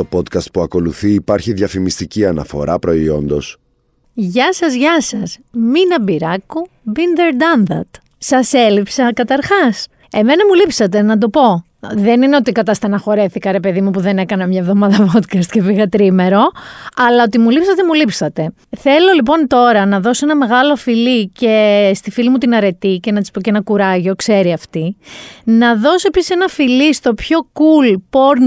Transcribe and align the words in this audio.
Στο 0.00 0.18
podcast 0.18 0.52
που 0.52 0.60
ακολουθεί 0.60 1.12
υπάρχει 1.12 1.52
διαφημιστική 1.52 2.26
αναφορά 2.26 2.78
προϊόντος. 2.78 3.56
Γεια 4.14 4.52
σας, 4.52 4.74
γεια 4.74 5.00
σας. 5.00 5.38
Μίνα 5.52 6.00
Μπυράκου, 6.00 6.68
been 6.86 7.18
there 7.18 7.32
done 7.42 7.72
that. 7.72 8.00
Σας 8.18 8.52
έλειψα 8.52 9.12
καταρχάς. 9.12 9.86
Εμένα 10.12 10.46
μου 10.46 10.54
λείψατε, 10.54 11.02
να 11.02 11.18
το 11.18 11.28
πω. 11.28 11.64
Δεν 11.80 12.22
είναι 12.22 12.36
ότι 12.36 12.52
κατασταναχωρέθηκα, 12.52 13.52
ρε 13.52 13.60
παιδί 13.60 13.80
μου, 13.80 13.90
που 13.90 14.00
δεν 14.00 14.18
έκανα 14.18 14.46
μια 14.46 14.60
εβδομάδα 14.60 15.06
podcast 15.14 15.46
και 15.50 15.62
πήγα 15.62 15.88
τρίμερο, 15.88 16.50
αλλά 16.96 17.22
ότι 17.22 17.38
μου 17.38 17.50
λείψατε, 17.50 17.84
μου 17.84 17.92
λείψατε. 17.92 18.52
Θέλω 18.78 19.12
λοιπόν 19.14 19.46
τώρα 19.46 19.86
να 19.86 20.00
δώσω 20.00 20.26
ένα 20.26 20.36
μεγάλο 20.36 20.76
φιλί 20.76 21.28
και 21.28 21.90
στη 21.94 22.10
φίλη 22.10 22.28
μου 22.28 22.38
την 22.38 22.54
Αρετή 22.54 22.98
και 23.02 23.12
να 23.12 23.20
της 23.20 23.30
πω 23.30 23.40
και 23.40 23.50
ένα 23.50 23.60
κουράγιο, 23.60 24.14
ξέρει 24.14 24.52
αυτή. 24.52 24.96
Να 25.44 25.76
δώσω 25.76 26.06
επίσης 26.06 26.30
ένα 26.30 26.48
φιλί 26.48 26.94
στο 26.94 27.14
πιο 27.14 27.38
cool 27.52 27.94
porn 27.94 28.46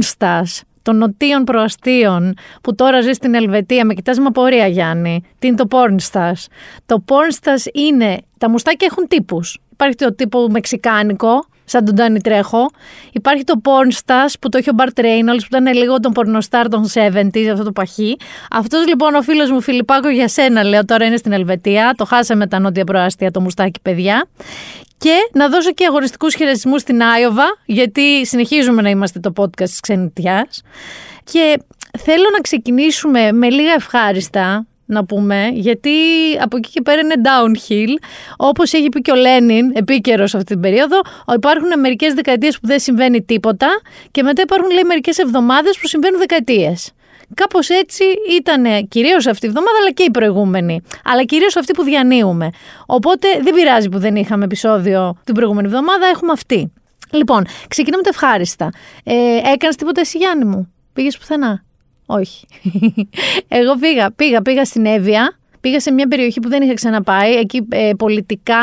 των 0.84 0.98
νοτίων 0.98 1.44
προαστίων 1.44 2.34
που 2.62 2.76
τώρα 2.76 3.02
ζει 3.02 3.12
στην 3.12 3.34
Ελβετία. 3.34 3.86
Με 3.86 3.94
κοιτάζει 3.94 4.20
με 4.20 4.26
απορία, 4.28 4.68
Γιάννη. 4.68 5.24
Τι 5.40 5.48
είναι 5.48 5.56
το 5.56 5.68
pornstars. 5.72 6.46
Το 6.86 7.04
pornstars 7.08 7.74
είναι. 7.74 8.18
Τα 8.38 8.50
μουστάκια 8.50 8.88
έχουν 8.92 9.08
τύπους. 9.08 9.58
Υπάρχει 9.72 9.96
το 9.96 10.16
τύπο 10.16 10.48
μεξικάνικο, 10.50 11.46
σαν 11.66 11.86
τον 11.86 11.96
Τάνι 11.96 12.22
Τρέχο. 12.22 12.70
Υπάρχει 13.12 13.44
το 13.44 13.62
pornstars 13.64 14.34
που 14.42 14.50
το 14.50 14.58
έχει 14.58 14.70
ο 14.70 14.74
Μπαρτ 14.74 15.00
Reynolds, 15.00 15.40
που 15.40 15.58
ήταν 15.58 15.74
λίγο 15.74 16.00
τον 16.00 16.12
πορνοστάρ 16.12 16.68
των 16.70 16.86
70s, 16.94 17.48
αυτό 17.52 17.64
το 17.64 17.72
παχύ. 17.72 18.18
Αυτός 18.52 18.88
λοιπόν 18.88 19.16
ο 19.16 19.22
φίλος 19.22 19.52
μου 19.52 19.62
Φιλιππάκο 19.62 20.10
για 20.10 20.28
σένα, 20.28 20.64
λέω, 20.64 20.86
τώρα 20.86 21.06
είναι 21.06 21.18
στην 21.18 21.32
Ελβετία. 21.32 21.94
Το 21.98 22.06
χάσαμε 22.06 22.48
τα 22.48 22.60
νότια 22.60 22.84
προάστια, 22.84 23.32
το 23.32 23.42
μουστάκι, 23.42 23.80
παιδιά. 23.82 24.28
Και 25.04 25.30
να 25.34 25.50
δώσω 25.50 25.72
και 25.72 25.86
αγοριστικού 25.86 26.30
χαιρετισμούς 26.30 26.82
στην 26.82 27.04
Άιωβα, 27.04 27.58
γιατί 27.66 28.26
συνεχίζουμε 28.26 28.82
να 28.82 28.90
είμαστε 28.90 29.20
το 29.20 29.34
podcast 29.38 29.70
της 29.70 29.80
ξενιτιάς. 29.80 30.62
Και 31.24 31.58
θέλω 32.00 32.24
να 32.34 32.42
ξεκινήσουμε 32.42 33.32
με 33.32 33.50
λίγα 33.50 33.74
ευχάριστα, 33.74 34.66
να 34.86 35.06
πούμε, 35.06 35.50
γιατί 35.54 35.90
από 36.42 36.58
εκεί 36.58 36.70
και 36.70 36.82
πέρα 36.82 37.02
είναι 37.02 37.16
downhill. 37.24 38.04
Όπως 38.38 38.74
έχει 38.74 38.90
πει 38.90 39.02
και 39.02 39.12
ο 39.12 39.16
Λένιν, 39.16 39.72
επίκαιρος 39.76 40.36
αυτή 40.36 40.46
την 40.46 40.60
περίοδο, 40.60 41.02
υπάρχουν 41.36 41.80
μερικές 41.80 42.14
δεκαετίες 42.14 42.60
που 42.60 42.68
δεν 42.68 42.80
συμβαίνει 42.80 43.22
τίποτα 43.22 43.68
και 44.12 44.24
μετά 44.24 44.42
υπάρχουν 44.42 44.70
λέει 44.70 44.84
μερικές 44.84 45.18
εβδομάδες 45.18 45.78
που 45.78 45.88
συμβαίνουν 45.88 46.20
δεκαετίες. 46.20 46.92
Κάπως 47.34 47.70
έτσι 47.70 48.04
ήταν 48.40 48.88
κυρίως 48.88 49.28
αυτή 49.28 49.46
η 49.46 49.50
εβδομάδα, 49.50 49.78
αλλά 49.82 49.92
και 49.92 50.04
η 50.04 50.12
προηγούμενη. 50.12 50.82
Αλλά 51.04 51.24
κυρίως 51.24 51.56
αυτή 51.56 51.74
που 51.74 51.84
διανύουμε. 51.84 52.50
Οπότε 52.86 53.28
δεν 53.42 53.54
πειράζει 53.54 53.90
που 53.90 54.00
δεν 54.00 54.16
είχαμε 54.16 54.46
επεισόδιο 54.46 55.18
την 55.24 55.34
προηγούμενη 55.34 55.68
εβδομάδα, 55.68 56.06
έχουμε 56.06 56.32
αυτή. 56.32 56.72
Λοιπόν, 57.12 57.46
ξεκινάμε 57.68 58.04
τα 58.04 58.10
ευχάριστα. 58.10 58.70
Ε, 59.04 59.14
Έκανες 59.54 59.76
τίποτα 59.76 60.02
εσύ, 60.02 60.18
Γιάννη 60.18 60.46
μου; 60.46 60.74
Πήγες 60.94 61.18
πουθενά; 61.18 61.64
Όχι. 62.06 62.46
Εγώ 63.48 63.76
πήγα, 63.76 64.12
πήγα, 64.12 64.42
πήγα 64.42 64.66
στην 64.66 64.86
Εύβοια. 64.86 65.38
Πήγα 65.62 65.80
σε 65.80 65.92
μια 65.92 66.08
περιοχή 66.08 66.40
που 66.40 66.50
δεν 66.50 66.62
είχα 66.62 66.74
ξαναπάει. 66.74 67.34
Εκεί 67.34 67.68
ε, 67.70 67.92
πολιτικά, 67.98 68.56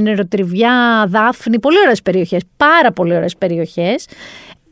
νεροτριβιά, 0.00 1.04
δάφνη. 1.08 1.60
Πολύ 1.60 1.78
ωραίες 1.78 2.02
περιοχές. 2.02 2.42
Πάρα 2.56 2.92
πολύ 2.92 3.14
ωραίες 3.14 3.36
περιοχές. 3.36 4.06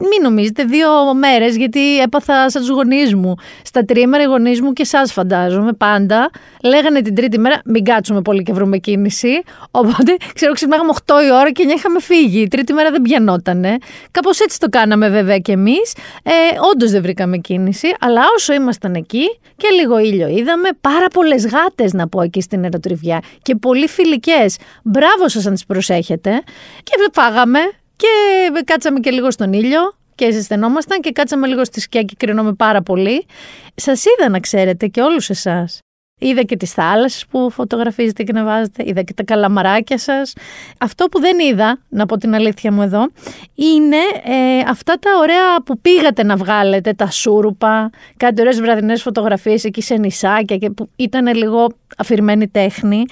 Μην 0.01 0.23
νομίζετε, 0.23 0.65
δύο 0.65 1.15
μέρες, 1.15 1.57
γιατί 1.57 1.99
έπαθα 1.99 2.51
σαν 2.51 2.63
τους 2.63 2.71
γονείς 2.71 3.15
μου. 3.15 3.35
Στα 3.63 3.85
τρίμερα 3.85 4.23
οι 4.23 4.27
γονείς 4.27 4.61
μου 4.61 4.73
και 4.73 4.83
εσά 4.83 5.07
φαντάζομαι 5.07 5.73
πάντα. 5.73 6.31
Λέγανε 6.63 7.01
την 7.03 7.15
τρίτη 7.15 7.39
μέρα, 7.39 7.61
μην 7.65 7.85
κάτσουμε 7.85 8.23
πολύ 8.23 8.43
και 8.43 8.53
βρούμε 8.53 8.79
κίνηση. 8.79 9.43
Οπότε, 9.71 10.17
ξέρω, 10.35 10.53
ξυπνάγαμε 10.53 10.93
8 11.07 11.15
η 11.29 11.33
ώρα 11.33 11.51
και 11.51 11.65
9 11.67 11.71
είχαμε 11.77 12.01
φύγει. 12.01 12.41
Η 12.41 12.49
τρίτη 12.49 12.73
μέρα 12.73 12.91
δεν 12.91 13.03
πιανότανε. 13.03 13.77
Κάπως 14.11 14.41
έτσι 14.41 14.59
το 14.59 14.69
κάναμε 14.69 15.09
βέβαια 15.09 15.39
κι 15.39 15.51
εμείς. 15.51 15.95
Ε, 16.23 16.31
Όντως 16.73 16.91
δεν 16.91 17.03
βρήκαμε 17.03 17.37
κίνηση, 17.37 17.95
αλλά 18.01 18.23
όσο 18.37 18.53
ήμασταν 18.53 18.95
εκεί 18.95 19.39
και 19.57 19.69
λίγο 19.81 19.99
ήλιο 19.99 20.29
είδαμε, 20.29 20.69
πάρα 20.81 21.09
πολλές 21.09 21.47
γάτες 21.47 21.93
να 21.93 22.09
πω 22.09 22.23
εκεί 22.23 22.41
στην 22.41 22.63
αεροτριβιά 22.63 23.23
και 23.43 23.55
πολύ 23.55 23.89
φιλικές. 23.89 24.57
Μπράβο 24.83 25.29
σας 25.29 25.47
αν 25.47 25.53
τις 25.53 25.67
προσέχετε. 25.67 26.43
Και 26.83 26.93
φάγαμε, 27.13 27.59
και 27.99 28.63
κάτσαμε 28.65 29.01
και 29.01 29.11
λίγο 29.11 29.31
στον 29.31 29.53
ήλιο 29.53 29.98
και 30.19 30.31
ζεσθενόμασταν 30.31 31.01
και 31.01 31.11
κάτσαμε 31.11 31.47
λίγο 31.47 31.65
στη 31.65 31.81
σκιά 31.81 32.03
και 32.03 32.15
κρινόμαι 32.19 32.53
πάρα 32.53 32.83
πολύ. 32.83 33.27
Σας 33.75 34.05
είδα 34.05 34.29
να 34.29 34.41
ξέρετε 34.41 34.87
και 34.87 35.01
όλους 35.01 35.31
εσάς. 35.31 35.79
Είδα 36.21 36.43
και 36.43 36.57
τις 36.57 36.73
θάλασσες 36.73 37.27
που 37.31 37.51
φωτογραφίζετε 37.51 38.23
και 38.23 38.33
να 38.33 38.45
βάζετε, 38.45 38.83
είδα 38.87 39.03
και 39.03 39.13
τα 39.13 39.23
καλαμαράκια 39.23 39.99
σας. 39.99 40.33
Αυτό 40.79 41.05
που 41.05 41.21
δεν 41.21 41.39
είδα, 41.39 41.79
να 41.89 42.07
πω 42.07 42.17
την 42.17 42.35
αλήθεια 42.35 42.73
μου 42.73 42.83
εδώ, 42.83 43.07
είναι 43.55 43.97
ε, 44.25 44.59
αυτά 44.69 44.95
τα 44.95 45.11
ωραία 45.21 45.63
που 45.65 45.81
πήγατε 45.81 46.23
να 46.23 46.37
βγάλετε, 46.37 46.93
τα 46.93 47.11
σούρουπα, 47.11 47.91
κάτι 48.17 48.41
ωραίες 48.41 48.61
βραδινές 48.61 49.03
φωτογραφίες 49.03 49.65
εκεί 49.65 49.83
σε 49.83 49.95
νησάκια 49.95 50.57
και 50.57 50.71
που 50.71 50.89
ήταν 50.97 51.35
λίγο 51.35 51.67
αφηρημένη 51.97 52.49
τέχνη. 52.49 53.05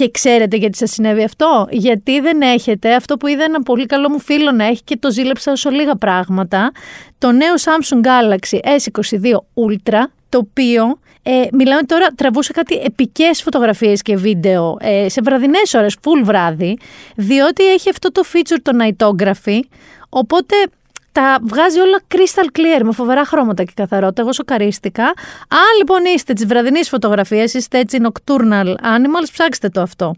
Και 0.00 0.10
ξέρετε 0.10 0.56
γιατί 0.56 0.76
σας 0.76 0.90
συνέβη 0.90 1.22
αυτό; 1.22 1.66
Γιατί 1.70 2.20
δεν 2.20 2.40
έχετε 2.40 2.94
αυτό 2.94 3.16
που 3.16 3.26
είδα 3.26 3.44
ένα 3.44 3.62
πολύ 3.62 3.86
καλό 3.86 4.10
μου 4.10 4.20
φίλο 4.20 4.52
να 4.52 4.64
έχει 4.64 4.82
και 4.84 4.96
το 4.96 5.10
ζήλεψα 5.10 5.52
όσο 5.52 5.70
λίγα 5.70 5.96
πράγματα. 5.96 6.72
Το 7.18 7.32
νέο 7.32 7.54
Samsung 7.54 8.06
Galaxy 8.06 8.58
S22 8.58 9.32
Ultra, 9.34 10.02
το 10.28 10.38
οποίο 10.38 10.98
ε, 11.22 11.42
μιλάμε 11.52 11.82
τώρα, 11.82 12.06
τραβούσε 12.14 12.52
κάτι 12.52 12.74
επικές 12.74 13.42
φωτογραφίες 13.42 14.02
και 14.02 14.16
βίντεο 14.16 14.76
ε, 14.80 15.08
σε 15.08 15.20
βραδινές 15.24 15.74
ώρες, 15.74 15.96
full 16.02 16.24
βράδυ, 16.24 16.78
διότι 17.16 17.66
έχει 17.72 17.90
αυτό 17.90 18.12
το 18.12 18.22
feature 18.32 18.58
το 18.62 18.72
nightography, 18.82 19.60
οπότε 20.08 20.54
τα 21.12 21.38
βγάζει 21.42 21.78
όλα 21.80 22.00
crystal 22.14 22.58
clear 22.58 22.82
με 22.84 22.92
φοβερά 22.92 23.24
χρώματα 23.24 23.64
και 23.64 23.72
καθαρότητα. 23.74 24.22
Εγώ 24.22 24.32
σοκαρίστηκα. 24.32 25.04
Αν 25.48 25.76
λοιπόν 25.78 26.04
είστε 26.14 26.32
της 26.32 26.46
βραδινής 26.46 26.88
φωτογραφίας, 26.88 27.54
είστε 27.54 27.78
έτσι 27.78 27.98
nocturnal 28.02 28.66
animals, 28.66 29.28
ψάξτε 29.32 29.68
το 29.68 29.80
αυτό. 29.80 30.14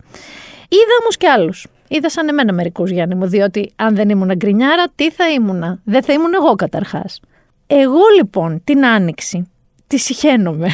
Είδα 0.68 0.94
όμως 1.00 1.16
και 1.16 1.28
άλλους. 1.28 1.66
Είδα 1.88 2.10
σαν 2.10 2.28
εμένα 2.28 2.52
μερικούς 2.52 2.90
Γιάννη 2.90 3.14
μου, 3.14 3.26
διότι 3.26 3.72
αν 3.76 3.94
δεν 3.94 4.08
ήμουν 4.08 4.32
γκρινιάρα, 4.36 4.84
τι 4.94 5.10
θα 5.10 5.28
ήμουνα; 5.28 5.80
Δεν 5.84 6.02
θα 6.02 6.12
ήμουν 6.12 6.34
εγώ 6.34 6.54
καταρχάς. 6.54 7.20
Εγώ 7.66 8.00
λοιπόν 8.16 8.60
την 8.64 8.86
άνοιξη 8.86 9.46
τη 9.86 9.98
συχαίνομαι. 9.98 10.68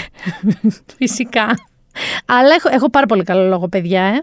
Φυσικά. 0.98 1.46
Αλλά 2.26 2.54
έχω, 2.54 2.68
έχω 2.72 2.90
πάρα 2.90 3.06
πολύ 3.06 3.22
καλό 3.22 3.48
λόγο, 3.48 3.68
παιδιά, 3.68 4.02
ε. 4.02 4.22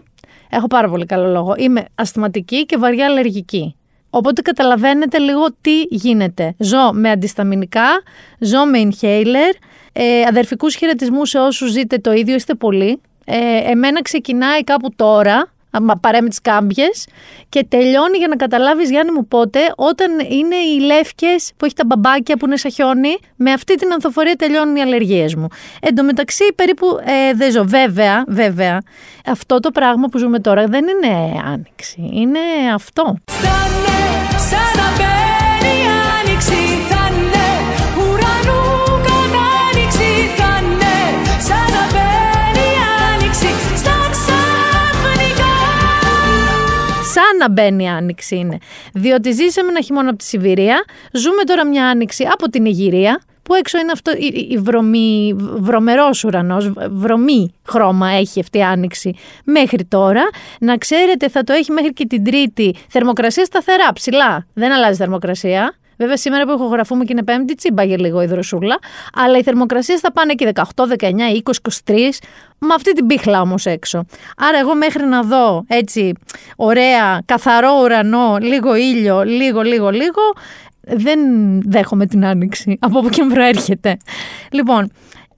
Έχω 0.50 0.66
πάρα 0.66 0.88
πολύ 0.88 1.06
καλό 1.06 1.30
λόγο. 1.30 1.54
Είμαι 1.56 1.84
ασθηματική 1.94 2.66
και 2.66 2.76
βαριά 2.76 3.06
αλλεργική. 3.06 3.76
Οπότε 4.16 4.42
καταλαβαίνετε 4.42 5.18
λίγο 5.18 5.46
τι 5.60 5.80
γίνεται. 5.82 6.54
Ζω 6.58 6.92
με 6.92 7.10
αντισταμινικά, 7.10 8.02
ζω 8.38 8.64
με 8.66 8.88
inhaler, 8.88 9.54
ε, 9.92 10.22
αδερφικούς 10.28 10.74
χαιρετισμούς 10.74 11.28
σε 11.28 11.38
όσους 11.38 11.70
ζείτε 11.70 11.98
το 11.98 12.12
ίδιο, 12.12 12.34
είστε 12.34 12.54
πολλοί. 12.54 13.00
Ε, 13.24 13.70
εμένα 13.70 14.02
ξεκινάει 14.02 14.64
κάπου 14.64 14.88
τώρα, 14.96 15.52
παρέ 16.00 16.18
τις 16.18 16.40
κάμπιες 16.40 17.06
και 17.48 17.66
τελειώνει 17.68 18.18
για 18.18 18.28
να 18.28 18.36
καταλάβεις, 18.36 18.90
Γιάννη 18.90 19.12
μου, 19.12 19.26
πότε, 19.26 19.60
όταν 19.76 20.10
είναι 20.28 20.56
οι 20.56 20.80
λεύκες 20.80 21.52
που 21.56 21.64
έχει 21.64 21.74
τα 21.74 21.84
μπαμπάκια 21.86 22.36
που 22.36 22.46
είναι 22.46 22.56
σαν 22.56 22.70
χιόνι, 22.70 23.16
με 23.36 23.52
αυτή 23.52 23.74
την 23.74 23.92
ανθοφορία 23.92 24.36
τελειώνουν 24.36 24.76
οι 24.76 24.80
αλλεργίες 24.80 25.34
μου. 25.34 25.46
Εν 25.80 25.94
τω 25.94 26.02
μεταξύ, 26.02 26.44
περίπου 26.54 26.86
ε, 27.04 27.34
δεν 27.34 27.52
ζω. 27.52 27.64
Βέβαια, 27.64 28.24
βέβαια, 28.26 28.82
αυτό 29.26 29.60
το 29.60 29.70
πράγμα 29.70 30.08
που 30.08 30.18
ζούμε 30.18 30.38
τώρα 30.38 30.66
δεν 30.66 30.84
είναι 30.88 31.40
άνοιξη. 31.44 32.10
Είναι 32.12 32.38
αυτό. 32.74 33.16
Να 47.46 47.52
μπαίνει 47.52 47.84
η 47.84 47.88
άνοιξη 47.88 48.36
είναι. 48.36 48.58
Διότι 48.92 49.32
ζήσαμε 49.32 49.68
ένα 49.68 49.80
χειμώνα 49.80 50.08
από 50.08 50.18
τη 50.18 50.24
Σιβηρία, 50.24 50.84
ζούμε 51.12 51.42
τώρα 51.44 51.66
μια 51.66 51.86
άνοιξη 51.86 52.28
από 52.32 52.48
την 52.48 52.64
Ιγυρία, 52.64 53.20
που 53.42 53.54
έξω 53.54 53.78
είναι 53.78 53.92
αυτό 53.92 54.12
η, 54.12 54.46
η 54.50 54.58
βρωμή, 54.58 55.34
βρωμερός 55.38 56.24
ουρανός, 56.24 56.72
βρωμή 56.90 57.54
χρώμα 57.66 58.08
έχει 58.08 58.40
αυτή 58.40 58.58
η 58.58 58.62
άνοιξη 58.62 59.14
μέχρι 59.44 59.84
τώρα. 59.84 60.22
Να 60.60 60.76
ξέρετε 60.76 61.28
θα 61.28 61.44
το 61.44 61.52
έχει 61.52 61.72
μέχρι 61.72 61.92
και 61.92 62.06
την 62.06 62.24
τρίτη 62.24 62.74
θερμοκρασία 62.88 63.44
σταθερά, 63.44 63.92
ψηλά. 63.92 64.46
Δεν 64.52 64.72
αλλάζει 64.72 64.96
θερμοκρασία. 64.96 65.74
Βέβαια, 65.96 66.16
σήμερα 66.16 66.44
που 66.46 66.52
ηχογραφούμε 66.52 67.04
και 67.04 67.12
είναι 67.12 67.24
Πέμπτη, 67.24 67.54
τσίμπαγε 67.54 67.96
λίγο 67.96 68.22
η 68.22 68.26
δροσούλα. 68.26 68.78
Αλλά 69.14 69.38
οι 69.38 69.42
θερμοκρασίες 69.42 70.00
θα 70.00 70.12
πάνε 70.12 70.34
και 70.34 70.52
18, 70.54 70.62
19, 70.98 71.10
20, 71.44 71.50
23. 71.86 71.94
Με 72.58 72.74
αυτή 72.74 72.92
την 72.92 73.06
πίχλα 73.06 73.40
όμως 73.40 73.66
έξω. 73.66 74.04
Άρα, 74.36 74.58
εγώ 74.58 74.74
μέχρι 74.74 75.04
να 75.06 75.22
δω 75.22 75.64
έτσι 75.68 76.12
ωραία, 76.56 77.22
καθαρό 77.24 77.80
ουρανό, 77.82 78.36
λίγο 78.40 78.74
ήλιο, 78.74 79.22
λίγο, 79.22 79.60
λίγο, 79.60 79.90
λίγο, 79.90 80.20
δεν 80.80 81.20
δέχομαι 81.62 82.06
την 82.06 82.24
άνοιξη. 82.24 82.76
Από 82.86 82.98
όπου 82.98 83.08
και 83.08 83.24
προέρχεται. 83.28 83.96
Λοιπόν, 84.50 84.92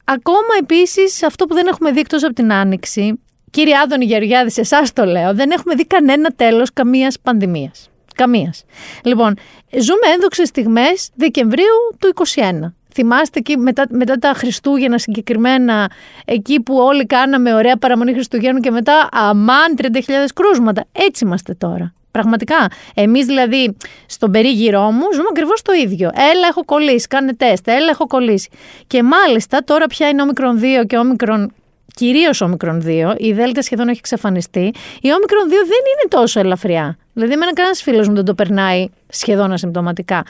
ακόμα 0.04 0.54
επίσης 0.60 1.22
αυτό 1.22 1.46
που 1.46 1.54
δεν 1.54 1.66
έχουμε 1.66 1.90
δει 1.90 2.00
εκτός 2.00 2.24
από 2.24 2.34
την 2.34 2.52
άνοιξη, 2.52 3.20
κύριε 3.50 3.76
Άδωνη 3.84 4.04
Γεωργιάδης, 4.04 4.52
σε 4.52 4.60
εσάς 4.60 4.92
το 4.92 5.04
λέω, 5.04 5.34
δεν 5.34 5.50
έχουμε 5.50 5.74
δει 5.74 5.86
κανένα 5.86 6.30
τέλος 6.36 6.72
καμίας 6.72 7.20
πανδημίας. 7.22 7.90
Καμίας. 8.18 8.64
Λοιπόν, 9.04 9.34
ζούμε 9.80 10.06
ένδοξες 10.14 10.48
στιγμές 10.48 11.10
Δεκεμβρίου 11.14 11.96
του 11.98 12.12
2021. 12.34 12.74
Θυμάστε 12.94 13.38
εκεί 13.38 13.56
μετά, 13.56 13.86
μετά 13.90 14.14
τα 14.14 14.32
Χριστούγεννα 14.36 14.98
συγκεκριμένα, 14.98 15.90
εκεί 16.24 16.60
που 16.60 16.76
όλοι 16.76 17.06
κάναμε 17.06 17.54
ωραία 17.54 17.76
παραμονή 17.76 18.12
Χριστουγέννων 18.12 18.62
και 18.62 18.70
μετά 18.70 19.08
αμάν 19.12 19.74
30.000 19.76 19.86
κρούσματα. 20.34 20.84
Έτσι 20.92 21.24
είμαστε 21.24 21.54
τώρα. 21.54 21.92
Πραγματικά. 22.10 22.70
Εμείς 22.94 23.26
δηλαδή 23.26 23.76
στον 24.06 24.30
περίγυρό 24.30 24.90
μου 24.90 25.12
ζούμε 25.12 25.26
ακριβώς 25.30 25.62
το 25.62 25.72
ίδιο. 25.72 26.10
Έλα, 26.14 26.46
έχω 26.48 26.64
κολλήσει. 26.64 27.06
Κάνε 27.06 27.34
τεστ. 27.34 27.68
Έλα, 27.68 27.88
έχω 27.90 28.06
κολλήσει. 28.06 28.48
Και 28.86 29.02
μάλιστα 29.02 29.64
τώρα 29.64 29.86
πια 29.86 30.08
είναι 30.08 30.22
όμικρον 30.22 30.60
2 30.82 30.86
και 30.86 30.96
όμικρον 30.96 31.52
κυρίως 31.94 32.40
όμικρον 32.40 32.82
2, 32.86 33.14
η 33.16 33.32
Δέλτα 33.32 33.62
σχεδόν 33.62 33.88
έχει 33.88 33.98
εξαφανιστεί. 33.98 34.72
Η 35.00 35.12
όμικρον 35.12 35.46
2 35.46 35.50
δεν 35.50 35.60
είναι 35.62 36.08
τόσο 36.08 36.40
ελαφριά. 36.40 36.98
Δηλαδή, 37.12 37.32
εμένα 37.32 37.52
κανένας 37.52 37.82
φίλος 37.82 38.08
μου 38.08 38.14
δεν 38.14 38.24
το 38.24 38.34
περνάει 38.34 38.86
σχεδόν 39.08 39.52
ασυμπτωματικά. 39.52 40.22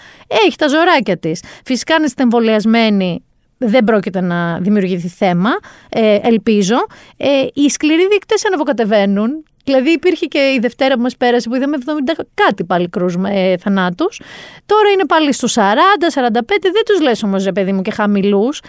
Έχει 0.47 0.57
τα 0.57 0.69
ζωράκια 0.69 1.17
της. 1.17 1.43
Φυσικά, 1.65 1.95
αν 1.95 2.05
είστε 2.05 2.23
εμβολιασμένοι, 2.23 3.23
δεν 3.59 3.85
πρόκειται 3.85 4.21
να 4.21 4.59
δημιουργηθεί 4.59 5.09
θέμα, 5.09 5.51
ε, 5.89 6.19
ελπίζω. 6.23 6.77
Ε, 7.17 7.47
οι 7.55 7.69
σκληροί 7.69 8.09
δείκτες 8.09 8.47
ανεβοκατεβαίνουν. 8.47 9.43
Δηλαδή 9.65 9.91
υπήρχε 9.91 10.27
και 10.27 10.39
η 10.39 10.59
Δευτέρα 10.59 10.95
που 10.95 11.01
μας 11.01 11.17
πέρασε 11.17 11.49
που 11.49 11.55
είδαμε 11.55 11.77
70 11.77 12.25
κάτι 12.35 12.65
πάλι 12.65 12.89
κρούσμα 12.89 13.31
ε, 13.31 13.57
θανάτους. 13.57 14.21
Τώρα 14.67 14.91
είναι 14.91 15.07
πάλι 15.07 15.33
στους 15.33 15.55
40, 15.57 15.61
45, 15.61 16.43
δεν 16.61 16.85
τους 16.87 17.01
λες 17.01 17.23
όμως 17.23 17.45
ρε 17.45 17.53
παιδί 17.53 17.73
μου 17.73 17.83
και 17.83 17.91
χαμηλούς. 17.91 18.61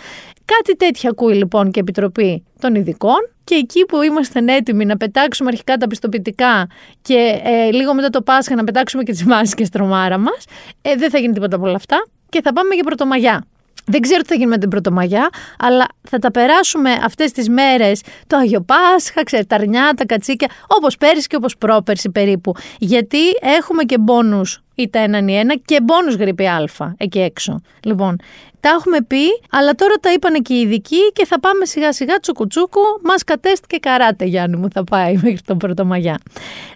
Κάτι 0.56 0.78
τέτοια 0.78 1.10
ακούει 1.10 1.34
λοιπόν 1.34 1.64
και 1.72 1.80
η 1.80 1.82
Επιτροπή 1.82 2.44
των 2.60 2.76
Ειδικών 2.76 3.30
και 3.44 3.56
εκεί 3.56 3.86
που 3.86 4.02
είμαστε 4.02 4.44
έτοιμοι 4.48 4.86
να 4.86 4.98
πετάξουμε 4.98 5.50
αρχικά 5.50 5.78
τα 5.78 5.88
πιστοποιητικά 5.88 6.68
και 7.02 7.42
ε, 7.44 7.72
λίγο 7.72 7.94
μετά 7.94 8.10
το 8.10 8.22
Πάσχα 8.22 8.56
να 8.56 8.64
πετάξουμε 8.64 9.04
και 9.04 9.12
τις 9.12 9.26
μάσκες 9.26 9.70
τρομάρα 9.70 10.18
μας, 10.18 10.46
ε, 10.82 10.96
δεν 10.96 11.10
θα 11.10 11.18
γίνει 11.18 11.34
τίποτα 11.34 11.56
από 11.56 11.66
όλα 11.66 11.76
αυτά 11.76 12.08
και 12.30 12.42
θα 12.42 12.54
πάμε 12.54 12.76
για 12.76 12.84
πρωτομαγιά. 12.84 13.46
Δεν 13.86 14.02
ξέρω 14.02 14.22
τι 14.22 14.28
θα 14.28 14.36
γίνει 14.36 14.50
με 14.50 14.58
την 14.58 14.70
Πρωτομαγιά, 14.70 15.30
αλλά 15.60 15.88
θα 16.10 16.20
τα 16.20 16.32
περάσουμε 16.32 16.92
αυτές 17.04 17.32
τις 17.32 17.50
μέρες 17.50 18.02
το 18.28 18.38
Άγιο 18.38 18.62
Πάσχα, 18.62 19.24
ξέρετε, 19.24 19.48
τα 19.48 19.56
αρνιά, 19.56 19.94
τα 19.98 20.06
κατσίκια, 20.06 20.48
όπως 20.68 20.98
πέρυσι 20.98 21.28
και 21.28 21.36
όπως 21.36 21.58
πρόπερσι 21.58 22.10
περίπου. 22.10 22.54
Γιατί 22.80 23.20
έχουμε 23.42 23.84
και 23.84 23.98
μπόνους 23.98 24.64
ή 24.76 24.90
τα 24.90 25.00
έναν 25.00 25.28
ή 25.28 25.38
ένα 25.38 25.56
και 25.66 25.82
μπόνους 25.82 26.16
γρήπη 26.16 26.48
Α 26.48 26.70
εκεί 26.98 27.20
έξω. 27.20 27.62
Λοιπόν, 27.84 28.16
τα 28.60 28.70
έχουμε 28.70 29.02
πει, 29.02 29.26
αλλά 29.50 29.74
τώρα 29.76 29.94
τα 30.02 30.12
είπαν 30.12 30.42
και 30.42 30.54
οι 30.54 30.60
ειδικοί 30.60 31.12
και 31.14 31.26
θα 31.26 31.40
πάμε 31.40 31.66
σιγά 31.66 31.94
σιγά 31.94 32.20
τσουκουτσούκου. 32.20 32.82
Μα 33.04 33.14
κατέστηκε 33.26 33.76
και 33.76 33.90
καράτε, 33.90 34.26
Γιάννη 34.26 34.58
μου, 34.58 34.68
θα 34.72 34.84
πάει 34.84 35.14
μέχρι 35.24 35.42
τον 35.46 35.58
Πρωτομαγιά. 35.58 36.20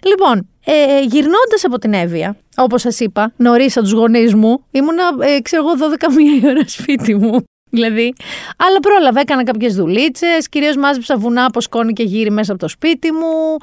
Λοιπόν, 0.04 0.48
ε, 0.64 1.00
γυρνώντας 1.00 1.64
από 1.64 1.78
την 1.78 1.92
Εύβοια, 1.92 2.36
όπως 2.56 2.80
σας 2.80 3.00
είπα, 3.00 3.32
νωρίς 3.36 3.76
από 3.76 3.84
τους 3.84 3.94
γονείς 3.94 4.34
μου, 4.34 4.64
ήμουνα, 4.70 5.02
ε, 5.20 5.40
ξέρω 5.40 5.62
εγώ, 5.66 5.76
12 5.76 6.12
μία 6.14 6.50
ώρα 6.50 6.62
σπίτι 6.66 7.14
μου. 7.14 7.44
Δηλαδή, 7.70 8.12
αλλά 8.56 8.80
πρόλαβα, 8.80 9.20
έκανα 9.20 9.44
κάποιες 9.44 9.74
δουλίτσες, 9.74 10.48
κυρίως 10.48 10.76
μάζεψα 10.76 11.16
βουνά 11.16 11.44
από 11.44 11.60
σκόνη 11.60 11.92
και 11.92 12.02
γύρι 12.02 12.30
μέσα 12.30 12.52
από 12.52 12.60
το 12.60 12.68
σπίτι 12.68 13.12
μου. 13.12 13.56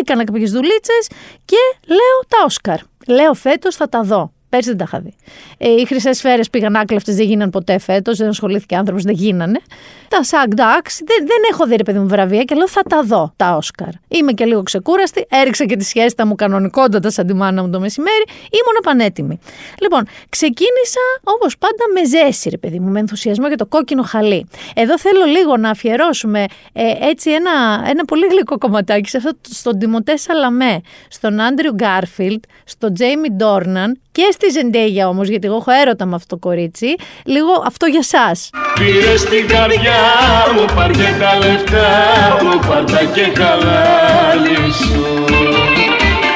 Έκανα 0.00 0.24
κάποιες 0.24 0.50
δουλίτσες 0.50 1.08
και 1.44 1.56
λέω 1.86 2.20
τα 2.28 2.44
Όσκαρ. 2.44 2.78
Λέω 3.06 3.34
φέτος 3.34 3.76
θα 3.76 3.88
τα 3.88 4.02
δω. 4.02 4.32
Πέρσι 4.48 4.68
δεν 4.68 4.78
τα 4.78 4.84
είχα 4.86 5.00
δει. 5.00 5.14
Ε, 5.58 5.68
οι 5.68 5.86
χρυσές 5.86 6.16
σφαίρες 6.16 6.50
πήγαν 6.50 6.76
άκλαυτε, 6.76 7.12
δεν 7.12 7.26
γίνανε 7.26 7.50
ποτέ 7.50 7.78
φέτος, 7.78 8.16
δεν 8.16 8.28
ασχολήθηκε 8.28 8.76
άνθρωπος, 8.76 9.04
δεν 9.04 9.14
γίνανε. 9.14 9.60
Τα 10.08 10.22
Σαγκ 10.22 10.54
Ντάξ, 10.54 10.96
δεν, 11.04 11.26
δεν 11.26 11.38
έχω 11.50 11.66
δει 11.66 11.76
ρε 11.76 11.82
παιδί 11.82 11.98
μου 11.98 12.06
βραβεία 12.08 12.42
και 12.42 12.54
λέω 12.54 12.68
θα 12.68 12.82
τα 12.82 13.02
δω 13.02 13.32
τα 13.36 13.56
Όσκαρ. 13.56 13.88
Είμαι 14.08 14.32
και 14.32 14.44
λίγο 14.44 14.62
ξεκούραστη, 14.62 15.26
έριξα 15.28 15.64
και 15.64 15.76
τη 15.76 15.84
σχέστα 15.84 16.26
μου 16.26 16.34
κανονικότατα 16.34 17.10
σαν 17.10 17.26
τη 17.26 17.34
μάνα 17.34 17.62
μου 17.62 17.70
το 17.70 17.80
μεσημέρι, 17.80 18.24
ήμουν 18.42 18.82
πανέτοιμη. 18.82 19.38
Λοιπόν, 19.80 20.06
ξεκίνησα 20.28 21.00
όπως 21.22 21.58
πάντα 21.58 21.84
με 21.94 22.04
ζέση, 22.04 22.48
ρε 22.48 22.58
παιδί 22.58 22.78
μου, 22.78 22.90
με 22.90 22.98
ενθουσιασμό 22.98 23.46
για 23.46 23.56
το 23.56 23.66
κόκκινο 23.66 24.02
χαλί. 24.02 24.46
Εδώ 24.74 24.98
θέλω 24.98 25.24
λίγο 25.24 25.56
να 25.56 25.70
αφιερώσουμε 25.70 26.44
ε, 26.72 26.82
έτσι 27.00 27.30
ένα, 27.30 27.84
ένα 27.88 28.04
πολύ 28.04 28.26
γλυκό 28.26 28.58
κομματάκι 28.58 29.08
σε 29.08 29.16
αυτό, 29.16 29.30
στον 29.50 29.78
Τιμωτέ 29.78 30.16
Σαλαμέ, 30.16 30.80
στον 31.08 31.40
Άντριου 31.40 31.72
Γκάρφιλτ, 31.72 32.44
στον 32.64 32.94
Τζέιμι 32.94 33.28
Ντόρναν 33.32 34.00
και 34.12 34.28
στη 34.30 34.45
Ζεντέγια 34.50 35.08
όμως, 35.08 35.28
γιατί 35.28 35.46
εγώ 35.46 35.56
έχω 35.56 35.70
έρωτα 35.82 36.06
με 36.06 36.14
αυτό 36.14 36.26
το 36.34 36.48
κορίτσι, 36.48 36.94
λίγο 37.24 37.62
αυτό 37.66 37.86
για 37.86 38.00
εσά. 38.02 38.50
Πήρε 38.78 39.16
στην 39.16 39.48
καρδιά 39.48 40.02
μου, 40.54 40.64
πάρ 40.74 40.90
και 40.90 41.10
τα 41.20 41.38
λεφτά 41.38 41.88
μου, 42.42 42.58
πάρ 42.68 42.84
και 43.14 43.26
καλά 43.34 43.84
σου. 44.80 45.24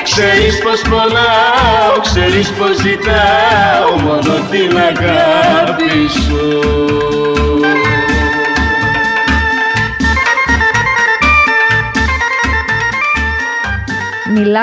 Ξέρεις 0.03 0.59
πως 0.59 0.81
πονάω, 0.81 2.01
ξέρεις 2.03 2.51
πως 2.51 2.77
ζητάω 2.77 3.99
μόνο 4.03 4.35
την 4.51 4.77
αγάπη 4.77 6.09
σου. 6.09 7.50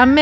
Μιλάμε 0.06 0.22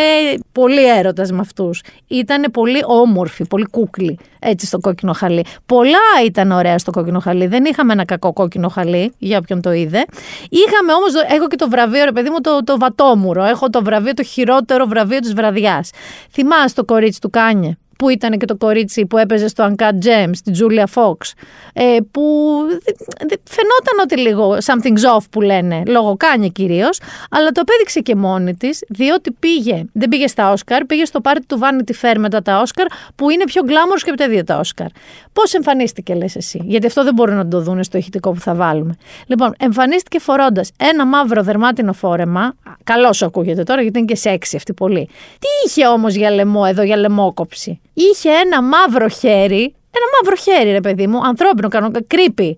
πολύ 0.51 0.97
έρωτας 0.97 1.31
με 1.31 1.39
αυτούς. 1.39 1.81
Ήταν 2.07 2.51
πολύ 2.51 2.81
όμορφοι, 2.85 3.45
πολύ 3.47 3.65
κούκλοι 3.65 4.19
έτσι 4.39 4.65
στο 4.65 4.79
κόκκινο 4.79 5.13
χαλί. 5.13 5.45
Πολλά 5.65 5.97
ήταν 6.25 6.51
ωραία 6.51 6.77
στο 6.77 6.91
κόκκινο 6.91 7.19
χαλί. 7.19 7.47
Δεν 7.47 7.65
είχαμε 7.65 7.93
ένα 7.93 8.05
κακό 8.05 8.33
κόκκινο 8.33 8.69
χαλί, 8.69 9.13
για 9.17 9.37
όποιον 9.37 9.61
το 9.61 9.71
είδε. 9.71 10.05
Είχαμε 10.49 10.93
όμως, 10.93 11.13
έχω 11.35 11.47
και 11.47 11.55
το 11.55 11.69
βραβείο, 11.69 12.05
ρε 12.05 12.11
παιδί 12.11 12.29
μου, 12.29 12.41
το, 12.41 12.63
το 12.63 12.77
βατόμουρο. 12.77 13.43
Έχω 13.43 13.69
το 13.69 13.83
βραβείο, 13.83 14.13
το 14.13 14.23
χειρότερο 14.23 14.85
βραβείο 14.85 15.19
της 15.19 15.33
βραδιάς. 15.33 15.89
Θυμάσαι 16.31 16.75
το 16.75 16.85
κορίτσι 16.85 17.21
του 17.21 17.29
Κάνιε; 17.29 17.77
Που 17.97 18.09
ήταν 18.09 18.37
και 18.37 18.45
το 18.45 18.55
κορίτσι 18.55 19.05
που 19.05 19.17
έπαιζε 19.17 19.47
στο 19.47 19.69
Uncut 19.69 20.05
Gems, 20.05 20.37
την 20.43 20.53
Julia 20.59 20.85
Fox, 20.93 21.15
ε, 21.73 21.97
που 22.11 22.21
φαινόταν 23.43 23.99
ότι 24.03 24.17
λίγο 24.19 24.57
something's 24.65 25.17
off 25.17 25.23
που 25.29 25.41
λένε, 25.41 25.83
λόγω 25.87 26.17
Κάνιε 26.17 26.47
κυρίως, 26.47 26.99
αλλά 27.29 27.49
το 27.51 27.61
απέδειξε 27.61 27.99
και 27.99 28.15
μόνη 28.15 28.55
της, 28.55 28.83
διότι 28.87 29.31
πήγε, 29.31 29.85
δεν 29.93 30.09
πήγε 30.09 30.27
στα 30.27 30.51
Όσκαρ, 30.51 30.85
πήγε 30.85 31.05
στο 31.05 31.21
πάρτι 31.21 31.45
του 31.45 31.59
Vanity 31.61 31.91
Fair 32.01 32.15
μετά 32.17 32.41
τα 32.41 32.59
Όσκαρ, 32.59 32.85
που 33.15 33.29
είναι 33.29 33.43
πιο 33.43 33.63
glamorous 33.63 34.03
και 34.03 34.09
από 34.09 34.19
τα 34.19 34.27
δύο 34.27 34.43
τα 34.43 34.57
Όσκαρ. 34.57 34.87
Πώς 35.33 35.53
εμφανίστηκε, 35.53 36.13
λες 36.13 36.35
εσύ, 36.35 36.61
γιατί 36.63 36.87
αυτό 36.87 37.03
δεν 37.03 37.13
μπορούν 37.13 37.35
να 37.35 37.47
το 37.47 37.61
δουν 37.61 37.83
στο 37.83 37.97
ηχητικό 37.97 38.31
που 38.31 38.39
θα 38.39 38.53
βάλουμε. 38.55 38.95
Λοιπόν, 39.27 39.53
εμφανίστηκε 39.59 40.19
φορώντας 40.19 40.71
ένα 40.77 41.05
μαύρο 41.05 41.43
δερμάτινο 41.43 41.93
φόρεμα, 41.93 42.55
καλό 42.83 43.13
σου 43.13 43.25
ακούγεται 43.25 43.63
τώρα 43.63 43.81
γιατί 43.81 43.97
είναι 43.97 44.07
και 44.07 44.15
σεξι 44.15 44.55
αυτή 44.55 44.73
πολύ. 44.73 45.05
Τι 45.39 45.47
είχε 45.65 45.87
όμως 45.87 46.13
για 46.13 46.31
λαιμό 46.31 46.63
εδώ, 46.67 46.83
για 46.83 46.95
λαιμόκοψη; 46.95 47.79
Είχε 47.95 48.29
ένα 48.29 48.61
μαύρο 48.61 49.07
χέρι. 49.07 49.75
Ένα 49.97 50.05
μαύρο 50.21 50.35
χέρι, 50.35 50.71
ρε 50.71 50.81
παιδί 50.81 51.07
μου, 51.07 51.19
ανθρώπινο, 51.25 51.67
κανονικά, 51.67 52.03
κρύπη. 52.07 52.57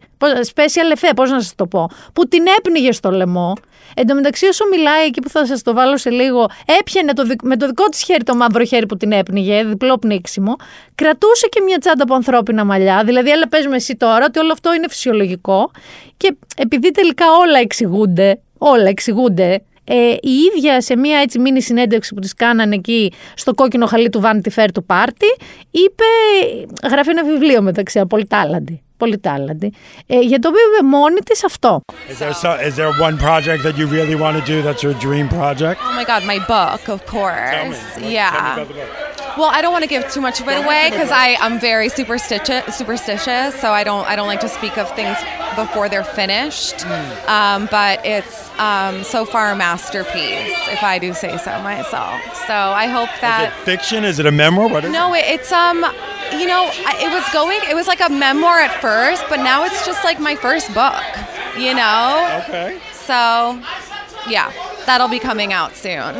Special 0.55 0.95
effect, 0.95 1.11
πώς 1.15 1.29
να 1.29 1.39
σας 1.39 1.55
το 1.55 1.67
πω. 1.67 1.89
Που 2.13 2.27
την 2.27 2.43
έπνιγε 2.57 2.91
στο 2.91 3.11
λαιμό. 3.11 3.53
Εν 3.95 4.07
τω 4.07 4.15
μεταξύ, 4.15 4.45
όσο 4.45 4.65
μιλάει 4.67 5.05
εκεί 5.05 5.21
που 5.21 5.29
θα 5.29 5.45
σας 5.45 5.61
το 5.61 5.73
βάλω 5.73 5.97
σε 5.97 6.09
λίγο, 6.09 6.49
έπιανε 6.79 7.13
το, 7.13 7.23
με 7.43 7.57
το 7.57 7.67
δικό 7.67 7.83
της 7.83 8.03
χέρι 8.03 8.23
το 8.23 8.35
μαύρο 8.35 8.63
χέρι 8.63 8.85
που 8.85 8.97
την 8.97 9.11
έπνιγε, 9.11 9.63
διπλό 9.63 9.97
πνίξιμο. 9.97 10.55
Κρατούσε 10.95 11.47
και 11.47 11.61
μια 11.61 11.77
τσάντα 11.77 12.03
από 12.03 12.13
ανθρώπινα 12.13 12.65
μαλλιά. 12.65 13.03
Δηλαδή, 13.05 13.29
έλα, 13.29 13.47
πες 13.47 13.65
εσύ 13.65 13.95
τώρα 13.95 14.25
ότι 14.25 14.39
όλο 14.39 14.51
αυτό 14.51 14.73
είναι 14.73 14.87
φυσιολογικό. 14.89 15.71
Και 16.17 16.35
επειδή 16.57 16.91
τελικά 16.91 17.25
όλα 17.41 17.59
εξηγούνται, 17.59 18.39
όλα 18.57 18.87
εξηγούνται 18.87 19.61
ε, 19.87 20.15
η 20.21 20.31
ίδια 20.53 20.81
σε 20.81 20.97
μια 20.97 21.19
έτσι 21.19 21.39
μίνι 21.39 21.61
συνέντευξη 21.61 22.13
που 22.13 22.19
της 22.19 22.33
κάνανε 22.33 22.75
εκεί 22.75 23.13
στο 23.35 23.53
κόκκινο 23.53 23.85
χαλί 23.85 24.09
του 24.09 24.21
Vanity 24.23 24.49
Fair 24.55 24.67
του 24.73 24.85
πάρτι, 24.85 25.25
είπε, 25.71 26.03
γράφει 26.89 27.09
ένα 27.09 27.23
βιβλίο 27.23 27.61
μεταξύ, 27.61 28.05
πολύ 28.05 28.25
τάλαντη. 28.25 28.81
Πολύ 28.97 29.17
τάλαντη. 29.19 29.73
Ε, 30.07 30.19
για 30.19 30.39
το 30.39 30.47
οποίο 30.47 30.61
είπε 30.73 30.87
μόνη 30.87 31.19
της 31.19 31.43
αυτό. 31.43 31.81
Is 32.09 32.19
there, 32.19 32.33
so, 32.33 32.49
is 32.67 32.75
there 32.75 32.91
one 33.07 33.17
project 33.17 33.63
that 33.63 33.77
you 33.77 33.87
really 33.97 34.15
want 34.23 34.35
to 34.39 34.43
do 34.53 34.61
that's 34.61 34.83
your 34.83 34.95
dream 35.05 35.27
project? 35.39 35.77
Oh 35.87 35.95
my 35.99 36.05
god, 36.11 36.21
my 36.33 36.39
book, 36.53 36.81
of 36.95 36.99
course. 37.13 37.51
Tell 37.55 37.69
me. 37.69 38.13
Yeah. 38.17 38.31
Tell 38.31 38.43
me 38.43 38.61
about 38.61 38.67
the 38.67 38.73
book. 38.73 39.16
Well, 39.37 39.49
I 39.53 39.61
don't 39.61 39.71
want 39.71 39.83
to 39.83 39.89
give 39.89 40.11
too 40.11 40.21
much 40.21 40.41
of 40.41 40.47
it 40.47 40.63
away 40.63 40.89
because 40.89 41.11
I 41.11 41.37
am 41.39 41.59
very 41.59 41.89
superstitious, 41.89 42.75
superstitious, 42.75 43.53
so 43.61 43.71
I 43.71 43.83
don't 43.83 44.05
I 44.07 44.15
don't 44.15 44.27
like 44.27 44.39
to 44.41 44.49
speak 44.49 44.77
of 44.77 44.89
things 44.95 45.17
before 45.55 45.89
they're 45.89 46.03
finished. 46.03 46.85
Um, 47.27 47.67
but 47.69 48.03
it's 48.05 48.49
um, 48.59 49.03
so 49.03 49.25
far 49.25 49.51
a 49.51 49.55
masterpiece, 49.55 50.57
if 50.69 50.81
I 50.83 50.99
do 50.99 51.13
say 51.13 51.37
so 51.37 51.51
myself. 51.61 52.19
So 52.47 52.53
I 52.53 52.87
hope 52.87 53.13
Is 53.13 53.21
that. 53.21 53.53
it 53.53 53.65
fiction? 53.65 54.03
Is 54.03 54.19
it 54.19 54.25
a 54.25 54.31
memoir? 54.31 54.67
What 54.69 54.85
is 54.85 54.91
No, 54.91 55.13
it, 55.13 55.25
it's 55.27 55.51
um, 55.51 55.77
you 56.33 56.47
know, 56.47 56.69
it 57.05 57.11
was 57.13 57.27
going. 57.33 57.59
It 57.69 57.75
was 57.75 57.87
like 57.87 58.01
a 58.01 58.09
memoir 58.09 58.59
at 58.59 58.81
first, 58.81 59.23
but 59.29 59.37
now 59.37 59.63
it's 59.65 59.85
just 59.85 60.03
like 60.03 60.19
my 60.19 60.35
first 60.35 60.73
book. 60.73 61.03
You 61.57 61.73
know. 61.73 62.41
Okay. 62.43 62.79
So, 62.91 63.59
yeah, 64.29 64.51
that'll 64.85 65.07
be 65.07 65.19
coming 65.19 65.53
out 65.53 65.75
soon. 65.75 66.13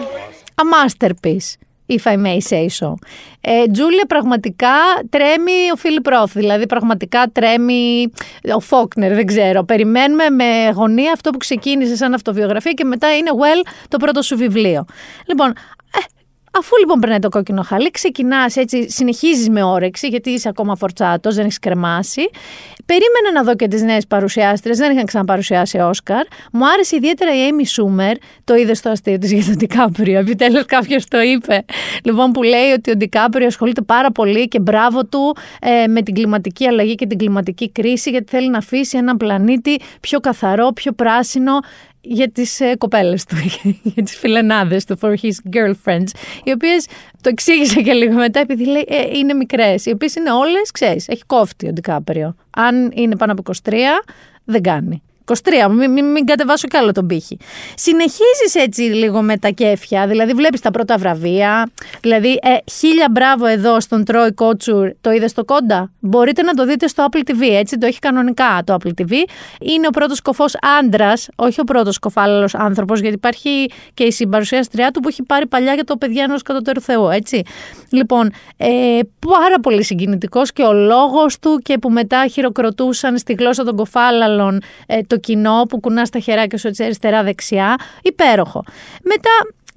A 0.58 0.66
masterpiece. 0.66 1.58
If 1.90 2.06
I 2.06 2.18
may 2.18 2.38
say 2.50 2.66
so. 2.80 2.94
Ε, 3.42 3.64
Τζούλια, 3.72 4.06
πραγματικά 4.08 4.70
τρέμει 5.10 5.72
ο 5.74 5.76
Φίλιπ 5.76 6.08
Ρόθ. 6.08 6.32
Δηλαδή, 6.34 6.66
πραγματικά 6.66 7.30
τρέμει 7.32 8.12
ο 8.56 8.60
Φόκνερ, 8.60 9.14
δεν 9.14 9.26
ξέρω. 9.26 9.64
Περιμένουμε 9.64 10.30
με 10.30 10.44
αγωνία 10.44 11.12
αυτό 11.12 11.30
που 11.30 11.38
ξεκίνησε 11.38 11.96
σαν 11.96 12.14
αυτοβιογραφία 12.14 12.72
και 12.72 12.84
μετά 12.84 13.16
είναι 13.16 13.30
well 13.34 13.68
το 13.88 13.98
πρώτο 13.98 14.22
σου 14.22 14.38
βιβλίο. 14.38 14.86
Λοιπόν, 15.26 15.50
ε, 15.50 16.00
Αφού 16.52 16.78
λοιπόν 16.80 17.00
περνάει 17.00 17.20
το 17.20 17.30
κόκκινο 17.30 17.62
χαλί, 17.62 17.92
ξεκινάς 17.92 18.56
έτσι, 18.56 18.90
συνεχίζεις 18.92 19.50
με 19.50 19.64
όρεξη, 19.64 20.08
γιατί 20.08 20.30
είσαι 20.30 20.50
ακόμα 20.50 20.76
φορτσάτος, 20.76 21.36
δεν 21.36 21.46
έχεις 21.46 21.60
κρεμάσει. 21.60 22.30
περίμενα 22.86 23.32
να 23.34 23.44
δω 23.44 23.56
και 23.56 23.68
τις 23.68 23.82
νέες 23.82 24.08
παρουσιάστρες. 24.08 24.78
Δεν 24.78 24.92
είχαν 24.92 25.06
ξαναπαρουσιάσει 25.06 25.78
Όσκαρ. 25.78 26.26
Μου 26.52 26.68
άρεσε 26.68 26.96
ιδιαίτερα 26.96 27.32
η 27.36 27.50
Amy 27.50 27.82
Schumer. 27.82 28.16
Το 28.44 28.56
είδες 28.56 28.78
στο 28.78 28.90
αστείο 28.90 29.18
της 29.18 29.32
για 29.34 29.44
τον 29.46 29.56
Ντικάπριο. 29.56 30.20
Επιτέλους 30.20 30.66
κάποιος 30.66 31.06
το 31.06 31.22
είπε. 31.22 31.66
Λοιπόν, 32.04 32.32
που 32.32 32.44
λέει 32.44 32.72
ότι 32.72 32.92
ο 32.92 32.96
Ντικάπριο 32.96 33.48
ασχολείται 33.48 33.82
πάρα 33.82 34.12
πολύ 34.12 34.48
και 34.48 34.60
μπράβο 34.60 35.06
του 35.06 35.36
ε, 35.62 35.88
με 35.88 36.02
την 36.02 36.14
κλιματική 36.14 36.68
αλλαγή 36.68 36.96
και 36.96 37.08
την 37.08 37.18
κλιματική 37.18 37.72
κρίση, 37.72 38.10
γιατί 38.10 38.32
θέλει 38.32 38.50
να 38.50 38.58
αφήσει 38.58 38.98
έναν 38.98 39.18
πλανήτη 39.18 39.80
πιο 40.00 40.20
καθαρό, 40.20 40.72
πιο 40.72 40.92
πράσινο 40.92 41.60
για 42.10 42.32
τις 42.32 42.60
ε, 42.60 42.76
κοπέλες 42.78 43.24
του, 43.24 43.36
για 43.94 44.04
τις 44.04 44.18
φιλενάδες 44.18 44.86
του, 44.86 44.98
for 45.02 45.14
his 45.22 45.56
girlfriends, 45.56 46.10
οι 46.44 46.52
οποίες 46.52 46.86
το 47.22 47.30
εξήγησε 47.30 47.82
και 47.82 47.94
λίγο 47.94 48.14
μετά 48.14 48.40
επειδή 48.40 48.66
λέει 48.66 48.86
ε, 48.88 49.18
είναι 49.18 49.34
μικρές, 49.34 49.86
οι 49.86 49.92
οποίες 49.92 50.16
είναι 50.16 50.32
όλες, 50.32 50.72
ξέρεις, 50.72 51.08
έχει 51.08 51.24
κόφτη 51.26 51.68
ο 51.68 51.72
Ντικάπριο. 51.74 52.36
Αν 52.50 52.92
είναι 52.96 53.16
πάνω 53.16 53.32
από 53.32 53.52
23, 53.64 53.74
δεν 54.44 54.62
κάνει. 54.62 55.02
23, 55.28 55.36
μην, 55.70 55.92
μην, 55.92 56.06
μην 56.06 56.26
κατεβάσω 56.26 56.68
κι 56.68 56.78
άλλο 56.78 56.92
τον 56.92 57.08
πύχη. 57.08 57.38
Συνεχίζεις 57.76 58.56
έτσι 58.56 58.82
λίγο 58.82 59.22
με 59.22 59.38
τα 59.38 59.50
κέφια, 59.50 60.08
δηλαδή 60.08 60.34
βλέπεις 60.34 60.62
τα 60.62 60.72
πρώτα 60.72 60.98
βραβεία. 60.98 61.72
Δηλαδή, 62.02 62.40
ε, 62.42 62.72
χίλια 62.72 63.08
μπράβο 63.12 63.46
εδώ 63.46 63.80
στον 63.80 64.04
Τρόι 64.04 64.34
Κότσουρ, 64.34 64.92
το 65.02 65.12
είδες 65.12 65.32
στο 65.32 65.46
κόντα; 65.46 65.92
Μπορείτε 66.00 66.42
να 66.42 66.54
το 66.54 66.66
δείτε 66.66 66.88
στο 66.88 67.06
Apple 67.12 67.30
TV, 67.30 67.42
έτσι 67.52 67.78
το 67.78 67.86
έχει 67.86 68.00
κανονικά 68.00 68.62
το 68.66 68.78
Apple 68.80 69.02
TV. 69.02 69.12
Είναι 69.60 69.88
ο 69.88 69.90
πρώτος 69.90 70.22
κοφό 70.22 70.46
άντρας, 70.80 71.28
όχι 71.36 71.62
ο 71.62 71.64
πρώτος 71.64 72.00
κοφάλαλος 72.00 72.56
άνθρωπος, 72.56 73.00
γιατί 73.00 73.16
υπάρχει 73.16 73.72
και 73.94 74.04
η 74.04 74.12
συμπαρουσιάστριά 74.12 74.92
του 74.92 75.00
που 75.00 75.08
έχει 75.08 75.24
πάρει 75.24 75.48
παλιά 75.48 75.74
για 75.74 75.84
το 75.84 75.98
παιδιά 75.98 76.24
ενός 76.24 76.42
κατωτέρου 76.42 76.82
Θεού, 76.82 77.10
έτσι. 77.10 77.42
Λοιπόν, 77.90 78.32
ε, 78.58 79.00
πάρα 79.20 79.60
πολύ 79.62 79.84
συγκινητικός 79.84 80.54
και 80.54 80.64
ο 80.64 80.74
λόγος 80.74 81.40
του 81.40 81.60
και 81.64 81.78
που 81.78 81.90
μετά 81.90 82.28
χειροκροτούσαν 82.28 83.18
στη 83.18 83.34
γλώσσα 83.34 83.64
των 83.64 83.76
κοφάλαλων 83.76 84.62
ε, 84.86 85.00
το 85.08 85.17
κοινό 85.18 85.66
που 85.70 85.80
κουνάς 85.80 86.10
τα 86.10 86.20
χεράκια 86.20 86.58
σου 86.58 86.68
έτσι 86.68 86.84
αριστερά-δεξιά. 86.84 87.76
Υπέροχο. 88.02 88.64
Μετά 89.04 89.30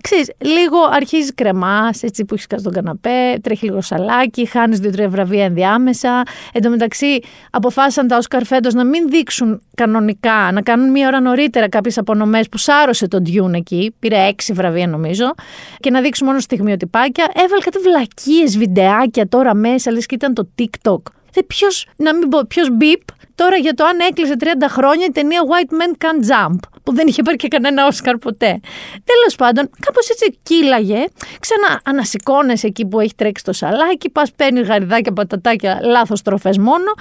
ξέρεις, 0.02 0.30
λίγο 0.38 0.78
αρχίζεις 0.92 1.34
κρεμάς, 1.34 2.02
έτσι 2.02 2.24
που 2.24 2.34
έχεις 2.34 2.46
κάνει 2.46 2.62
τον 2.62 2.72
καναπέ, 2.72 3.38
τρέχει 3.42 3.64
λίγο 3.64 3.80
σαλάκι, 3.80 4.46
χάνεις 4.46 4.78
δύο-τρία 4.78 5.08
βραβεία 5.08 5.44
ενδιάμεσα. 5.44 6.22
Εν 6.52 6.62
τω 6.62 6.70
μεταξύ, 6.70 7.20
αποφάσισαν 7.50 8.06
τα 8.08 8.16
Όσκαρ 8.16 8.44
φέτος 8.44 8.74
να 8.74 8.84
μην 8.84 9.08
δείξουν 9.08 9.62
κανονικά, 9.74 10.50
να 10.52 10.62
κάνουν 10.62 10.90
μία 10.90 11.06
ώρα 11.06 11.20
νωρίτερα 11.20 11.68
κάποιες 11.68 11.98
απονομές 11.98 12.48
που 12.48 12.58
σάρωσε 12.58 13.08
τον 13.08 13.24
Τιούν 13.24 13.54
εκεί. 13.54 13.94
Πήρε 13.98 14.16
έξι 14.26 14.52
βραβεία 14.52 14.86
νομίζω. 14.86 15.34
Και 15.80 15.90
να 15.90 16.00
δείξουν 16.00 16.26
μόνο 16.26 16.40
στιγμιοτυπάκια. 16.40 17.30
Έβαλε 17.34 17.62
κάτι 17.62 17.78
βλακίες 17.78 18.58
βιντεάκια 18.58 19.28
τώρα 19.28 19.54
μέσα, 19.54 19.90
λες 19.90 20.06
και 20.06 20.14
ήταν 20.14 20.34
το 20.34 20.48
TikTok. 20.58 21.02
Ποιος, 21.46 21.86
να 21.96 22.14
μην 22.14 22.28
πω, 22.28 22.40
ποιος 22.48 22.70
μπιπ 22.70 23.00
Τώρα 23.42 23.56
για 23.56 23.74
το 23.74 23.84
αν 23.84 23.98
έκλεισε 24.00 24.34
30 24.40 24.44
χρόνια 24.68 25.06
η 25.06 25.10
ταινία 25.10 25.40
White 25.50 25.72
Men 25.72 26.04
Can't 26.04 26.30
Jump, 26.30 26.58
που 26.82 26.94
δεν 26.94 27.06
είχε 27.06 27.22
πάρει 27.22 27.36
και 27.36 27.48
κανένα 27.48 27.86
Όσκαρ 27.86 28.16
ποτέ. 28.16 28.60
Τέλος 29.04 29.34
πάντων, 29.36 29.70
κάπως 29.80 30.08
έτσι 30.08 30.38
κύλαγε. 30.42 31.04
Ξανά 31.40 31.80
ανασηκώνεσαι 31.84 32.66
εκεί 32.66 32.86
που 32.86 33.00
έχει 33.00 33.14
τρέξει 33.14 33.44
το 33.44 33.52
σαλάκι, 33.52 34.10
πας 34.10 34.32
παίρνεις 34.32 34.66
γαριδάκια, 34.66 35.12
πατατάκια, 35.12 35.80
λάθος 35.82 36.22
τροφές 36.22 36.58
μόνο. 36.58 36.92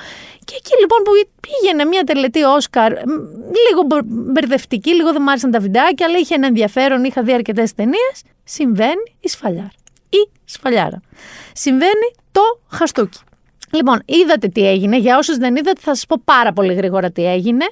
Και 0.45 0.53
εκεί 0.57 0.71
λοιπόν 0.79 0.99
που 1.03 1.11
πήγαινε 1.39 1.85
μια 1.85 2.03
τελετή 2.03 2.43
Όσκαρ, 2.43 2.91
λίγο 2.91 4.03
μπερδευτική, 4.05 4.95
λίγο 4.95 5.11
δεν 5.11 5.21
μ' 5.21 5.29
άρεσαν 5.29 5.51
τα 5.51 5.59
βιντεάκια, 5.59 6.05
αλλά 6.05 6.17
είχε 6.17 6.35
ένα 6.35 6.47
ενδιαφέρον, 6.47 7.03
είχα 7.03 7.23
δει 7.23 7.33
αρκετές 7.33 7.73
ταινίες. 7.73 8.23
Συμβαίνει 8.43 9.15
η 9.19 9.29
σφαλιάρα. 9.29 9.71
Ή 10.09 10.29
σφαλιάρα. 10.45 11.01
Συμβαίνει 11.53 12.13
το 12.31 12.41
χαστούκι. 12.69 13.19
Λοιπόν, 13.73 14.01
είδατε 14.05 14.47
τι 14.47 14.67
έγινε. 14.67 14.97
Για 14.97 15.17
όσους 15.17 15.37
δεν 15.37 15.55
είδατε, 15.55 15.79
θα 15.81 15.95
σας 15.95 16.05
πω 16.05 16.21
πάρα 16.23 16.53
πολύ 16.53 16.73
γρήγορα 16.73 17.11
τι 17.11 17.25
έγινε. 17.25 17.65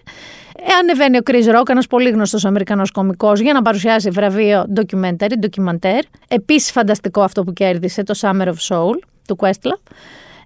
Ε, 0.59 0.73
ανεβαίνει 0.79 1.17
ο 1.17 1.21
Chris 1.25 1.59
Rock, 1.59 1.69
ένας 1.69 1.87
πολύ 1.87 2.09
γνωστός 2.09 2.45
Αμερικανός 2.45 2.91
κωμικός, 2.91 3.39
για 3.39 3.53
να 3.53 3.61
παρουσιάσει 3.61 4.09
βραβείο 4.09 4.65
documentary, 4.75 5.31
documentaire. 5.41 6.03
Επίσης 6.27 6.71
φανταστικό 6.71 7.21
αυτό 7.21 7.43
που 7.43 7.53
κέρδισε, 7.53 8.03
το 8.03 8.13
Summer 8.21 8.47
of 8.47 8.55
Soul 8.67 8.95
του 9.27 9.37
Questlove. 9.39 9.91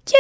Και 0.03 0.17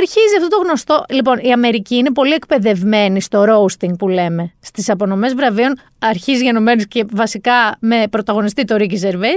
αρχίζει 0.00 0.36
αυτό 0.36 0.48
το 0.48 0.62
γνωστό. 0.62 1.04
Λοιπόν, 1.08 1.38
η 1.38 1.52
Αμερική 1.52 1.96
είναι 1.96 2.12
πολύ 2.12 2.32
εκπαιδευμένη 2.32 3.20
στο 3.20 3.44
roasting 3.48 3.98
που 3.98 4.08
λέμε. 4.08 4.52
Στις 4.60 4.88
απονομές 4.88 5.34
βραβείων 5.34 5.80
αρχίζει 5.98 6.42
γενομένη 6.44 6.84
και 6.84 7.04
βασικά 7.12 7.76
με 7.80 8.04
πρωταγωνιστή 8.10 8.64
το 8.64 8.76
Ρίκη 8.76 8.96
Ζερβέ. 8.96 9.34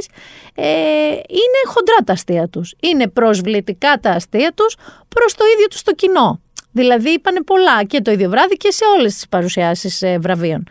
Ε, 0.56 0.66
είναι 1.12 1.60
χοντρά 1.66 1.96
τα 2.06 2.14
αστεία 2.14 2.48
τους. 2.48 2.76
Είναι 2.82 3.08
προσβλητικά 3.08 4.00
τα 4.02 4.10
αστεία 4.10 4.52
τους 4.56 4.76
προς 5.10 5.36
το 5.36 5.44
ίδιο 5.56 5.68
τους 5.68 5.82
το 5.82 5.94
κοινό. 5.94 6.42
Δηλαδή 6.72 7.10
είπανε 7.10 7.42
πολλά 7.44 7.84
και 7.84 8.02
το 8.02 8.12
ίδιο 8.12 8.30
βράδυ 8.30 8.56
και 8.56 8.72
σε 8.72 8.84
όλες 8.98 9.14
τις 9.14 9.28
παρουσιάσεις 9.28 10.02
ε, 10.02 10.18
βραβείων. 10.20 10.64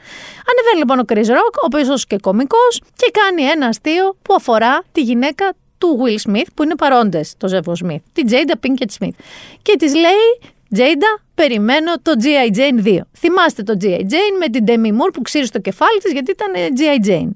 Ανεβαίνει 0.51 0.79
λοιπόν 0.79 0.99
ο 0.99 1.05
Chris 1.09 1.31
Rock, 1.37 1.55
ο 1.63 1.65
οποίος 1.65 2.07
και 2.07 2.19
κωμικός, 2.19 2.83
και 2.97 3.11
κάνει 3.21 3.43
ένα 3.43 3.67
αστείο 3.67 4.17
που 4.23 4.35
αφορά 4.35 4.83
τη 4.93 5.01
γυναίκα 5.01 5.55
του 5.83 5.99
Will 6.03 6.31
Smith 6.31 6.47
που 6.55 6.63
είναι 6.63 6.75
παρόντες, 6.75 7.35
το 7.37 7.49
Ζεύο 7.49 7.73
Smith, 7.85 8.03
τη 8.13 8.23
Jada 8.29 8.67
Pinkett 8.67 9.05
Smith. 9.05 9.17
Και 9.63 9.77
της 9.79 9.95
λέει, 9.95 10.53
Jada, 10.77 11.23
περιμένω 11.35 11.93
το 12.03 12.13
G.I. 12.23 12.57
Jane 12.57 12.87
2. 12.87 12.99
Θυμάστε 13.19 13.63
το 13.63 13.77
G.I. 13.81 14.01
Jane 14.01 14.37
με 14.39 14.49
την 14.49 14.65
Demi 14.67 14.89
Moore 14.89 15.13
που 15.13 15.23
ξύρισε 15.23 15.53
το 15.53 15.59
κεφάλι 15.61 15.99
της 16.03 16.13
γιατί 16.13 16.31
ήταν 16.31 16.53
G.I. 16.79 17.09
Jane. 17.09 17.31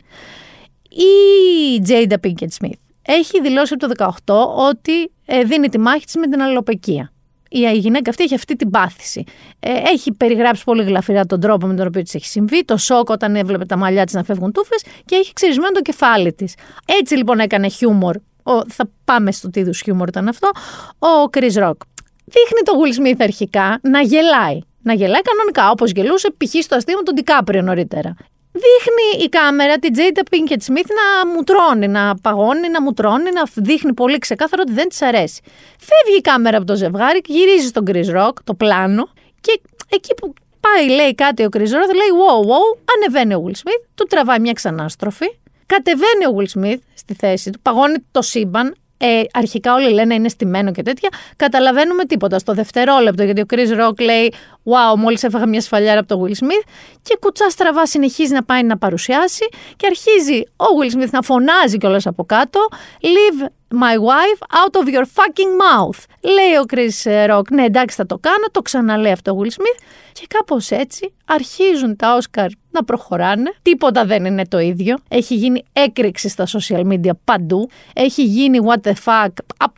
Η 0.90 1.82
Jada 1.88 2.14
Pinkett 2.26 2.64
Smith 2.64 2.80
έχει 3.02 3.40
δηλώσει 3.40 3.74
από 3.80 3.94
το 3.94 4.12
18 4.24 4.68
ότι 4.68 5.10
ε, 5.26 5.42
δίνει 5.42 5.68
τη 5.68 5.78
μάχη 5.78 6.04
της 6.04 6.14
με 6.14 6.26
την 6.26 6.42
αλλοπαικία. 6.42 7.10
Η 7.48 7.78
γυναίκα 7.78 8.10
αυτή 8.10 8.22
έχει 8.24 8.34
αυτή 8.34 8.56
την 8.56 8.70
πάθηση. 8.70 9.24
Ε, 9.60 9.70
έχει 9.70 10.12
περιγράψει 10.12 10.64
πολύ 10.64 10.82
γλαφυρά 10.82 11.26
τον 11.26 11.40
τρόπο 11.40 11.66
με 11.66 11.74
τον 11.74 11.86
οποίο 11.86 12.02
της 12.02 12.14
έχει 12.14 12.26
συμβεί, 12.26 12.64
το 12.64 12.76
σοκ 12.76 13.08
όταν 13.08 13.36
έβλεπε 13.36 13.64
τα 13.64 13.76
μαλλιά 13.76 14.04
της 14.04 14.14
να 14.14 14.24
φεύγουν 14.24 14.52
τούφες 14.52 14.84
και 15.04 15.14
έχει 15.14 15.32
ξυρισμένο 15.32 15.72
το 15.72 15.80
κεφάλι 15.80 16.32
της. 16.32 16.54
Έτσι 17.00 17.14
λοιπόν 17.14 17.38
έκανε 17.38 17.68
χιούμορ 17.68 18.16
ο, 18.46 18.70
θα 18.70 18.88
πάμε 19.04 19.32
στο 19.32 19.50
τι 19.50 19.60
είδους 19.60 19.80
χιούμορ 19.80 20.08
ήταν 20.08 20.28
αυτό, 20.28 20.50
ο 20.98 21.30
Chris 21.32 21.52
Rock. 21.62 21.78
Δείχνει 22.24 22.62
το 22.64 22.72
Will 22.80 23.00
Smith 23.00 23.20
αρχικά 23.20 23.78
να 23.82 24.00
γελάει. 24.00 24.58
Να 24.82 24.92
γελάει 24.92 25.22
κανονικά, 25.22 25.70
όπως 25.70 25.90
γελούσε 25.90 26.30
π.χ. 26.36 26.62
στο 26.62 26.76
αστείο 26.76 26.96
με 26.96 27.02
τον 27.02 27.14
Ντικάπριο 27.14 27.62
νωρίτερα. 27.62 28.14
Δείχνει 28.52 29.24
η 29.24 29.28
κάμερα 29.28 29.78
την 29.78 29.94
Jada 29.96 30.20
Pinkett 30.30 30.72
Smith 30.72 30.90
να 30.98 31.30
μουτρώνει, 31.32 31.88
να 31.88 32.14
παγώνει, 32.22 32.68
να 32.68 32.82
μουτρώνει, 32.82 33.32
να 33.32 33.42
δείχνει 33.54 33.94
πολύ 33.94 34.18
ξεκάθαρο 34.18 34.62
ότι 34.64 34.72
δεν 34.72 34.88
της 34.88 35.02
αρέσει. 35.02 35.40
Φεύγει 35.78 36.18
η 36.18 36.20
κάμερα 36.20 36.56
από 36.56 36.66
το 36.66 36.76
ζευγάρι, 36.76 37.20
γυρίζει 37.24 37.66
στον 37.66 37.84
Chris 37.86 38.16
Rock, 38.16 38.32
το 38.44 38.54
πλάνο, 38.54 39.08
και 39.40 39.60
εκεί 39.88 40.14
που 40.14 40.34
πάει, 40.60 40.88
λέει 40.88 41.14
κάτι 41.14 41.44
ο 41.44 41.48
Chris 41.52 41.58
Rock, 41.58 41.90
λέει 42.00 42.10
wow, 42.20 42.48
wow, 42.50 42.78
ανεβαίνει 42.96 43.34
ο 43.34 43.44
Will 43.46 43.56
Smith, 43.56 43.84
του 43.94 44.06
τραβάει 44.08 44.40
μια 44.40 44.52
ξανάστροφη, 44.52 45.26
Κατεβαίνει 45.66 46.26
ο 46.26 46.36
Will 46.38 46.60
Smith 46.60 46.78
στη 46.94 47.14
θέση 47.14 47.50
του, 47.50 47.58
παγώνει 47.62 47.96
το 48.10 48.22
σύμπαν. 48.22 48.74
Ε, 48.98 49.22
αρχικά 49.32 49.74
όλοι 49.74 49.92
λένε 49.92 50.14
είναι 50.14 50.28
στημένο 50.28 50.72
και 50.72 50.82
τέτοια. 50.82 51.08
Καταλαβαίνουμε 51.36 52.04
τίποτα 52.04 52.38
στο 52.38 52.52
δευτερόλεπτο, 52.52 53.22
γιατί 53.22 53.40
ο 53.40 53.44
Chris 53.50 53.80
Rock 53.80 54.00
λέει 54.00 54.32
Wow, 54.64 54.96
μόλις 54.96 55.22
έφαγα 55.22 55.46
μια 55.46 55.60
σφαλιάρα 55.60 56.00
από 56.00 56.08
το 56.08 56.24
Will 56.24 56.44
Smith. 56.44 56.68
Και 57.02 57.16
κουτσά 57.20 57.50
στραβά 57.50 57.86
συνεχίζει 57.86 58.32
να 58.32 58.44
πάει 58.44 58.62
να 58.62 58.78
παρουσιάσει 58.78 59.48
και 59.76 59.86
αρχίζει 59.86 60.42
ο 60.56 60.64
Will 60.80 60.96
Smith 60.96 61.10
να 61.10 61.22
φωνάζει 61.22 61.78
κιόλας 61.78 62.06
από 62.06 62.24
κάτω. 62.24 62.68
Leave 63.00 63.46
my 63.70 63.96
wife 63.98 64.40
out 64.60 64.74
of 64.80 64.88
your 64.88 65.04
fucking 65.04 65.52
mouth. 65.64 66.04
Λέει 66.20 66.54
ο 66.60 66.64
Chris 66.68 67.28
Rock, 67.30 67.50
ναι 67.50 67.64
εντάξει 67.64 67.96
θα 67.96 68.06
το 68.06 68.18
κάνω, 68.18 68.46
το 68.50 68.62
ξαναλέει 68.62 69.12
αυτό 69.12 69.32
ο 69.32 69.36
Will 69.42 69.46
Smith 69.46 69.82
και 70.12 70.26
κάπως 70.28 70.70
έτσι 70.70 71.14
αρχίζουν 71.24 71.96
τα 71.96 72.14
Όσκαρ 72.14 72.48
να 72.70 72.84
προχωράνε. 72.84 73.52
Τίποτα 73.62 74.04
δεν 74.04 74.24
είναι 74.24 74.46
το 74.46 74.58
ίδιο. 74.58 74.96
Έχει 75.08 75.34
γίνει 75.34 75.64
έκρηξη 75.72 76.28
στα 76.28 76.46
social 76.46 76.86
media 76.92 77.10
παντού. 77.24 77.68
Έχει 77.94 78.22
γίνει 78.24 78.58
what 78.66 78.88
the 78.88 78.92
fuck 79.04 79.28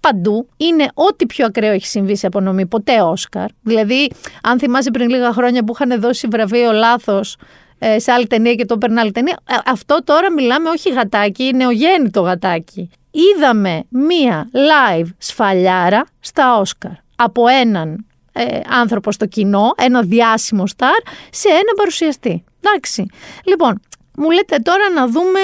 παντού. 0.03 0.49
Είναι 0.57 0.89
ό,τι 0.95 1.27
πιο 1.27 1.47
ακραίο 1.47 1.73
έχει 1.73 1.87
συμβεί 1.87 2.17
σε 2.17 2.27
απονομή 2.27 2.67
ποτέ 2.67 3.01
Όσκαρ. 3.01 3.47
Δηλαδή, 3.63 4.11
αν 4.43 4.59
θυμάσαι 4.59 4.91
πριν 4.91 5.09
λίγα 5.09 5.33
χρόνια 5.33 5.65
που 5.65 5.73
είχαν 5.73 6.01
δώσει 6.01 6.27
βραβείο 6.31 6.73
λάθος 6.73 7.37
ε, 7.79 7.99
σε 7.99 8.13
άλλη 8.13 8.27
ταινία 8.27 8.55
και 8.55 8.65
το 8.65 8.75
έπαιρνε 8.75 9.01
άλλη 9.01 9.13
ταινία. 9.13 9.39
Ε, 9.49 9.55
αυτό 9.67 9.99
τώρα 10.05 10.33
μιλάμε 10.33 10.69
όχι 10.69 10.91
γατάκι, 10.91 11.45
είναι 11.45 11.57
νεογέννητο 11.57 12.21
γατάκι 12.21 12.91
είδαμε 13.21 13.85
μία 13.89 14.49
live 14.53 15.07
σφαλιάρα 15.19 16.05
στα 16.21 16.59
Όσκαρ 16.59 16.91
από 17.17 17.47
έναν 17.47 18.07
ε, 18.33 18.61
άνθρωπο 18.69 19.13
στο 19.13 19.27
κοινό, 19.27 19.75
ένα 19.77 20.03
διάσημο 20.03 20.67
στάρ, 20.67 21.01
σε 21.31 21.49
ένα 21.49 21.73
παρουσιαστή. 21.77 22.45
Εντάξει. 22.61 23.07
Λοιπόν, 23.45 23.81
μου 24.17 24.31
λέτε 24.31 24.57
τώρα 24.59 24.91
να 24.95 25.07
δούμε 25.07 25.41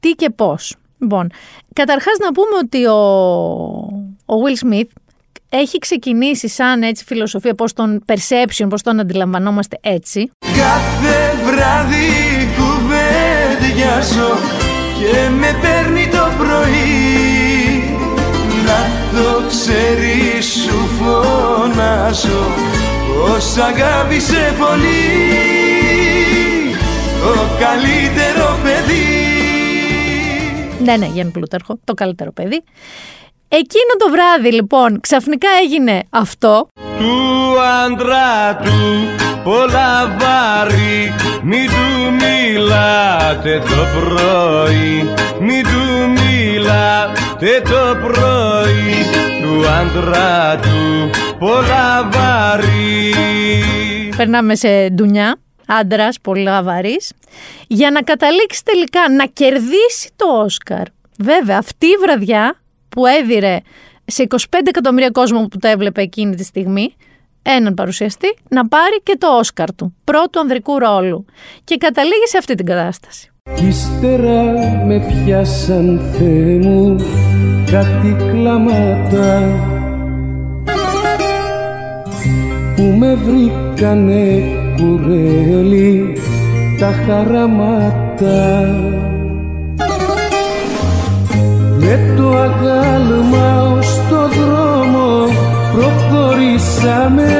τι 0.00 0.10
και 0.10 0.30
πώς. 0.30 0.76
Λοιπόν, 0.98 1.30
καταρχάς 1.72 2.18
να 2.18 2.32
πούμε 2.32 2.56
ότι 2.62 2.86
ο, 2.86 2.96
ο 4.26 4.34
Will 4.44 4.66
Smith 4.66 4.88
έχει 5.48 5.78
ξεκινήσει 5.78 6.48
σαν 6.48 6.82
έτσι 6.82 7.04
φιλοσοφία, 7.04 7.54
πώς 7.54 7.72
τον 7.72 8.04
perception, 8.06 8.66
πώς 8.68 8.82
τον 8.82 9.00
αντιλαμβανόμαστε 9.00 9.78
έτσι. 9.80 10.30
Κάθε 10.40 11.36
βράδυ 11.44 12.08
κουβέντιαζω 12.56 14.38
και 14.98 15.28
με 15.28 15.58
παίρνει 15.60 16.08
το 16.08 16.30
πρωί 16.38 16.66
να 16.66 16.74
το 16.86 17.05
ξέρεις 19.48 20.46
σου 20.46 20.86
φωνάζω 20.98 22.44
Πως 23.20 23.56
αγάπησε 23.56 24.54
πολύ 24.58 25.34
Το 27.20 27.64
καλύτερο 27.64 28.58
παιδί 28.62 29.04
Ναι, 30.84 30.96
ναι, 30.96 31.06
Γιάννη 31.06 31.32
Πλούταρχο, 31.32 31.78
το 31.84 31.94
καλύτερο 31.94 32.32
παιδί. 32.32 32.62
Εκείνο 33.48 33.92
το 33.98 34.10
βράδυ 34.10 34.52
λοιπόν 34.54 35.00
ξαφνικά 35.00 35.48
έγινε 35.62 36.02
αυτό. 36.10 36.68
Του 36.98 37.60
άντρα 37.84 38.56
του 38.56 39.08
πολλά 39.44 40.16
βάρη 40.18 41.14
Μην 41.42 41.66
του 41.66 42.12
μιλάτε 42.12 43.58
το 43.58 44.00
πρωί 44.00 45.14
Μην 45.40 45.62
του 45.62 46.10
μιλάτε 46.10 47.62
το 47.64 47.96
πρωί 48.02 48.94
Του 49.42 49.68
άντρα 49.68 50.58
του 50.62 51.10
πολλά 51.38 52.08
βάρη 52.12 53.14
Περνάμε 54.16 54.54
σε 54.54 54.88
ντουνιά. 54.88 55.36
Άντρας, 55.66 56.20
πολύ 56.20 56.48
βαρύς. 56.62 57.12
Για 57.66 57.90
να 57.90 58.02
καταλήξει 58.02 58.64
τελικά 58.64 59.10
να 59.10 59.26
κερδίσει 59.26 60.10
το 60.16 60.26
Όσκαρ. 60.26 60.82
Βέβαια, 61.18 61.58
αυτή 61.58 61.86
η 61.86 61.96
βραδιά 62.00 62.60
που 62.96 63.06
έδιρε 63.06 63.58
σε 64.04 64.26
25 64.28 64.36
εκατομμύρια 64.64 65.10
κόσμο 65.10 65.46
που 65.46 65.58
το 65.58 65.68
έβλεπε 65.68 66.02
εκείνη 66.02 66.34
τη 66.34 66.44
στιγμή, 66.44 66.94
έναν 67.42 67.74
παρουσιαστή, 67.74 68.36
να 68.48 68.68
πάρει 68.68 69.00
και 69.02 69.16
το 69.18 69.38
Όσκαρ 69.38 69.74
του, 69.74 69.94
πρώτου 70.04 70.40
ανδρικού 70.40 70.78
ρόλου. 70.78 71.24
Και 71.64 71.76
καταλήγει 71.76 72.26
σε 72.26 72.38
αυτή 72.38 72.54
την 72.54 72.66
κατάσταση. 72.66 73.30
Κι 73.54 73.66
ύστερα 73.66 74.42
με 74.86 75.06
πιάσαν 75.06 76.00
Θεέ 76.12 76.58
μου 76.58 76.96
κάτι 77.70 78.16
κλάματα 78.30 79.40
που 82.76 82.82
με 82.82 83.14
βρήκανε 83.14 84.42
κουρέλι 84.76 86.16
τα 86.78 86.92
χαραμάτα 87.06 88.74
με 91.86 92.14
το 92.16 92.28
αγάλμα 92.36 93.62
ως 93.62 94.00
το 94.10 94.28
δρόμο 94.28 95.26
προχωρήσαμε 95.72 97.32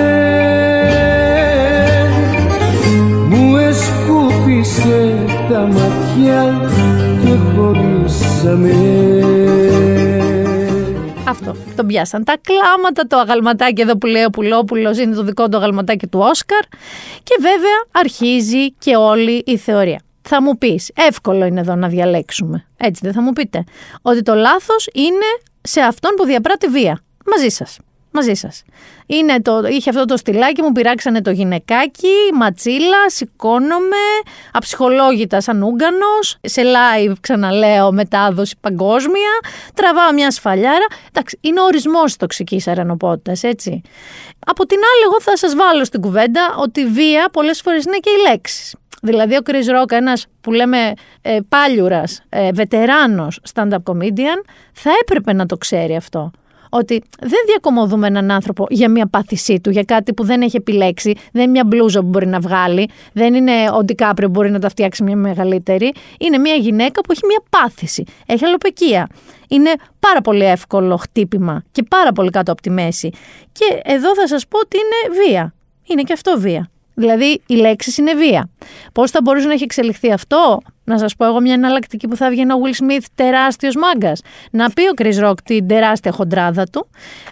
μου 3.28 3.56
εσκούπισε 3.56 5.24
τα 5.48 5.60
ματιά 5.60 6.70
και 7.22 7.32
χωρίσαμε 7.54 8.74
Αυτό. 11.28 11.56
Τον 11.76 11.86
πιάσαν 11.86 12.24
τα 12.24 12.36
κλάματα, 12.42 13.06
το 13.06 13.16
αγαλματάκι 13.16 13.80
εδώ 13.80 13.98
που 13.98 14.06
λέει 14.06 14.24
ο 14.24 14.30
Πουλόπουλος 14.30 14.98
είναι 14.98 15.14
το 15.14 15.22
δικό 15.22 15.48
του 15.48 15.56
αγαλματάκι 15.56 16.06
του 16.06 16.18
Όσκαρ. 16.22 16.62
Και 17.22 17.36
βέβαια 17.40 17.86
αρχίζει 17.90 18.72
και 18.72 18.96
όλη 18.96 19.42
η 19.46 19.56
θεωρία. 19.56 20.00
Θα 20.28 20.42
μου 20.42 20.59
πεις, 20.59 20.90
εύκολο 20.95 21.45
είναι 21.45 21.61
εδώ 21.61 21.75
να 21.75 21.88
διαλέξουμε. 21.88 22.66
Έτσι 22.76 23.00
δεν 23.04 23.12
θα 23.12 23.21
μου 23.23 23.33
πείτε. 23.33 23.64
Ότι 24.02 24.23
το 24.23 24.35
λάθος 24.35 24.88
είναι 24.92 25.26
σε 25.62 25.80
αυτόν 25.80 26.11
που 26.16 26.25
διαπράττει 26.25 26.66
βία. 26.66 27.00
Μαζί 27.26 27.49
σας. 27.49 27.78
Μαζί 28.11 28.35
σας. 28.35 28.62
Το, 29.42 29.66
είχε 29.66 29.90
αυτό 29.90 30.04
το 30.04 30.16
στυλάκι, 30.16 30.62
μου 30.62 30.73
πειράξανε 30.73 31.23
το 31.23 31.30
γυναικάκι, 31.30 32.14
ματσίλα, 32.35 33.11
σηκώνομαι, 33.11 34.06
αψυχολόγητα 34.52 35.40
σαν 35.40 35.62
Ούγκανο, 35.62 36.18
σε 36.40 36.62
live 36.62 37.12
ξαναλέω 37.21 37.92
μετάδοση 37.92 38.56
παγκόσμια, 38.61 39.30
τραβάω 39.75 40.12
μια 40.12 40.30
σφαλιάρα. 40.30 40.87
Εντάξει, 41.09 41.38
είναι 41.40 41.61
ο 41.61 41.64
ορισμός 41.64 42.04
της 42.04 42.16
τοξικής 42.16 42.68
αρενοπότητα, 42.68 43.49
έτσι. 43.49 43.80
Από 44.47 44.66
την 44.66 44.78
άλλη, 44.78 45.02
εγώ 45.04 45.21
θα 45.21 45.37
σας 45.37 45.54
βάλω 45.54 45.85
στην 45.85 46.00
κουβέντα 46.00 46.54
ότι 46.59 46.87
βία 46.87 47.28
πολλές 47.33 47.61
φορές 47.61 47.85
είναι 47.85 47.97
και 47.97 48.11
οι 48.11 48.30
λέξεις. 48.30 48.75
Δηλαδή 49.06 49.34
ο 49.34 49.40
Chris 49.44 49.82
Rock, 49.82 49.90
ένας 49.90 50.26
που 50.40 50.52
λέμε 50.52 50.78
ε, 51.23 51.38
πάλιουρας, 51.49 52.23
ε, 52.28 52.52
βετεράνος 52.52 53.40
stand-up 53.54 53.82
comedian, 53.84 54.40
θα 54.73 54.90
έπρεπε 55.00 55.32
να 55.32 55.47
το 55.47 55.56
ξέρει 55.56 55.97
αυτό. 55.97 56.30
Ότι 56.71 57.02
δεν 57.21 57.38
διακομωδούμε 57.47 58.06
έναν 58.06 58.30
άνθρωπο 58.30 58.66
για 58.71 58.88
μια 58.90 59.06
πάθησή 59.06 59.60
του, 59.60 59.71
για 59.71 59.82
κάτι 59.82 60.14
που 60.14 60.25
δεν 60.25 60.42
έχει 60.42 60.56
επιλέξει, 60.56 61.14
δεν 61.32 61.42
είναι 61.42 61.50
μια 61.50 61.64
μπλούζα 61.64 62.00
που 62.00 62.06
μπορεί 62.06 62.26
να 62.26 62.40
βγάλει, 62.40 62.88
δεν 63.12 63.34
είναι 63.34 63.52
ο 63.76 63.84
Ντικάπριο 63.84 64.26
που 64.26 64.32
μπορεί 64.32 64.50
να 64.50 64.58
τα 64.58 64.69
φτιάξει 64.69 65.02
μια 65.02 65.16
μεγαλύτερη. 65.16 65.92
Είναι 66.19 66.38
μια 66.38 66.54
γυναίκα 66.54 67.00
που 67.00 67.12
έχει 67.12 67.26
μια 67.26 67.42
πάθηση, 67.50 68.04
έχει 68.26 68.45
αλλοπαικία. 68.45 69.08
Είναι 69.49 69.71
πάρα 70.00 70.21
πολύ 70.21 70.45
εύκολο 70.45 70.97
χτύπημα 70.97 71.64
και 71.73 71.82
πάρα 71.82 72.12
πολύ 72.12 72.30
κάτω 72.30 72.52
από 72.52 72.62
τη 72.62 72.71
μέση. 72.71 73.10
Και 73.52 73.80
εδώ 73.84 74.14
θα 74.14 74.26
σας 74.26 74.47
πω 74.49 74.58
ότι 74.58 74.76
είναι 74.76 75.21
βία. 75.21 75.54
Είναι 75.86 76.02
και 76.02 76.12
αυτό 76.12 76.34
βία. 76.38 76.71
Δηλαδή, 76.99 77.41
η 77.47 77.54
λέξη 77.54 78.00
είναι 78.00 78.15
βία. 78.15 78.50
Πώς 78.93 79.11
θα 79.11 79.21
μπορούσε 79.23 79.47
να 79.47 79.52
έχει 79.52 79.63
εξελιχθεί 79.63 80.13
αυτό, 80.13 80.61
να 80.85 80.99
σας 80.99 81.17
πω 81.17 81.25
εγώ 81.25 81.41
μια 81.41 81.52
εναλλακτική 81.52 82.09
που 82.09 82.17
θα 82.17 82.30
βγει 82.30 82.41
ένα 82.41 82.54
Will 82.54 82.82
Smith 82.82 83.04
τεράστιος 83.15 83.75
μάγκας. 83.76 84.21
Να 84.50 84.71
πει 84.71 84.82
ο 84.82 84.93
Chris 84.97 85.28
Rock 85.28 85.35
την 85.45 85.67
τεράστια 85.67 86.13
χοντράδα 86.13 86.65
του, 86.73 86.87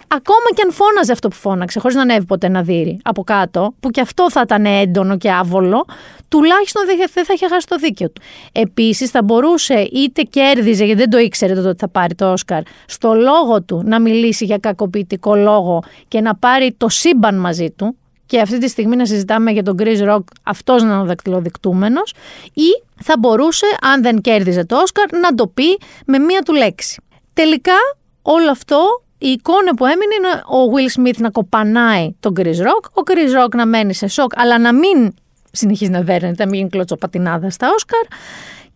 ακόμα 0.09 0.49
και 0.55 0.63
αν 0.65 0.73
φώναζε 0.73 1.13
αυτό 1.13 1.29
που 1.29 1.35
φώναξε, 1.35 1.81
χωρίς 1.81 1.97
να 1.97 2.03
ανέβει 2.03 2.25
ποτέ 2.27 2.47
ένα 2.47 2.63
δύρι 2.63 2.99
από 3.05 3.25
κάτω, 3.25 3.75
που 3.81 3.91
και 3.91 4.01
αυτό 4.01 4.31
θα 4.31 4.41
ήταν 4.45 4.65
έντονο 4.67 5.17
και 5.17 5.31
άβολο, 5.31 5.85
τουλάχιστον 6.29 6.83
δεν 7.15 7.25
θα 7.25 7.33
είχε 7.35 7.49
χάσει 7.49 7.67
το 7.67 7.77
δίκαιο 7.77 8.11
του. 8.11 8.21
Επίσης, 8.53 9.11
θα 9.11 9.23
μπορούσε 9.23 9.89
είτε 9.93 10.23
κέρδιζε, 10.23 10.85
γιατί 10.85 11.01
δεν 11.01 11.11
το 11.11 11.19
ήξερε 11.19 11.55
τότε 11.55 11.69
ότι 11.69 11.79
θα 11.79 11.89
πάρει 11.89 12.15
το 12.15 12.33
Όσκαρ, 12.33 12.63
στο 12.87 13.15
λόγο 13.15 13.63
του 13.63 13.83
να 13.85 14.01
μιλήσει 14.01 14.45
για 14.45 14.59
κακοποιητικό 14.59 15.35
λόγο 15.35 15.83
και 16.09 16.21
να 16.21 16.35
πάρει 16.35 16.75
το 16.77 16.89
σύμπαν 16.89 17.41
μαζί 17.41 17.71
του, 17.71 17.97
και 18.27 18.41
αυτή 18.41 18.59
τη 18.59 18.69
στιγμή 18.69 18.97
να 18.97 19.07
συζητάμε 19.07 19.51
για 19.51 19.63
τον 19.63 19.77
Chris 19.79 20.09
Rock 20.09 20.23
αυτός 20.43 20.83
να 20.83 20.93
είναι 20.93 21.03
ο 21.03 21.05
δακτυλοδεικτούμενος 21.05 22.13
ή 22.53 22.83
θα 23.03 23.15
μπορούσε, 23.19 23.67
αν 23.81 24.03
δεν 24.03 24.21
κέρδιζε 24.21 24.65
το 24.65 24.77
Όσκαρ, 24.77 25.13
να 25.13 25.35
το 25.35 25.47
πει 25.47 25.79
με 26.07 26.19
μία 26.19 26.41
του 26.41 26.53
λέξη. 26.53 27.03
Τελικά 27.33 27.77
όλο 28.23 28.51
αυτό 28.51 29.03
η 29.19 29.29
εικόνα 29.29 29.75
που 29.75 29.87
έμεινε 29.87 30.15
είναι 30.19 30.43
ο 30.47 30.73
Will 30.75 31.01
Smith 31.01 31.19
να 31.19 31.31
κοπανάει 31.31 32.15
τον 32.21 32.33
Chris 32.37 32.57
Rock, 32.57 32.85
ο 32.93 33.03
Chris 33.05 33.45
Rock 33.45 33.49
να 33.55 33.67
μένει 33.67 33.95
σε 33.95 34.07
σοκ, 34.07 34.41
αλλά 34.41 34.59
να 34.59 34.75
μην 34.75 35.15
συνεχίζει 35.51 35.91
να 35.91 36.01
δέρνεται, 36.03 36.45
να 36.45 36.51
μην 36.51 36.69
κλωτσοπατινάδα 36.69 37.51
στα 37.51 37.71
Όσκαρ. 37.75 38.03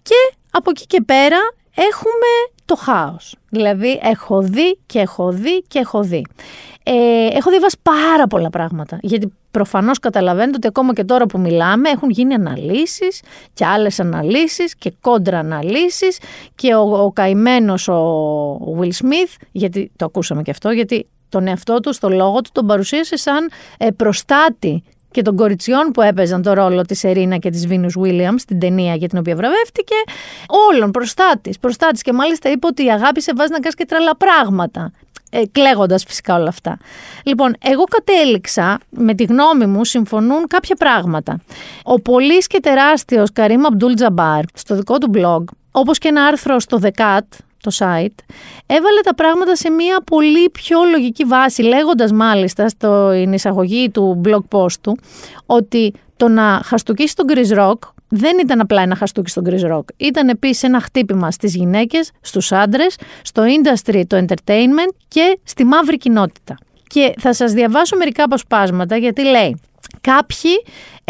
Και 0.03 0.37
από 0.51 0.71
εκεί 0.71 0.87
και 0.87 1.03
πέρα 1.07 1.39
έχουμε 1.75 2.31
το 2.69 2.77
χάος. 2.77 3.37
Δηλαδή 3.49 4.01
έχω 4.03 4.41
δει 4.43 4.79
και 4.87 4.99
έχω 4.99 5.31
δει 5.31 5.63
και 5.69 5.79
έχω 5.79 6.03
δει. 6.03 6.27
Ε, 6.83 7.27
έχω 7.33 7.51
διαβάσει 7.51 7.77
πάρα 7.83 8.27
πολλά 8.27 8.51
πράγματα. 8.51 8.99
Γιατί 9.03 9.33
προφανώς 9.51 9.99
καταλαβαίνετε 9.99 10.57
ότι 10.57 10.67
ακόμα 10.67 10.93
και 10.93 11.05
τώρα 11.05 11.27
που 11.27 11.39
μιλάμε 11.39 11.89
έχουν 11.89 12.11
γίνει 12.11 12.35
αναλύσεις 12.35 13.23
και 13.55 13.65
άλλες 13.65 14.01
αναλύσεις 14.01 14.75
και 14.75 14.93
κόντρα 15.01 15.39
αναλύσει. 15.39 16.07
Και 16.55 16.75
ο, 16.75 17.03
ο 17.05 17.13
καημένος 17.13 17.89
ο 17.89 18.77
Will 18.81 19.05
Smith, 19.05 19.47
γιατί 19.53 19.91
το 19.97 20.05
ακούσαμε 20.05 20.43
και 20.43 20.51
αυτό, 20.51 20.71
γιατί 20.71 21.07
τον 21.29 21.47
εαυτό 21.47 21.81
του, 21.81 21.93
στο 21.93 22.09
λόγο 22.09 22.41
του, 22.41 22.51
τον 22.53 22.67
παρουσίασε 22.67 23.17
σαν 23.17 23.51
ε, 23.79 23.91
προστάτη 23.91 24.83
και 25.11 25.23
των 25.23 25.37
κοριτσιών 25.37 25.91
που 25.91 26.03
έπαιζαν 26.03 26.43
το 26.43 26.53
ρόλο 26.53 26.83
της 26.83 27.05
Ερίνα 27.05 27.37
και 27.37 27.51
της 27.51 27.67
Βίνους 27.67 27.95
Βίλιαμ 27.99 28.37
στην 28.37 28.59
ταινία 28.59 28.95
για 28.95 29.09
την 29.09 29.19
οποία 29.19 29.37
βραβεύτηκε, 29.37 29.95
όλων 30.71 30.91
προστάτης, 30.91 31.59
προστάτης 31.59 32.03
και 32.03 32.13
μάλιστα 32.13 32.51
είπε 32.51 32.67
ότι 32.67 32.85
η 32.85 32.91
αγάπη 32.91 33.21
σε 33.21 33.33
βάζει 33.37 33.51
να 33.51 33.59
κάνεις 33.59 33.75
και 33.75 33.85
τρελά 33.85 34.17
πράγματα 34.17 34.93
ε, 35.31 35.43
κλαίγοντας 35.53 36.05
φυσικά 36.05 36.35
όλα 36.35 36.49
αυτά. 36.49 36.79
Λοιπόν, 37.25 37.55
εγώ 37.63 37.85
κατέληξα, 37.85 38.79
με 38.91 39.15
τη 39.15 39.25
γνώμη 39.25 39.67
μου, 39.67 39.85
συμφωνούν 39.85 40.47
κάποια 40.47 40.77
πράγματα. 40.77 41.41
Ο 41.83 42.01
πολύς 42.01 42.47
και 42.47 42.61
τεράστιος 42.61 43.33
Καρύμ 43.33 43.67
Αμπτούλ 43.67 43.93
Τζαμπάρ, 43.93 44.43
στο 44.55 44.75
δικό 44.75 44.99
του 44.99 45.11
blog, 45.15 45.45
όπως 45.71 45.99
και 45.99 46.09
ένα 46.09 46.25
άρθρο 46.25 46.61
στο 46.61 46.79
The 46.83 46.91
Cut, 46.97 47.39
το 47.61 47.71
site, 47.79 48.25
έβαλε 48.67 49.01
τα 49.03 49.15
πράγματα 49.15 49.57
σε 49.57 49.71
μια 49.71 50.01
πολύ 50.01 50.51
πιο 50.51 50.79
λογική 50.91 51.25
βάση, 51.25 51.63
λέγοντας 51.63 52.13
μάλιστα 52.13 52.69
στην 52.69 53.33
εισαγωγή 53.33 53.91
του 53.91 54.21
blog 54.25 54.59
post 54.59 54.81
του, 54.81 54.99
ότι 55.47 55.93
το 56.17 56.29
να 56.29 56.61
χαστοκίσει 56.65 57.15
τον 57.15 57.27
Chris 57.29 57.59
Rock 57.59 57.79
δεν 58.09 58.39
ήταν 58.39 58.61
απλά 58.61 58.83
ένα 58.83 58.97
χαστούκι 58.97 59.31
στον 59.31 59.45
Chris 59.49 59.73
Rock. 59.73 59.85
Ήταν 59.97 60.29
επίσης 60.29 60.63
ένα 60.63 60.81
χτύπημα 60.81 61.31
στις 61.31 61.55
γυναίκες, 61.55 62.11
στους 62.21 62.53
άντρες, 62.53 62.97
στο 63.23 63.43
industry, 63.43 64.03
το 64.07 64.25
entertainment 64.27 64.95
και 65.09 65.39
στη 65.43 65.65
μαύρη 65.65 65.97
κοινότητα. 65.97 66.57
Και 66.87 67.15
θα 67.19 67.33
σας 67.33 67.53
διαβάσω 67.53 67.97
μερικά 67.97 68.25
αποσπάσματα 68.25 68.97
γιατί 68.97 69.25
λέει 69.25 69.57
Κάποιοι 70.01 70.51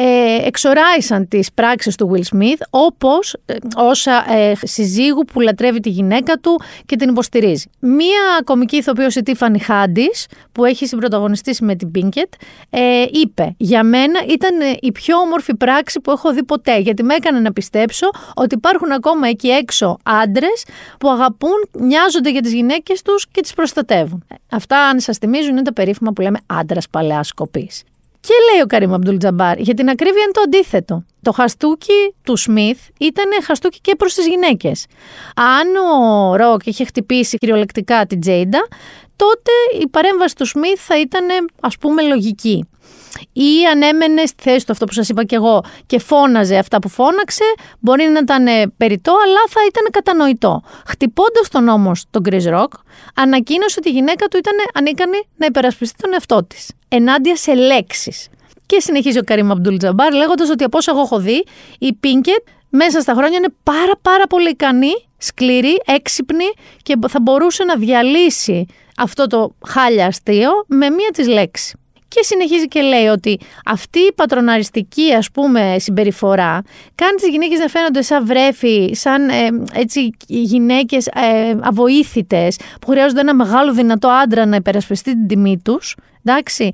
ε, 0.01 0.47
εξοράισαν 0.47 1.29
τις 1.29 1.53
πράξεις 1.53 1.95
του 1.95 2.11
Will 2.13 2.37
Smith 2.37 2.61
όπως 2.71 3.37
ε, 3.47 3.55
όσα 3.77 4.33
ε, 4.33 4.53
συζύγου 4.63 5.25
που 5.33 5.41
λατρεύει 5.41 5.81
τη 5.81 5.89
γυναίκα 5.89 6.35
του 6.37 6.61
και 6.87 6.97
την 6.97 7.09
υποστηρίζει. 7.09 7.71
Μία 7.79 8.41
κομική 8.45 8.77
ηθοποιός 8.77 9.15
η 9.15 9.23
Tiffany 9.27 9.57
Haddish 9.69 10.25
που 10.53 10.65
έχει 10.65 10.87
συμπροταγωνιστήσει 10.87 11.65
με 11.65 11.75
την 11.75 11.91
Pinkett 11.95 12.33
ε, 12.71 13.05
είπε 13.11 13.55
«Για 13.57 13.83
μένα 13.83 14.21
ήταν 14.29 14.61
ε, 14.61 14.77
η 14.81 14.93
πιο 14.93 15.17
όμορφη 15.17 15.55
πράξη 15.55 16.01
που 16.01 16.11
έχω 16.11 16.33
δει 16.33 16.45
ποτέ 16.45 16.79
γιατί 16.79 17.03
με 17.03 17.15
έκανε 17.15 17.41
να 17.41 17.53
πιστέψω 17.53 18.11
ότι 18.35 18.55
υπάρχουν 18.55 18.93
ακόμα 18.93 19.29
εκεί 19.29 19.49
έξω 19.49 19.97
άντρες 20.03 20.65
που 20.99 21.11
αγαπούν, 21.11 21.69
νοιάζονται 21.79 22.31
για 22.31 22.41
τις 22.41 22.53
γυναίκες 22.53 23.03
τους 23.03 23.27
και 23.31 23.41
τις 23.41 23.55
προστατεύουν». 23.55 24.25
Αυτά 24.51 24.79
αν 24.79 25.01
σας 25.01 25.19
θυμίζουν 25.19 25.51
είναι 25.51 25.63
τα 25.63 25.73
περίφημα 25.73 26.13
που 26.13 26.21
λέμε 26.21 26.39
άντρας 26.47 26.89
παλαιάς 26.89 27.33
κοπής. 27.33 27.83
Και 28.21 28.35
λέει 28.53 28.63
ο 28.63 28.67
Καρίμ 28.67 28.95
Αμπντούλ 28.95 29.17
Τζαμπάρ, 29.17 29.59
για 29.59 29.75
την 29.75 29.89
ακρίβεια 29.89 30.23
είναι 30.23 30.33
το 30.33 30.41
αντίθετο. 30.45 31.05
Το 31.23 31.33
χαστούκι 31.33 32.15
του 32.23 32.37
Σμιθ 32.37 32.79
ήταν 32.99 33.27
χαστούκι 33.45 33.81
και 33.81 33.95
προς 33.95 34.15
τις 34.15 34.27
γυναίκες. 34.27 34.87
Αν 35.35 35.77
ο 35.77 36.37
Ροκ 36.37 36.67
είχε 36.67 36.85
χτυπήσει 36.85 37.37
κυριολεκτικά 37.37 38.07
την 38.07 38.21
Τζέιντα, 38.21 38.69
τότε 39.17 39.81
η 39.81 39.89
παρέμβαση 39.89 40.35
του 40.35 40.47
Σμιθ 40.47 40.81
θα 40.87 41.01
ήταν 41.01 41.27
ας 41.61 41.79
πούμε 41.79 42.03
λογική 42.03 42.69
ή 43.33 43.67
αν 43.73 43.83
έμενε 43.83 44.27
στη 44.27 44.43
θέση 44.43 44.67
του 44.67 44.73
αυτό 44.73 44.85
που 44.85 44.93
σας 44.93 45.09
είπα 45.09 45.25
και 45.25 45.35
εγώ 45.35 45.65
και 45.87 45.99
φώναζε 45.99 46.57
αυτά 46.57 46.79
που 46.79 46.89
φώναξε, 46.89 47.45
μπορεί 47.79 48.05
να 48.05 48.19
ήταν 48.19 48.73
περιττό, 48.77 49.15
αλλά 49.25 49.41
θα 49.49 49.61
ήταν 49.69 49.85
κατανοητό. 49.91 50.63
Χτυπώντας 50.87 51.49
τον 51.51 51.69
όμω 51.69 51.93
τον 52.11 52.23
Chris 52.29 52.55
Rock, 52.55 52.73
ανακοίνωσε 53.15 53.77
ότι 53.79 53.89
η 53.89 53.93
γυναίκα 53.93 54.27
του 54.27 54.37
ήταν 54.37 54.55
ανίκανη 54.75 55.19
να 55.37 55.47
υπερασπιστεί 55.47 56.03
τον 56.03 56.13
εαυτό 56.13 56.45
της. 56.45 56.71
Ενάντια 56.89 57.37
σε 57.37 57.55
λέξεις. 57.55 58.29
Και 58.67 58.81
συνεχίζει 58.81 59.19
ο 59.19 59.23
Καρύμ 59.25 59.51
Αμπτούλ 59.51 59.77
Τζαμπάρ 59.77 60.13
λέγοντας 60.13 60.51
ότι 60.51 60.65
από 60.65 60.79
όσα 60.79 60.91
εγώ 60.91 61.01
έχω 61.01 61.19
δει, 61.19 61.45
η 61.79 61.93
Πίνκετ 61.93 62.47
μέσα 62.69 63.01
στα 63.01 63.13
χρόνια 63.13 63.37
είναι 63.37 63.55
πάρα 63.63 63.93
πάρα 64.03 64.27
πολύ 64.27 64.49
ικανή, 64.49 64.93
σκληρή, 65.19 65.77
έξυπνη 65.87 66.45
και 66.83 66.95
θα 67.09 67.21
μπορούσε 67.21 67.65
να 67.65 67.77
διαλύσει 67.77 68.67
αυτό 68.97 69.27
το 69.27 69.55
χάλια 69.67 70.07
αστείο 70.07 70.51
με 70.67 70.91
μία 70.91 71.09
της 71.13 71.29
λέξης. 71.29 71.75
Και 72.09 72.23
συνεχίζει 72.23 72.69
και 72.69 72.81
λέει 72.81 73.07
ότι 73.07 73.39
αυτή 73.65 73.99
η 73.99 74.13
πατροναριστική 74.15 75.13
ας 75.13 75.31
πούμε 75.31 75.77
συμπεριφορά 75.79 76.63
κάνει 76.95 77.15
τις 77.17 77.29
γυναίκες 77.29 77.59
να 77.59 77.69
φαίνονται 77.69 78.03
σαν 78.03 78.27
βρέφη, 78.27 78.91
σαν 78.95 79.29
ε, 79.29 79.49
έτσι 79.73 80.11
γυναίκες 80.27 81.07
ε, 81.07 81.57
αβοήθητες 81.61 82.57
που 82.81 82.91
χρειάζονται 82.91 83.21
ένα 83.21 83.35
μεγάλο 83.35 83.73
δυνατό 83.73 84.09
άντρα 84.09 84.47
να 84.47 84.57
υπερασπιστεί 84.57 85.13
την 85.13 85.27
τιμή 85.27 85.59
τους. 85.59 85.97
Εντάξει. 86.25 86.71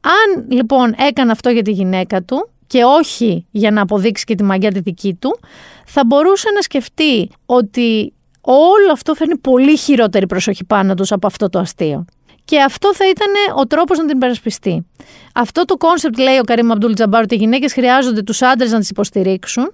Αν 0.00 0.46
λοιπόν 0.50 0.94
έκανε 0.98 1.30
αυτό 1.30 1.50
για 1.50 1.62
τη 1.62 1.70
γυναίκα 1.70 2.22
του 2.22 2.48
και 2.66 2.84
όχι 2.84 3.46
για 3.50 3.70
να 3.70 3.82
αποδείξει 3.82 4.24
και 4.24 4.34
τη 4.34 4.42
μαγιά 4.42 4.72
τη 4.72 4.80
δική 4.80 5.14
του, 5.14 5.38
θα 5.86 6.02
μπορούσε 6.06 6.48
να 6.54 6.60
σκεφτεί 6.60 7.30
ότι 7.46 8.12
όλο 8.40 8.92
αυτό 8.92 9.14
φέρνει 9.14 9.38
πολύ 9.38 9.76
χειρότερη 9.76 10.26
προσοχή 10.26 10.64
πάνω 10.64 10.94
τους 10.94 11.12
από 11.12 11.26
αυτό 11.26 11.48
το 11.48 11.58
αστείο. 11.58 12.04
Και 12.48 12.60
αυτό 12.60 12.94
θα 12.94 13.08
ήταν 13.08 13.32
ο 13.56 13.66
τρόπος 13.66 13.98
να 13.98 14.04
την 14.04 14.16
υπερασπιστεί. 14.16 14.86
Αυτό 15.34 15.64
το 15.64 15.76
κόνσεπτ, 15.76 16.18
λέει 16.18 16.38
ο 16.38 16.42
Καρίμ 16.42 16.72
Αμπντούλ 16.72 16.92
Τζαμπάρ, 16.92 17.22
ότι 17.22 17.34
οι 17.34 17.38
γυναίκες 17.38 17.72
χρειάζονται 17.72 18.22
τους 18.22 18.42
άντρες 18.42 18.70
να 18.70 18.78
τις 18.78 18.90
υποστηρίξουν, 18.90 19.70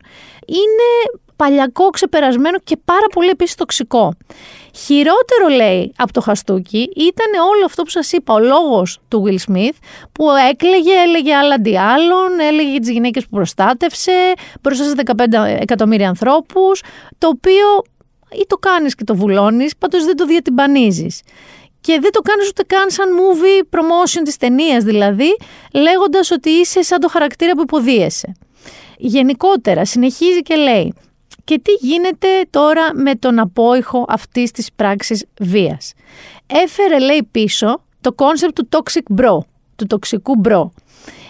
είναι 0.46 1.20
παλιακό, 1.37 1.90
ξεπερασμένο 1.90 2.58
και 2.58 2.76
πάρα 2.84 3.06
πολύ 3.12 3.28
επίσης 3.28 3.54
τοξικό. 3.54 4.12
Χειρότερο, 4.74 5.48
λέει, 5.56 5.92
από 5.96 6.12
το 6.12 6.20
χαστούκι 6.20 6.90
ήταν 6.96 7.42
όλο 7.54 7.64
αυτό 7.64 7.82
που 7.82 7.90
σας 7.90 8.12
είπα, 8.12 8.34
ο 8.34 8.38
λόγος 8.38 8.98
του 9.08 9.24
Will 9.26 9.52
Smith, 9.52 9.76
που 10.12 10.26
έκλεγε, 10.50 10.92
έλεγε 11.06 11.34
άλλα 11.34 11.54
αντί 11.54 11.78
άλλων, 11.78 12.40
έλεγε 12.40 12.70
για 12.70 12.80
τις 12.80 12.90
γυναίκες 12.90 13.22
που 13.22 13.30
προστάτευσε, 13.30 14.32
μπροστά 14.60 14.84
σε 14.84 14.94
15 14.94 15.44
εκατομμύρια 15.60 16.08
ανθρώπους, 16.08 16.82
το 17.18 17.28
οποίο 17.28 17.66
ή 18.40 18.44
το 18.46 18.56
κάνεις 18.56 18.94
και 18.94 19.04
το 19.04 19.16
βουλώνεις, 19.16 19.76
πάντως 19.76 20.04
δεν 20.04 20.16
το 20.16 20.26
διατυμπανίζεις 20.26 21.20
και 21.85 21.99
δεν 22.01 22.12
το 22.12 22.20
κάνεις 22.20 22.49
ούτε 22.49 22.62
καν 22.62 22.90
σαν 22.90 23.09
movie 23.18 23.77
promotion 23.77 24.20
της 24.25 24.37
ταινίας, 24.37 24.85
δηλαδή, 24.85 25.37
λέγοντας 25.73 26.31
ότι 26.31 26.51
είσαι 26.51 26.83
σαν 26.83 27.01
το 27.01 27.09
χαρακτήρα 27.09 27.53
που 27.53 27.62
υποδύεσαι. 27.62 28.33
Γενικότερα, 28.99 29.85
συνεχίζει 29.85 30.42
και 30.42 30.55
λέει, 30.55 30.94
και 31.44 31.59
τι 31.59 31.73
γίνεται 31.73 32.29
τώρα 32.51 32.94
με 32.94 33.14
τον 33.14 33.38
απόηχο 33.38 34.04
αυτής 34.09 34.51
της 34.51 34.73
πράξης 34.77 35.25
βίας; 35.40 35.92
Έφερε, 36.47 36.99
λέει, 36.99 37.29
πίσω 37.31 37.83
το 38.01 38.12
κόνσεπτ 38.12 38.61
του 38.61 38.68
toxic 38.70 39.20
bro, 39.20 39.38
του 39.77 39.87
τοξικού 39.87 40.35
bro. 40.44 40.70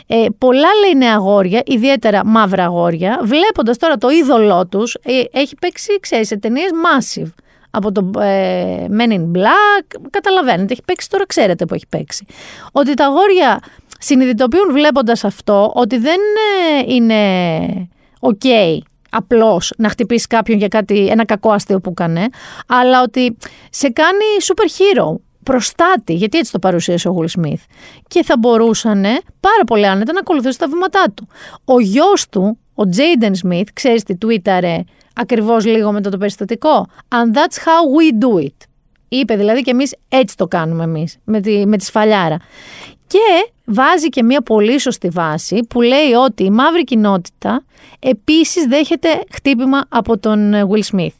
Ε, 0.06 0.26
πολλά 0.38 0.68
λέει 0.80 0.94
νέα 0.96 1.14
αγόρια, 1.14 1.62
ιδιαίτερα 1.66 2.26
μαύρα 2.26 2.64
αγόρια, 2.64 3.20
βλέποντας 3.22 3.78
τώρα 3.78 3.96
το 3.96 4.08
είδωλό 4.10 4.66
τους, 4.66 4.94
ε, 5.02 5.22
έχει 5.32 5.54
παίξει, 5.60 6.00
ξέρεις, 6.00 6.26
σε 6.26 6.36
ταινίες 6.36 6.70
massive 6.84 7.32
από 7.74 7.92
το 7.92 8.20
ε, 8.20 8.86
Men 8.90 9.12
in 9.12 9.38
Black. 9.38 10.00
Καταλαβαίνετε, 10.10 10.72
έχει 10.72 10.82
παίξει 10.84 11.10
τώρα, 11.10 11.26
ξέρετε 11.26 11.66
που 11.66 11.74
έχει 11.74 11.86
παίξει. 11.88 12.26
Ότι 12.72 12.94
τα 12.94 13.04
αγόρια 13.04 13.60
συνειδητοποιούν 13.98 14.72
βλέποντας 14.72 15.24
αυτό 15.24 15.72
ότι 15.74 15.98
δεν 15.98 16.20
ε, 16.86 16.92
είναι 16.94 17.88
ok 18.20 18.78
απλώς 19.10 19.72
να 19.76 19.88
χτυπήσει 19.88 20.26
κάποιον 20.26 20.58
για 20.58 20.68
κάτι, 20.68 21.06
ένα 21.06 21.24
κακό 21.24 21.50
αστείο 21.50 21.80
που 21.80 21.90
έκανε, 21.90 22.28
αλλά 22.66 23.02
ότι 23.02 23.36
σε 23.70 23.88
κάνει 23.88 24.24
super 24.42 24.64
hero, 24.64 25.16
προστάτη, 25.42 26.14
γιατί 26.14 26.38
έτσι 26.38 26.52
το 26.52 26.58
παρουσίασε 26.58 27.08
ο 27.08 27.16
Will 27.18 27.40
Smith. 27.40 27.62
Και 28.08 28.24
θα 28.24 28.38
μπορούσαν 28.38 29.02
πάρα 29.40 29.64
πολύ 29.66 29.86
άνετα 29.86 30.12
να 30.12 30.18
ακολουθήσουν 30.18 30.58
τα 30.58 30.68
βήματά 30.68 31.04
του. 31.14 31.28
Ο 31.64 31.80
γιος 31.80 32.28
του, 32.28 32.58
ο 32.74 32.82
Jaden 32.96 33.32
Smith, 33.46 33.66
ξέρεις 33.72 34.02
τι 34.02 34.16
τουίταρε 34.16 34.80
ακριβώς 35.14 35.64
λίγο 35.64 35.92
μετά 35.92 36.10
το 36.10 36.18
περιστατικό; 36.18 36.86
And 37.08 37.36
that's 37.36 37.56
how 37.64 37.98
we 37.98 38.24
do 38.24 38.44
it. 38.44 38.56
Είπε 39.08 39.36
δηλαδή 39.36 39.62
και 39.62 39.70
εμείς 39.70 39.94
έτσι 40.08 40.36
το 40.36 40.46
κάνουμε 40.46 40.84
εμείς 40.84 41.18
με 41.24 41.40
τη, 41.40 41.66
με 41.66 41.76
τη 41.76 41.84
σφαλιάρα. 41.84 42.36
Και 43.06 43.52
βάζει 43.64 44.08
και 44.08 44.22
μια 44.22 44.40
πολύ 44.40 44.80
σωστή 44.80 45.08
βάση 45.08 45.60
που 45.68 45.82
λέει 45.82 46.12
ότι 46.24 46.44
η 46.44 46.50
μαύρη 46.50 46.84
κοινότητα 46.84 47.64
επίσης 47.98 48.64
δέχεται 48.64 49.08
χτύπημα 49.30 49.84
από 49.88 50.18
τον 50.18 50.52
Will 50.54 50.96
Smith. 50.96 51.14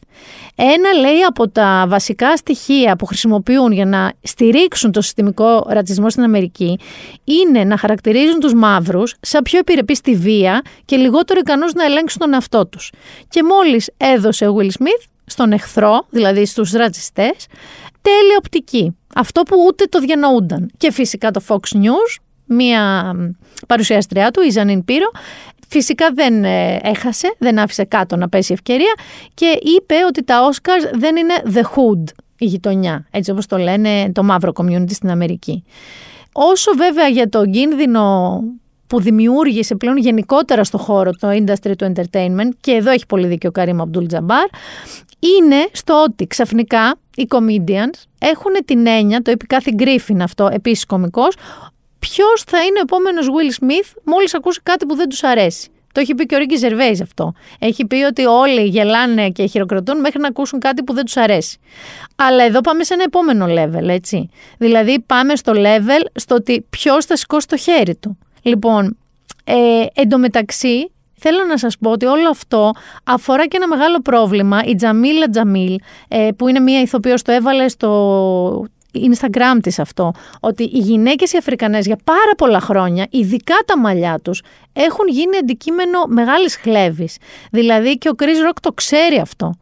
Ένα 0.55 0.93
λέει 0.93 1.23
από 1.29 1.49
τα 1.49 1.85
βασικά 1.89 2.37
στοιχεία 2.37 2.97
που 2.97 3.07
χρησιμοποιούν 3.07 3.73
για 3.73 3.87
να 3.87 4.13
στηρίξουν 4.23 4.93
το 4.93 5.01
συστημικό 5.01 5.67
ρατσισμό 5.69 6.11
στην 6.11 6.23
Αμερική 6.23 6.79
είναι 7.25 7.65
να 7.65 7.77
χαρακτηρίζουν 7.77 8.41
τους 8.41 8.55
μαύρους 8.55 9.15
σαν 9.21 9.43
πιο 9.43 9.59
επιρρεπή 9.59 9.95
στη 9.95 10.15
βία 10.15 10.63
και 10.85 10.97
λιγότερο 10.97 11.39
ικανούς 11.39 11.73
να 11.73 11.85
ελέγξουν 11.85 12.21
τον 12.21 12.35
εαυτό 12.35 12.67
τους. 12.67 12.93
Και 13.29 13.43
μόλις 13.43 13.91
έδωσε 13.97 14.47
ο 14.47 14.57
Will 14.59 14.83
Smith 14.83 15.07
στον 15.27 15.53
εχθρό, 15.53 16.07
δηλαδή 16.11 16.47
στους 16.47 16.73
ρατσιστές, 16.73 17.47
τέλεια 18.03 18.37
οπτική. 18.39 18.97
Αυτό 19.15 19.43
που 19.43 19.57
ούτε 19.67 19.85
το 19.85 19.99
διανοούνταν. 19.99 20.71
Και 20.77 20.93
φυσικά 20.93 21.31
το 21.31 21.41
Fox 21.49 21.77
News, 21.77 22.17
μία 22.45 23.13
παρουσιαστριά 23.67 24.31
του, 24.31 24.43
η 24.43 24.51
Ζανίν 24.51 24.85
Πύρο, 24.85 25.11
Φυσικά 25.69 26.11
δεν 26.15 26.45
ε, 26.45 26.79
έχασε, 26.83 27.35
δεν 27.39 27.59
άφησε 27.59 27.85
κάτω 27.85 28.17
να 28.17 28.29
πέσει 28.29 28.53
ευκαιρία 28.53 28.95
και 29.35 29.59
είπε 29.63 29.95
ότι 30.07 30.25
τα 30.25 30.51
Oscars 30.51 30.99
δεν 30.99 31.17
είναι 31.17 31.35
the 31.55 31.63
hood, 31.63 32.05
η 32.39 32.45
γειτονιά, 32.45 33.07
έτσι 33.11 33.31
όπως 33.31 33.47
το 33.47 33.57
λένε 33.57 34.13
το 34.13 34.23
μαύρο 34.23 34.53
community 34.55 34.91
στην 34.91 35.11
Αμερική. 35.11 35.65
Όσο 36.33 36.73
βέβαια 36.77 37.09
για 37.09 37.29
το 37.29 37.45
κίνδυνο 37.45 38.41
που 38.87 39.01
δημιούργησε 39.01 39.75
πλέον 39.75 39.97
γενικότερα 39.97 40.65
στο 40.65 40.79
χώρο 40.79 41.11
το 41.11 41.29
industry 41.31 41.73
του 41.79 41.93
entertainment 41.95 42.49
και 42.61 42.73
εδώ 42.73 42.91
έχει 42.91 43.07
πολύ 43.07 43.27
δίκιο 43.27 43.49
ο 43.49 43.53
Καρύμ 43.53 43.81
Αμπτούλ 43.81 44.07
Τζαμπάρ 44.07 44.47
είναι 45.25 45.69
στο 45.73 46.03
ότι 46.03 46.27
ξαφνικά 46.27 46.95
οι 47.17 47.27
comedians 47.31 48.03
έχουν 48.19 48.53
την 48.65 48.87
έννοια, 48.87 49.23
το 49.23 49.31
είπε 49.31 49.45
κάθε 49.47 49.71
Γκρίφιν 49.75 50.23
αυτό, 50.23 50.49
επίσης 50.53 50.85
κομικός, 50.85 51.37
ποιος 51.99 52.43
θα 52.47 52.59
είναι 52.65 52.79
ο 52.79 52.83
επόμενος 52.83 53.27
Will 53.27 53.63
Smith 53.63 53.93
μόλις 54.05 54.35
ακούσει 54.35 54.61
κάτι 54.63 54.87
που 54.87 54.95
δεν 54.95 55.09
τους 55.09 55.23
αρέσει. 55.23 55.69
Το 55.93 56.01
έχει 56.01 56.15
πει 56.15 56.27
και 56.27 56.35
ο 56.35 56.39
Ρίκη 56.39 56.57
Ζερβέη 56.57 56.99
αυτό. 57.03 57.33
Έχει 57.59 57.87
πει 57.87 57.97
ότι 57.97 58.25
όλοι 58.25 58.63
γελάνε 58.63 59.31
και 59.31 59.47
χειροκροτούν 59.47 60.01
μέχρι 60.01 60.21
να 60.21 60.29
ακούσουν 60.29 60.59
κάτι 60.59 60.83
που 60.83 60.95
δεν 60.95 61.05
τους 61.05 61.17
αρέσει. 61.17 61.59
Αλλά 62.17 62.45
εδώ 62.45 62.61
πάμε 62.61 62.85
σε 62.85 62.95
ένα 62.95 63.03
επόμενο 63.03 63.47
level, 63.49 63.89
έτσι. 63.89 64.29
Δηλαδή 64.59 65.01
πάμε 65.01 65.37
στο 65.37 65.53
level 65.57 66.07
στο 66.15 66.35
ότι 66.35 66.67
ποιος 66.71 67.05
θα 67.05 67.17
σηκώσει 67.17 67.47
το 67.47 67.57
χέρι 67.57 67.97
του. 67.97 68.19
Λοιπόν, 68.43 68.97
ε, 69.45 69.87
εντωμεταξύ 69.95 70.91
θέλω 71.27 71.45
να 71.49 71.59
σας 71.59 71.79
πω 71.79 71.91
ότι 71.91 72.07
όλο 72.07 72.29
αυτό 72.29 72.71
αφορά 73.05 73.47
και 73.47 73.57
ένα 73.57 73.69
μεγάλο 73.69 74.01
πρόβλημα. 74.01 74.63
Η 74.65 74.75
Τζαμίλα 74.75 75.29
Τζαμίλ, 75.29 75.79
ε, 76.09 76.29
που 76.37 76.49
είναι 76.49 76.61
μια 76.61 76.81
ηθοποιός, 76.81 77.23
το 77.23 77.33
έβαλε 77.33 77.69
στο 77.69 78.67
Instagram 78.95 79.59
της 79.63 79.79
αυτό, 79.79 80.13
ότι 80.41 80.63
οι 80.63 80.79
γυναίκες 80.79 81.33
οι 81.33 81.37
Αφρικανές 81.37 81.87
για 81.87 81.99
πάρα 82.05 82.35
πολλά 82.37 82.61
χρόνια, 82.61 83.07
ειδικά 83.11 83.55
τα 83.67 83.79
μαλλιά 83.79 84.19
τους, 84.23 84.43
έχουν 84.73 85.09
γίνει 85.09 85.37
αντικείμενο 85.37 86.05
μεγάλης 86.07 86.57
χλέβης. 86.57 87.17
Δηλαδή 87.51 87.99
και 87.99 88.09
ο 88.09 88.13
Chris 88.19 88.49
Rock 88.49 88.57
το 88.61 88.73
ξέρει 88.73 89.19
αυτό. 89.19 89.55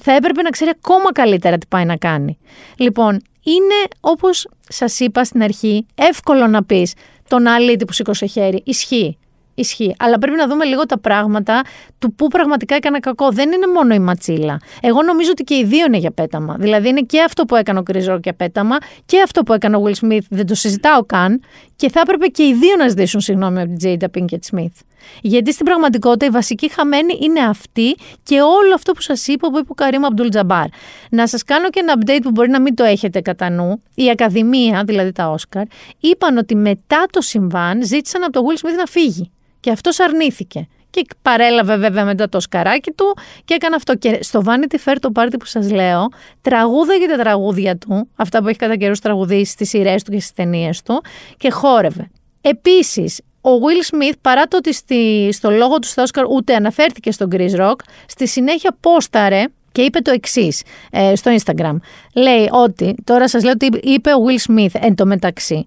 Θα 0.00 0.12
έπρεπε 0.12 0.42
να 0.42 0.50
ξέρει 0.50 0.70
ακόμα 0.76 1.12
καλύτερα 1.12 1.58
τι 1.58 1.66
πάει 1.66 1.84
να 1.84 1.96
κάνει. 1.96 2.38
Λοιπόν, 2.76 3.20
είναι 3.42 3.78
όπως 4.00 4.48
σας 4.68 5.00
είπα 5.00 5.24
στην 5.24 5.42
αρχή, 5.42 5.86
εύκολο 5.94 6.46
να 6.46 6.64
πεις 6.64 6.94
τον 7.28 7.46
αλήτη 7.46 7.84
που 7.84 7.92
σήκωσε 7.92 8.26
χέρι. 8.26 8.62
Ισχύει. 8.64 9.18
Ισχύει. 9.58 9.94
Αλλά 9.98 10.18
πρέπει 10.18 10.36
να 10.36 10.46
δούμε 10.46 10.64
λίγο 10.64 10.86
τα 10.86 10.98
πράγματα 10.98 11.62
του 11.98 12.14
πού 12.14 12.28
πραγματικά 12.28 12.74
έκανα 12.74 13.00
κακό. 13.00 13.30
Δεν 13.30 13.52
είναι 13.52 13.66
μόνο 13.66 13.94
η 13.94 13.98
ματσίλα. 13.98 14.60
Εγώ 14.80 15.02
νομίζω 15.02 15.30
ότι 15.30 15.42
και 15.42 15.54
οι 15.54 15.64
δύο 15.64 15.84
είναι 15.86 15.96
για 15.96 16.10
πέταμα. 16.10 16.56
Δηλαδή 16.58 16.88
είναι 16.88 17.00
και 17.00 17.22
αυτό 17.22 17.44
που 17.44 17.56
έκανε 17.56 17.78
ο 17.78 17.82
Κρυζό 17.82 18.18
για 18.22 18.34
πέταμα 18.34 18.76
και 19.06 19.22
αυτό 19.22 19.42
που 19.42 19.52
έκανε 19.52 19.76
ο 19.76 19.82
Will 19.86 20.06
Smith. 20.06 20.24
Δεν 20.30 20.46
το 20.46 20.54
συζητάω 20.54 21.04
καν. 21.04 21.42
Και 21.76 21.90
θα 21.90 22.00
έπρεπε 22.00 22.26
και 22.26 22.42
οι 22.42 22.54
δύο 22.54 22.76
να 22.78 22.88
ζητήσουν 22.88 23.20
συγγνώμη 23.20 23.60
από 23.60 23.76
την 23.76 23.98
Jada 24.00 24.18
Pinkett 24.18 24.54
Smith. 24.54 24.74
Γιατί 25.22 25.52
στην 25.52 25.64
πραγματικότητα 25.64 26.26
η 26.26 26.30
βασική 26.30 26.70
χαμένη 26.70 27.18
είναι 27.20 27.40
αυτή 27.40 27.96
και 28.22 28.40
όλο 28.40 28.74
αυτό 28.74 28.92
που 28.92 29.00
σας 29.00 29.26
είπα 29.26 29.50
που 29.50 29.58
είπε 29.58 29.66
ο 29.70 29.74
Καρύμ 29.74 30.04
Αμπτούλ 30.04 30.28
Τζαμπάρ. 30.28 30.66
Να 31.10 31.26
σας 31.26 31.42
κάνω 31.42 31.70
και 31.70 31.80
ένα 31.80 31.94
update 31.98 32.20
που 32.22 32.30
μπορεί 32.30 32.48
να 32.50 32.60
μην 32.60 32.74
το 32.74 32.84
έχετε 32.84 33.20
κατά 33.20 33.50
νου. 33.50 33.82
Η 33.94 34.10
Ακαδημία, 34.10 34.82
δηλαδή 34.86 35.12
τα 35.12 35.28
Όσκαρ, 35.28 35.62
είπαν 36.00 36.36
ότι 36.36 36.54
μετά 36.54 37.06
το 37.10 37.20
συμβάν 37.20 37.84
ζήτησαν 37.84 38.22
από 38.22 38.32
τον 38.32 38.44
Will 38.44 38.66
Smith 38.66 38.76
να 38.76 38.86
φύγει. 38.86 39.30
Και 39.66 39.72
αυτός 39.72 40.00
αρνήθηκε. 40.00 40.66
Και 40.90 41.06
παρέλαβε 41.22 41.76
βέβαια 41.76 42.04
μετά 42.04 42.28
το 42.28 42.40
σκαράκι 42.40 42.90
του 42.90 43.16
και 43.44 43.54
έκανε 43.54 43.74
αυτό. 43.74 43.96
Και 43.96 44.18
στο 44.22 44.42
Vanity 44.46 44.74
Fair 44.84 44.96
το 45.00 45.10
πάρτι 45.10 45.36
που 45.36 45.44
σας 45.44 45.70
λέω, 45.70 46.08
τραγούδαγε 46.40 47.06
τα 47.06 47.16
τραγούδια 47.16 47.76
του, 47.76 48.08
αυτά 48.16 48.42
που 48.42 48.48
έχει 48.48 48.58
κατά 48.58 48.76
καιρούς 48.76 49.00
τραγουδήσει 49.00 49.52
στις 49.52 49.68
σειρές 49.68 50.02
του 50.02 50.10
και 50.10 50.20
στις 50.20 50.32
ταινίες 50.32 50.82
του, 50.82 51.02
και 51.36 51.50
χόρευε. 51.50 52.10
Επίσης, 52.40 53.20
ο 53.40 53.50
Will 53.50 53.94
Smith, 53.94 54.14
παρά 54.20 54.42
το 54.44 54.56
ότι 54.56 54.74
στη, 54.74 55.28
στο 55.32 55.50
λόγο 55.50 55.78
του 55.78 55.86
στο 55.86 56.02
Όσκαρ 56.02 56.24
ούτε 56.24 56.54
αναφέρθηκε 56.54 57.10
στον 57.12 57.28
Chris 57.32 57.56
Rock, 57.56 57.76
στη 58.06 58.28
συνέχεια 58.28 58.76
πόσταρε 58.80 59.44
και 59.72 59.82
είπε 59.82 60.00
το 60.00 60.10
εξής 60.10 60.62
ε, 60.90 61.14
στο 61.14 61.36
Instagram. 61.36 61.76
Λέει 62.14 62.48
ότι, 62.50 62.94
τώρα 63.04 63.28
σας 63.28 63.42
λέω 63.42 63.52
ότι 63.52 63.66
είπε 63.82 64.10
ο 64.10 64.18
Will 64.26 64.52
Smith 64.52 64.80
εν 64.80 64.94
τω 64.94 65.06
μεταξύ. 65.06 65.66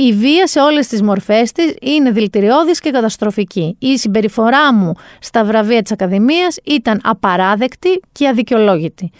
Η 0.00 0.12
βία 0.12 0.46
σε 0.46 0.60
όλες 0.60 0.86
τις 0.86 1.02
μορφές 1.02 1.52
της 1.52 1.74
είναι 1.80 2.10
δηλητηριώδης 2.10 2.80
και 2.80 2.90
καταστροφική. 2.90 3.76
Η 3.78 3.98
συμπεριφορά 3.98 4.74
μου 4.74 4.92
στα 5.20 5.44
βραβεία 5.44 5.82
της 5.82 5.92
Ακαδημίας 5.92 6.56
ήταν 6.64 7.00
απαράδεκτη 7.04 8.00
και 8.12 8.28
αδικαιολόγητη. 8.28 9.10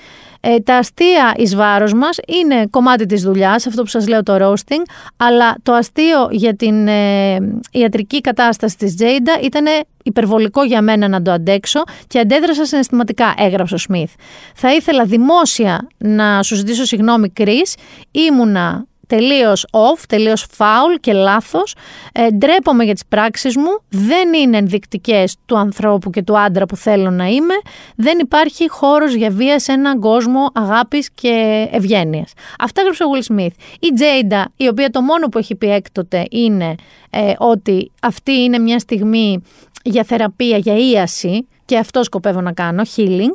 Ε, 0.41 0.59
τα 0.59 0.77
αστεία 0.77 1.35
εις 1.37 1.57
βάρος 1.57 1.93
μας 1.93 2.19
είναι 2.27 2.67
κομμάτι 2.71 3.07
της 3.07 3.23
δουλειάς, 3.23 3.67
αυτό 3.67 3.83
που 3.83 3.89
σας 3.89 4.09
λέω 4.09 4.23
το 4.23 4.37
roasting, 4.41 4.83
αλλά 5.17 5.57
το 5.63 5.73
αστείο 5.73 6.29
για 6.31 6.57
την 6.57 6.89
ε, 6.89 7.37
ιατρική 7.73 8.21
κατάσταση 8.21 8.77
της 8.77 8.95
Τζέιντα 8.95 9.39
ήταν 9.43 9.65
υπερβολικό 10.05 10.65
για 10.65 10.83
μένα 10.83 11.09
να 11.09 11.23
το 11.23 11.31
αντέξω 11.31 11.83
και 12.07 12.19
αντέδρασα 12.19 12.65
συναισθηματικά, 12.65 13.35
έγραψε 13.37 13.75
ο 13.75 13.79
Σμιθ. 13.79 14.13
Θα 14.55 14.75
ήθελα 14.75 15.05
δημόσια 15.05 15.87
να 15.99 16.43
σου 16.43 16.55
ζητήσω 16.55 16.85
συγγνώμη, 16.85 17.29
Κρίς, 17.29 17.75
ήμουνα 18.11 18.87
τελείως 19.09 19.67
off, 19.71 20.03
τελείως 20.09 20.47
foul 20.59 20.99
και 21.01 21.13
λάθος. 21.13 21.75
Ε, 22.13 22.31
ντρέπομαι 22.31 22.85
για 22.85 22.93
τις 22.93 23.07
πράξεις 23.09 23.57
μου. 23.57 23.83
Δεν 23.89 24.33
είναι 24.33 24.57
ενδεικτικές 24.57 25.37
του 25.47 25.59
ανθρώπου 25.59 26.11
και 26.11 26.23
του 26.23 26.39
άντρα 26.39 26.67
που 26.67 26.77
θέλω 26.77 27.11
να 27.11 27.27
είμαι. 27.27 27.55
Δεν 27.97 28.19
υπάρχει 28.19 28.69
χώρος 28.69 29.15
για 29.15 29.31
βία 29.31 29.59
σε 29.59 29.73
έναν 29.73 30.01
κόσμο 30.01 30.51
αγάπης 30.53 31.11
και 31.15 31.67
ευγένειας. 31.71 32.33
Αυτά 32.59 32.81
έγραψε 32.81 33.05
ο 33.05 33.07
Will 33.15 33.33
Smith. 33.33 33.55
Η 33.81 33.93
Τζέιντα, 33.95 34.53
η 34.57 34.69
οποία 34.69 34.91
το 34.91 35.01
μόνο 35.01 35.29
που 35.29 35.39
έχει 35.39 35.55
πει 35.55 35.71
έκτοτε 35.71 36.25
είναι 36.31 36.75
ε, 37.11 37.33
ότι 37.39 37.91
αυτή 38.03 38.33
είναι 38.33 38.59
μια 38.59 38.79
στιγμή 38.79 39.43
για 39.83 40.05
θεραπεία, 40.05 40.57
για 40.57 40.77
ίαση 40.77 41.47
και 41.65 41.79
αυτό 41.79 42.03
σκοπεύω 42.03 42.41
να 42.41 42.53
κάνω, 42.53 42.83
healing. 42.97 43.33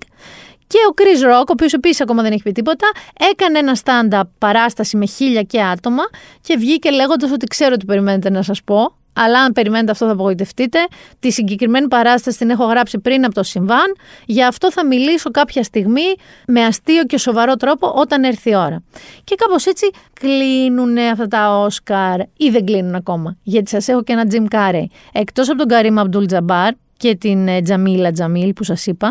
Και 0.67 0.77
ο 0.89 0.93
Chris 0.95 1.25
Rock, 1.31 1.45
ο 1.47 1.51
οποίος 1.51 1.73
επίσης 1.73 2.01
ακόμα 2.01 2.21
δεν 2.21 2.31
έχει 2.31 2.43
πει 2.43 2.51
τίποτα, 2.51 2.87
έκανε 3.31 3.59
ένα 3.59 3.77
stand-up 3.83 4.29
παράσταση 4.37 4.97
με 4.97 5.05
χίλια 5.05 5.41
και 5.41 5.61
άτομα 5.61 6.03
και 6.41 6.57
βγήκε 6.57 6.91
λέγοντας 6.91 7.31
ότι 7.31 7.45
ξέρω 7.45 7.77
τι 7.77 7.85
περιμένετε 7.85 8.29
να 8.29 8.41
σας 8.41 8.63
πω. 8.63 8.95
Αλλά 9.15 9.39
αν 9.39 9.53
περιμένετε 9.53 9.91
αυτό 9.91 10.05
θα 10.05 10.11
απογοητευτείτε. 10.11 10.79
Τη 11.19 11.31
συγκεκριμένη 11.31 11.87
παράσταση 11.87 12.37
την 12.37 12.49
έχω 12.49 12.65
γράψει 12.65 12.99
πριν 12.99 13.25
από 13.25 13.33
το 13.33 13.43
συμβάν. 13.43 13.95
Γι' 14.25 14.43
αυτό 14.43 14.71
θα 14.71 14.85
μιλήσω 14.85 15.31
κάποια 15.31 15.63
στιγμή 15.63 16.15
με 16.47 16.63
αστείο 16.63 17.03
και 17.03 17.17
σοβαρό 17.17 17.55
τρόπο 17.55 17.93
όταν 17.95 18.23
έρθει 18.23 18.49
η 18.49 18.55
ώρα. 18.55 18.83
Και 19.23 19.35
κάπως 19.35 19.65
έτσι 19.65 19.89
κλείνουν 20.13 20.97
αυτά 20.97 21.27
τα 21.27 21.59
Όσκαρ 21.59 22.19
ή 22.19 22.49
δεν 22.49 22.65
κλείνουν 22.65 22.95
ακόμα. 22.95 23.37
Γιατί 23.43 23.69
σας 23.69 23.87
έχω 23.87 24.03
και 24.03 24.13
ένα 24.13 24.23
Jim 24.31 24.55
Carrey. 24.55 24.85
Εκτός 25.11 25.49
από 25.49 25.57
τον 25.57 25.67
Καρύμ 25.67 25.99
Αμπτούλ 25.99 26.25
Τζαμπάρ, 26.25 26.73
και 26.97 27.15
την 27.15 27.47
ε, 27.47 27.61
Τζαμίλα 27.61 28.11
Τζαμίλ 28.11 28.53
που 28.53 28.63
σας 28.63 28.85
είπα, 28.85 29.09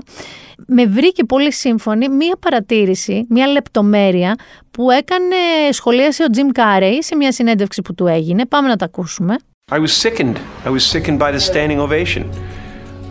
με 0.66 0.86
βρήκε 0.86 1.24
πολύ 1.24 1.52
σύμφωνη 1.52 2.08
μία 2.08 2.36
παρατήρηση, 2.40 3.26
μία 3.28 3.46
λεπτομέρεια 3.46 4.34
που 4.70 4.90
έκανε 4.90 5.36
σχολίαση 5.70 6.22
ο 6.22 6.26
Τζιμ 6.30 6.48
Κάρεϊ 6.48 7.02
σε 7.02 7.16
μία 7.16 7.32
συνέντευξη 7.32 7.82
που 7.82 7.94
του 7.94 8.06
έγινε. 8.06 8.46
Πάμε 8.46 8.68
να 8.68 8.76
τα 8.76 8.84
ακούσουμε. 8.84 9.36
I 9.70 9.78
was 9.78 9.92
sickened. 9.92 10.36
I 10.64 10.70
was 10.70 10.84
sickened 10.84 11.18
by 11.18 11.30
the 11.30 11.40
standing 11.40 11.78
ovation. 11.78 12.22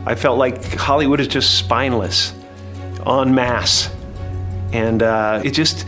I 0.05 0.15
felt 0.15 0.37
like 0.37 0.55
Hollywood 0.75 1.19
is 1.19 1.27
just 1.27 1.57
spineless, 1.57 2.33
en 3.05 3.33
masse. 3.33 3.89
And 4.73 5.01
uh, 5.01 5.41
it 5.47 5.53
just, 5.53 5.85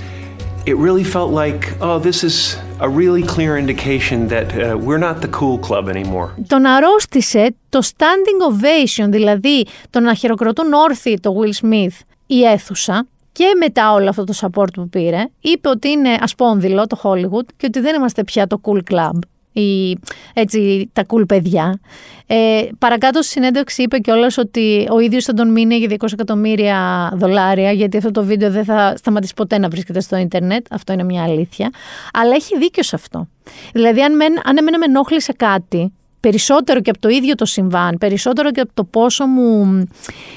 it 0.65 0.77
really 0.77 1.03
felt 1.03 1.31
like, 1.31 1.61
oh, 1.81 1.99
this 1.99 2.23
is 2.23 2.57
a 2.79 2.89
really 2.89 3.23
clear 3.23 3.57
indication 3.57 4.27
that 4.27 4.47
uh, 4.53 4.77
we're 4.77 5.03
not 5.07 5.21
the 5.21 5.27
cool 5.27 5.57
club 5.59 5.89
anymore. 5.89 6.29
Τον 6.47 6.65
αρρώστησε 6.65 7.55
το 7.69 7.79
standing 7.83 8.51
ovation, 8.51 9.07
δηλαδή 9.09 9.65
το 9.89 9.99
να 9.99 10.13
χειροκροτούν 10.13 10.73
όρθιοι 10.73 11.19
το 11.19 11.35
Will 11.39 11.65
Smith 11.65 11.99
η 12.27 12.43
αίθουσα 12.43 13.07
και 13.31 13.45
μετά 13.59 13.93
όλο 13.93 14.09
αυτό 14.09 14.23
το 14.23 14.33
support 14.41 14.73
που 14.73 14.89
πήρε, 14.89 15.25
είπε 15.41 15.69
ότι 15.69 15.89
είναι 15.89 16.17
ασπόνδυλο 16.19 16.87
το 16.87 16.99
Hollywood 17.03 17.45
και 17.57 17.65
ότι 17.65 17.79
δεν 17.79 17.95
είμαστε 17.95 18.23
πια 18.23 18.47
το 18.47 18.61
cool 18.63 18.93
club 18.93 19.19
ή 19.53 19.97
έτσι 20.33 20.89
τα 20.93 21.05
cool 21.07 21.27
παιδιά. 21.27 21.79
Ε, 22.27 22.67
παρακάτω 22.79 23.21
στη 23.21 23.31
συνέντευξη 23.31 23.81
είπε 23.81 23.97
κιόλας 23.97 24.37
ότι 24.37 24.87
ο 24.89 24.99
ίδιος 24.99 25.23
θα 25.23 25.33
τον 25.33 25.51
μείνει 25.51 25.75
για 25.75 25.97
200 25.99 26.13
εκατομμύρια 26.13 27.11
δολάρια, 27.15 27.71
γιατί 27.71 27.97
αυτό 27.97 28.11
το 28.11 28.23
βίντεο 28.23 28.51
δεν 28.51 28.63
θα 28.63 28.93
σταματήσει 28.97 29.33
ποτέ 29.33 29.57
να 29.57 29.67
βρίσκεται 29.67 29.99
στο 29.99 30.17
Ιντερνετ. 30.17 30.65
Αυτό 30.69 30.93
είναι 30.93 31.03
μια 31.03 31.23
αλήθεια. 31.23 31.69
Αλλά 32.13 32.35
έχει 32.35 32.57
δίκιο 32.57 32.83
σε 32.83 32.95
αυτό. 32.95 33.27
Δηλαδή, 33.73 34.01
αν, 34.01 34.15
μεν, 34.15 34.33
αν 34.43 34.57
εμένα 34.57 34.77
με 34.77 34.85
ενόχλησε 34.85 35.33
κάτι, 35.33 35.93
περισσότερο 36.29 36.81
και 36.81 36.89
από 36.89 36.99
το 36.99 37.09
ίδιο 37.09 37.35
το 37.35 37.45
συμβάν, 37.45 37.97
περισσότερο 37.97 38.51
και 38.51 38.61
από 38.61 38.71
το 38.73 38.83
πόσο 38.83 39.25
μου, 39.25 39.83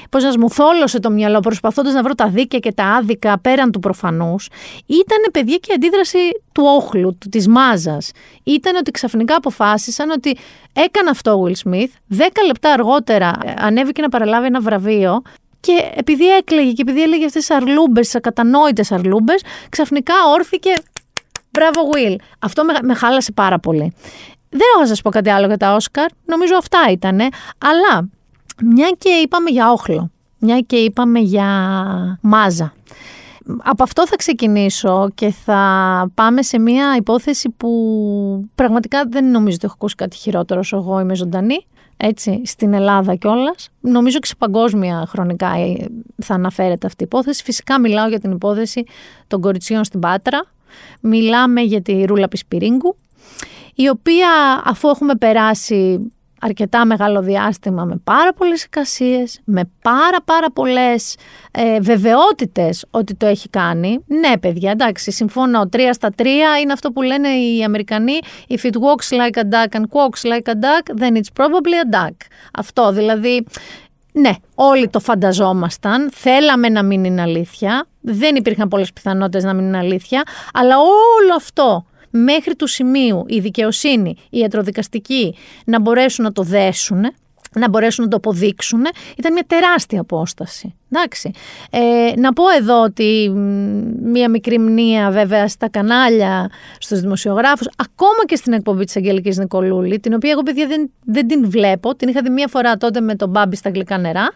πώς 0.09 0.23
να 0.23 0.39
μου 0.39 0.49
θόλωσε 0.49 0.99
το 0.99 1.09
μυαλό 1.09 1.39
προσπαθώντας 1.39 1.93
να 1.93 2.03
βρω 2.03 2.15
τα 2.15 2.27
δίκαια 2.27 2.59
και 2.59 2.71
τα 2.71 2.83
άδικα 2.83 3.39
πέραν 3.39 3.71
του 3.71 3.79
προφανούς, 3.79 4.49
ήταν 4.85 5.17
παιδιά 5.31 5.55
και 5.55 5.71
η 5.71 5.73
αντίδραση 5.75 6.17
του 6.51 6.63
όχλου, 6.65 7.17
του, 7.17 7.29
της 7.29 7.47
μάζας. 7.47 8.11
Ήταν 8.43 8.75
ότι 8.75 8.91
ξαφνικά 8.91 9.35
αποφάσισαν 9.35 10.09
ότι 10.09 10.37
έκανε 10.73 11.09
αυτό 11.09 11.31
ο 11.31 11.43
Will 11.45 11.69
Smith, 11.69 11.91
δέκα 12.07 12.43
λεπτά 12.45 12.71
αργότερα 12.71 13.37
ε, 13.43 13.53
ανέβηκε 13.57 14.01
να 14.01 14.09
παραλάβει 14.09 14.45
ένα 14.45 14.61
βραβείο 14.61 15.21
και 15.59 15.91
επειδή 15.95 16.27
έκλαιγε 16.35 16.71
και 16.71 16.81
επειδή 16.81 17.01
έλεγε 17.01 17.25
αυτές 17.25 17.45
τις 17.45 17.55
αρλούμπες, 17.55 18.05
τις 18.05 18.15
ακατανόητες 18.15 18.91
αρλούμπες, 18.91 19.41
ξαφνικά 19.69 20.13
όρθηκε 20.33 20.69
Μπράβο, 21.57 21.89
Will. 21.93 22.15
Αυτό 22.39 22.63
με, 22.63 22.73
με 22.81 22.93
χάλασε 22.93 23.31
πάρα 23.31 23.59
πολύ. 23.59 23.93
Δεν 24.49 24.61
έχω 24.73 24.81
να 24.81 24.87
σας 24.87 25.01
πω 25.01 25.09
κάτι 25.09 25.29
άλλο 25.29 25.47
για 25.47 25.57
τα 25.57 25.75
Όσκαρ. 25.75 26.05
Νομίζω 26.25 26.55
αυτά 26.57 26.79
ήταν. 26.91 27.19
Αλλά 27.57 28.09
μια 28.63 28.95
και 28.97 29.09
είπαμε 29.09 29.49
για 29.49 29.71
όχλο. 29.71 30.11
Μια 30.39 30.59
και 30.59 30.75
είπαμε 30.75 31.19
για 31.19 31.47
μάζα. 32.21 32.73
Από 33.63 33.83
αυτό 33.83 34.07
θα 34.07 34.15
ξεκινήσω 34.15 35.09
και 35.15 35.29
θα 35.29 36.11
πάμε 36.13 36.41
σε 36.41 36.59
μια 36.59 36.95
υπόθεση 36.97 37.49
που 37.49 37.69
πραγματικά 38.55 39.05
δεν 39.09 39.31
νομίζω 39.31 39.55
ότι 39.55 39.65
έχω 39.65 39.73
ακούσει 39.73 39.95
κάτι 39.95 40.15
χειρότερο 40.15 40.59
όσο 40.59 40.77
εγώ 40.77 40.99
είμαι 40.99 41.15
ζωντανή. 41.15 41.65
Έτσι, 41.97 42.41
στην 42.45 42.73
Ελλάδα 42.73 43.15
κιόλας. 43.15 43.69
Νομίζω 43.81 44.19
και 44.19 44.27
σε 44.27 44.35
παγκόσμια 44.37 45.05
χρονικά 45.07 45.47
ε, 45.47 45.85
θα 46.23 46.33
αναφέρεται 46.33 46.87
αυτή 46.87 47.03
η 47.03 47.05
υπόθεση. 47.05 47.43
Φυσικά 47.43 47.79
μιλάω 47.79 48.07
για 48.07 48.19
την 48.19 48.31
υπόθεση 48.31 48.83
των 49.27 49.41
κοριτσιών 49.41 49.83
στην 49.83 49.99
Πάτρα. 49.99 50.45
Μιλάμε 51.01 51.61
για 51.61 51.81
τη 51.81 52.05
Ρούλα 52.05 52.27
Πισπυρίγκου 52.27 52.95
η 53.79 53.89
οποία 53.89 54.29
αφού 54.65 54.89
έχουμε 54.89 55.15
περάσει 55.15 56.11
αρκετά 56.41 56.85
μεγάλο 56.85 57.21
διάστημα 57.21 57.83
με 57.83 58.01
πάρα 58.03 58.33
πολλές 58.33 58.63
εικασίες, 58.63 59.39
με 59.43 59.71
πάρα 59.81 60.21
πάρα 60.25 60.51
πολλές 60.51 61.15
ε, 61.51 61.79
βεβαιότητες 61.79 62.85
ότι 62.91 63.15
το 63.15 63.25
έχει 63.25 63.49
κάνει. 63.49 63.99
Ναι 64.07 64.37
παιδιά, 64.37 64.71
εντάξει, 64.71 65.11
συμφωνώ, 65.11 65.69
τρία 65.69 65.93
στα 65.93 66.09
τρία 66.15 66.59
είναι 66.59 66.73
αυτό 66.73 66.91
που 66.91 67.01
λένε 67.01 67.27
οι 67.27 67.63
Αμερικανοί 67.63 68.19
if 68.47 68.65
it 68.65 68.73
walks 68.73 69.17
like 69.17 69.39
a 69.39 69.43
duck 69.43 69.79
and 69.79 69.83
quacks 69.83 70.23
like 70.23 70.51
a 70.51 70.55
duck, 70.55 70.97
then 70.97 71.15
it's 71.15 71.43
probably 71.43 71.77
a 71.85 71.95
duck. 71.95 72.15
Αυτό 72.53 72.91
δηλαδή, 72.91 73.45
ναι, 74.11 74.31
όλοι 74.55 74.87
το 74.89 74.99
φανταζόμασταν, 74.99 76.09
θέλαμε 76.13 76.69
να 76.69 76.83
μην 76.83 77.03
είναι 77.03 77.21
αλήθεια, 77.21 77.85
δεν 78.01 78.35
υπήρχαν 78.35 78.67
πολλές 78.67 78.93
πιθανότητες 78.93 79.43
να 79.43 79.53
μην 79.53 79.65
είναι 79.65 79.77
αλήθεια, 79.77 80.23
αλλά 80.53 80.75
όλο 80.77 81.35
αυτό 81.35 81.85
μέχρι 82.23 82.55
του 82.55 82.67
σημείου 82.67 83.23
η 83.27 83.39
δικαιοσύνη, 83.39 84.15
η 84.29 84.37
ιατροδικαστική 84.37 85.35
να 85.65 85.79
μπορέσουν 85.79 86.23
να 86.23 86.31
το 86.31 86.43
δέσουν, 86.43 87.05
να 87.53 87.69
μπορέσουν 87.69 88.03
να 88.03 88.09
το 88.09 88.17
αποδείξουν, 88.17 88.81
ήταν 89.17 89.33
μια 89.33 89.43
τεράστια 89.47 90.01
απόσταση. 90.01 90.75
Εντάξει. 90.91 91.31
Ε, 91.69 92.13
να 92.17 92.33
πω 92.33 92.43
εδώ 92.57 92.81
ότι 92.83 93.29
μία 94.03 94.29
μικρή 94.29 94.59
μνήα 94.59 95.11
βέβαια 95.11 95.47
στα 95.47 95.69
κανάλια, 95.69 96.49
στους 96.79 96.99
δημοσιογράφους, 96.99 97.67
ακόμα 97.75 98.25
και 98.25 98.35
στην 98.35 98.53
εκπομπή 98.53 98.85
της 98.85 98.95
Αγγελικής 98.95 99.37
Νικολούλη, 99.37 99.99
την 99.99 100.13
οποία 100.13 100.31
εγώ 100.31 100.43
παιδιά 100.43 100.67
δεν, 100.67 100.91
δεν 101.05 101.27
την 101.27 101.49
βλέπω, 101.49 101.95
την 101.95 102.07
είχα 102.09 102.21
δει 102.21 102.29
μία 102.29 102.47
φορά 102.47 102.77
τότε 102.77 103.01
με 103.01 103.15
τον 103.15 103.29
Μπάμπη 103.29 103.55
στα 103.55 103.69
γλυκά 103.69 103.97
νερά 103.97 104.27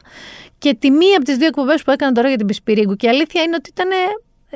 και 0.58 0.76
τη 0.80 0.92
μία 0.92 1.16
από 1.16 1.26
τις 1.26 1.38
δύο 1.38 1.48
εκπομπές 1.48 1.84
που 1.84 1.92
έκανα 1.92 2.12
τώρα 2.12 2.28
για 2.28 2.38
την 2.38 2.46
Πισπυρίγκου 2.46 2.96
και 2.96 3.06
η 3.06 3.10
αλήθεια 3.10 3.42
είναι 3.42 3.56
ότι 3.56 3.70
ήταν 3.70 3.90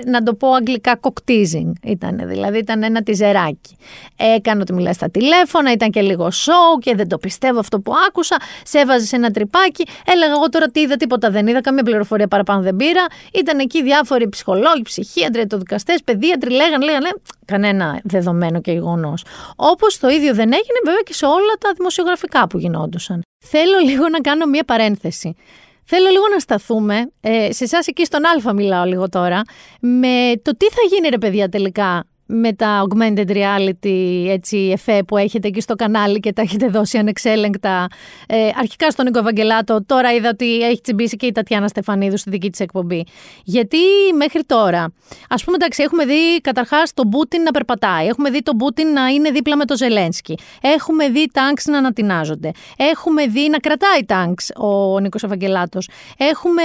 να 0.05 0.23
το 0.23 0.33
πω 0.33 0.53
αγγλικά 0.53 0.99
cockteasing 1.01 1.71
ήταν, 1.83 2.21
δηλαδή 2.23 2.57
ήταν 2.57 2.83
ένα 2.83 3.03
τυζεράκι. 3.03 3.77
Έκανε 4.15 4.61
ότι 4.61 4.73
μιλάει 4.73 4.93
στα 4.93 5.09
τηλέφωνα, 5.09 5.71
ήταν 5.71 5.89
και 5.89 6.01
λίγο 6.01 6.27
show 6.27 6.79
και 6.79 6.95
δεν 6.95 7.07
το 7.07 7.17
πιστεύω 7.17 7.59
αυτό 7.59 7.79
που 7.79 7.93
άκουσα, 8.07 8.37
σε 8.63 8.79
έβαζε 8.79 9.05
σε 9.05 9.15
ένα 9.15 9.31
τρυπάκι, 9.31 9.87
έλεγα 10.05 10.31
εγώ 10.31 10.49
τώρα 10.49 10.67
τι 10.67 10.79
είδα, 10.79 10.95
τίποτα 10.95 11.29
δεν 11.29 11.47
είδα, 11.47 11.61
καμία 11.61 11.83
πληροφορία 11.83 12.27
παραπάνω 12.27 12.61
δεν 12.61 12.75
πήρα, 12.75 13.05
ήταν 13.33 13.59
εκεί 13.59 13.83
διάφοροι 13.83 14.29
ψυχολόγοι, 14.29 14.81
ψυχίατροι, 14.81 15.41
ετοδικαστές, 15.41 16.01
παιδίατροι, 16.03 16.49
λέγανε, 16.49 16.85
λέγανε, 16.85 17.09
κανένα 17.45 17.99
δεδομένο 18.03 18.61
και 18.61 18.71
γεγονός. 18.71 19.25
Όπως 19.55 19.99
το 19.99 20.07
ίδιο 20.09 20.33
δεν 20.33 20.53
έγινε 20.53 20.79
βέβαια 20.85 21.01
και 21.05 21.13
σε 21.13 21.25
όλα 21.25 21.53
τα 21.59 21.71
δημοσιογραφικά 21.77 22.47
που 22.47 22.57
γινόντουσαν. 22.57 23.21
Θέλω 23.45 23.77
λίγο 23.85 24.09
να 24.09 24.19
κάνω 24.19 24.45
μία 24.45 24.63
παρένθεση. 24.63 25.35
Θέλω 25.85 26.09
λίγο 26.09 26.23
να 26.33 26.39
σταθούμε, 26.39 27.11
ε, 27.21 27.51
σε 27.51 27.63
εσάς 27.63 27.87
εκεί 27.87 28.05
στον 28.05 28.21
Α 28.25 28.53
μιλάω 28.53 28.85
λίγο 28.85 29.09
τώρα, 29.09 29.41
με 29.79 30.33
το 30.41 30.57
τι 30.57 30.65
θα 30.65 30.81
γίνει 30.89 31.07
ρε 31.09 31.17
παιδιά 31.17 31.49
τελικά 31.49 32.05
με 32.25 32.53
τα 32.53 32.87
augmented 32.87 33.29
reality 33.29 34.25
έτσι, 34.27 34.69
εφέ 34.73 35.03
που 35.03 35.17
έχετε 35.17 35.47
εκεί 35.47 35.61
στο 35.61 35.75
κανάλι 35.75 36.19
και 36.19 36.33
τα 36.33 36.41
έχετε 36.41 36.67
δώσει 36.67 36.97
ανεξέλεγκτα. 36.97 37.87
Ε, 38.27 38.49
αρχικά 38.59 38.89
στον 38.91 39.05
Νίκο 39.05 39.19
Ευαγγελάτο, 39.19 39.83
τώρα 39.85 40.13
είδα 40.13 40.29
ότι 40.29 40.61
έχει 40.61 40.81
τσιμπήσει 40.81 41.15
και 41.15 41.25
η 41.25 41.31
Τατιάνα 41.31 41.67
Στεφανίδου 41.67 42.17
στη 42.17 42.29
δική 42.29 42.49
της 42.49 42.59
εκπομπή. 42.59 43.05
Γιατί 43.43 43.77
μέχρι 44.17 44.43
τώρα, 44.43 44.93
ας 45.29 45.43
πούμε, 45.43 45.55
εντάξει, 45.55 45.83
έχουμε 45.83 46.05
δει 46.05 46.41
καταρχάς 46.41 46.93
τον 46.93 47.09
Πούτιν 47.09 47.41
να 47.41 47.51
περπατάει, 47.51 48.07
έχουμε 48.07 48.29
δει 48.29 48.41
τον 48.41 48.57
Πούτιν 48.57 48.87
να 48.87 49.07
είναι 49.07 49.29
δίπλα 49.29 49.55
με 49.57 49.65
τον 49.65 49.77
Ζελένσκι, 49.77 50.37
έχουμε 50.61 51.09
δει 51.09 51.27
τάγκς 51.33 51.65
να 51.65 51.77
ανατινάζονται, 51.77 52.51
έχουμε 52.77 53.27
δει 53.27 53.49
να 53.49 53.57
κρατάει 53.57 54.05
τάγκς 54.05 54.51
ο 54.55 54.99
Νίκος 54.99 55.23
Ευαγγελάτος, 55.23 55.89
έχουμε 56.17 56.63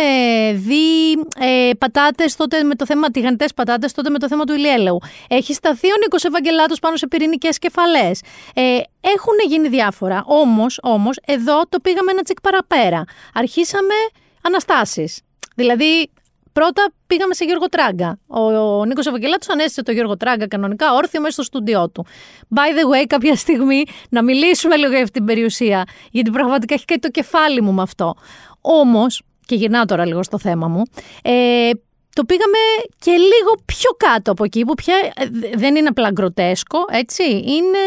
δει 0.55 1.12
ε, 1.38 1.70
πατάτες 1.79 2.37
τότε 2.37 2.62
με 2.62 2.75
το 2.75 2.87
θέμα, 2.87 3.11
τηγανιτές 3.11 3.55
πατάτες 3.55 3.92
τότε 3.92 4.11
με 4.11 4.18
το 4.18 4.29
θέμα 4.29 4.44
του 4.44 4.53
ηλιέλεου. 4.53 4.99
Έχει 5.29 5.50
έχει 5.51 5.59
σταθεί 5.59 5.87
ο 5.87 5.97
Νίκος 6.03 6.25
Ευαγγελάτος 6.25 6.79
πάνω 6.79 6.97
σε 6.97 7.07
πυρηνικές 7.07 7.59
κεφαλές. 7.59 8.23
Ε, 8.55 8.63
έχουν 9.01 9.35
γίνει 9.49 9.69
διάφορα. 9.69 10.23
Όμως, 10.27 10.79
όμως, 10.83 11.19
εδώ 11.27 11.63
το 11.69 11.81
πήγαμε 11.81 12.11
ένα 12.11 12.23
τσικ 12.23 12.41
παραπέρα. 12.41 13.05
Αρχίσαμε 13.35 13.95
αναστάσεις. 14.43 15.21
Δηλαδή, 15.55 16.11
πρώτα 16.53 16.93
πήγαμε 17.07 17.35
σε 17.35 17.45
Γιώργο 17.45 17.69
Τράγκα. 17.69 18.19
Ο, 18.27 18.41
ο 18.41 18.85
Νίκος 18.85 19.07
Ευαγγελάτος 19.07 19.49
ανέστησε 19.49 19.83
το 19.83 19.93
Γιώργο 19.93 20.17
Τράγκα 20.17 20.49
κανονικά 20.49 20.93
όρθιο 20.95 21.21
μέσα 21.21 21.33
στο 21.33 21.43
στούντιό 21.43 21.91
του. 21.91 22.07
By 22.55 22.59
the 22.79 23.03
way, 23.03 23.05
κάποια 23.07 23.37
στιγμή 23.37 23.85
να 24.11 24.23
μιλήσουμε 24.23 24.77
λίγο 24.77 24.91
για 24.91 25.03
αυτή 25.03 25.13
την 25.13 25.25
περιουσία, 25.25 25.85
γιατί 26.11 26.31
πραγματικά 26.31 26.75
έχει 26.75 26.85
κάτι 26.85 27.01
το 27.01 27.09
κεφάλι 27.09 27.61
μου 27.61 27.73
με 27.73 27.83
αυτό. 27.83 28.15
Όμως, 28.61 29.23
και 29.47 29.55
γυρνάω 29.55 29.85
τώρα 29.85 30.07
λίγο 30.07 30.23
στο 30.23 30.39
θέμα 30.39 30.69
μου, 30.69 30.83
ε, 31.23 31.71
το 32.12 32.25
πήγαμε 32.25 32.59
και 32.99 33.11
λίγο 33.11 33.55
πιο 33.64 33.90
κάτω 33.96 34.31
από 34.31 34.44
εκεί 34.44 34.64
που 34.64 34.75
πια 34.75 34.94
ε, 35.14 35.25
δεν 35.57 35.77
είναι 35.77 35.88
απλά 35.88 36.11
γκροτέσκο, 36.11 36.79
έτσι. 36.90 37.23
Είναι, 37.33 37.85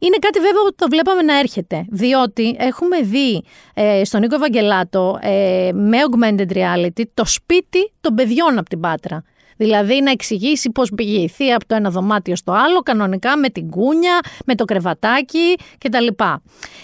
είναι 0.00 0.16
κάτι 0.20 0.38
βέβαια 0.38 0.62
που 0.66 0.74
το 0.76 0.86
βλέπαμε 0.90 1.22
να 1.22 1.38
έρχεται. 1.38 1.84
Διότι 1.90 2.56
έχουμε 2.58 3.00
δει 3.00 3.42
ε, 3.74 4.04
στον 4.04 4.20
Νίκο 4.20 4.34
Ευαγγελάτο 4.34 5.18
ε, 5.22 5.70
με 5.74 5.96
augmented 6.08 6.52
reality 6.52 7.02
το 7.14 7.24
σπίτι 7.24 7.92
των 8.00 8.14
παιδιών 8.14 8.58
από 8.58 8.68
την 8.68 8.80
Πάτρα. 8.80 9.24
Δηλαδή 9.56 10.00
να 10.00 10.10
εξηγήσει 10.10 10.70
πώς 10.70 10.92
πήγε 10.94 11.18
η 11.18 11.28
θεία 11.28 11.56
από 11.56 11.66
το 11.66 11.74
ένα 11.74 11.90
δωμάτιο 11.90 12.36
στο 12.36 12.52
άλλο, 12.52 12.80
κανονικά 12.80 13.36
με 13.36 13.48
την 13.48 13.70
κούνια, 13.70 14.18
με 14.46 14.54
το 14.54 14.64
κρεβατάκι 14.64 15.54
κτλ. 15.78 16.06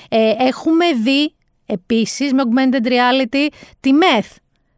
Ε, 0.08 0.32
έχουμε 0.38 0.92
δει 1.02 1.34
επίσης 1.66 2.32
με 2.32 2.42
augmented 2.44 2.86
reality 2.86 3.46
τη 3.80 3.92
μεθ 3.92 4.36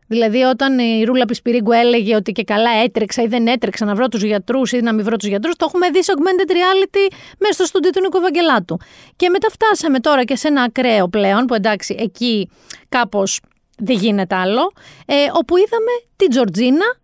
Δηλαδή, 0.09 0.43
όταν 0.43 0.79
η 0.79 1.05
Ρούλα 1.05 1.25
Πισπυρίγκου 1.25 1.73
έλεγε 1.73 2.15
ότι 2.15 2.33
και 2.33 2.45
καλά 2.45 2.71
έτρεξα 2.71 3.23
ή 3.23 3.27
δεν 3.27 3.47
έτρεξα 3.47 3.85
να 3.85 3.95
βρω 3.95 4.09
τους 4.09 4.23
γιατρούς 4.23 4.73
ή 4.73 4.81
να 4.81 4.95
μην 4.95 5.05
βρω 5.05 5.17
τους 5.17 5.29
γιατρούς, 5.29 5.57
το 5.57 5.65
έχουμε 5.69 5.91
δει 5.91 6.05
σε 6.05 6.13
augmented 6.17 6.51
reality 6.51 7.15
μέσα 7.39 7.53
στο 7.53 7.65
στούντιο 7.65 7.91
του 7.91 8.01
Νίκο 8.01 8.19
Ευαγγελάτου. 8.19 8.79
Και 9.17 9.29
μετά 9.29 9.49
φτάσαμε 9.51 10.01
τώρα 10.01 10.25
και 10.25 10.37
σε 10.37 10.49
ένα 10.49 10.63
ακραίο 10.63 11.09
πλέον, 11.09 11.45
που 11.45 11.55
εντάξει, 11.55 11.97
εκεί 11.99 12.51
κάπως 12.89 13.41
δεν 13.79 13.97
γίνεται 13.97 14.35
άλλο, 14.35 14.73
ε, 15.07 15.15
όπου 15.33 15.57
είδαμε 15.57 15.93
την 16.17 16.31
Τζορτζίνα 16.31 16.97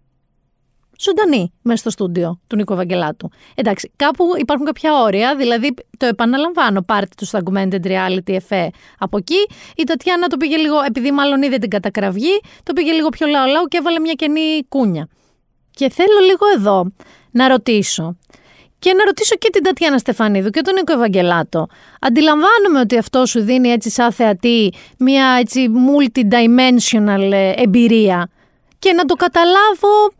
ζωντανή 1.04 1.52
μέσα 1.62 1.76
στο 1.78 1.90
στούντιο 1.90 2.40
του 2.46 2.56
Νίκο 2.56 2.74
Βαγγελάτου. 2.74 3.30
Εντάξει, 3.54 3.92
κάπου 3.96 4.24
υπάρχουν 4.38 4.66
κάποια 4.66 5.02
όρια, 5.02 5.36
δηλαδή 5.36 5.74
το 5.98 6.06
επαναλαμβάνω, 6.06 6.82
πάρτε 6.82 7.14
του 7.16 7.24
στα 7.24 7.42
augmented 7.44 7.86
reality 7.86 8.32
εφέ 8.34 8.70
από 8.98 9.16
εκεί. 9.16 9.46
Η 9.76 9.84
Τατιάνα 9.84 10.26
το 10.26 10.36
πήγε 10.36 10.56
λίγο, 10.56 10.76
επειδή 10.86 11.12
μάλλον 11.12 11.42
είδε 11.42 11.58
την 11.58 11.70
κατακραυγή, 11.70 12.40
το 12.62 12.72
πήγε 12.72 12.92
λίγο 12.92 13.08
πιο 13.08 13.26
λαό 13.26 13.46
λαό 13.46 13.66
και 13.68 13.76
έβαλε 13.76 14.00
μια 14.00 14.12
καινή 14.12 14.64
κούνια. 14.68 15.08
Και 15.70 15.90
θέλω 15.90 16.18
λίγο 16.26 16.46
εδώ 16.56 16.92
να 17.30 17.48
ρωτήσω 17.48 18.16
και 18.84 18.92
να 18.92 19.04
ρωτήσω 19.04 19.36
και 19.36 19.50
την 19.50 19.62
Τατιάνα 19.62 19.98
Στεφανίδου 19.98 20.50
και 20.50 20.60
τον 20.60 20.74
Νίκο 20.74 20.92
Ευαγγελάτο. 20.92 21.66
Αντιλαμβάνομαι 22.00 22.80
ότι 22.80 22.98
αυτό 22.98 23.26
σου 23.26 23.40
δίνει 23.40 23.68
έτσι 23.68 23.90
σαν 23.90 24.12
θεατή 24.12 24.72
μια 24.98 25.36
έτσι 25.40 25.66
multidimensional 25.88 27.32
ε, 27.32 27.52
εμπειρία 27.56 28.28
και 28.78 28.92
να 28.92 29.04
το 29.04 29.14
καταλάβω 29.14 30.12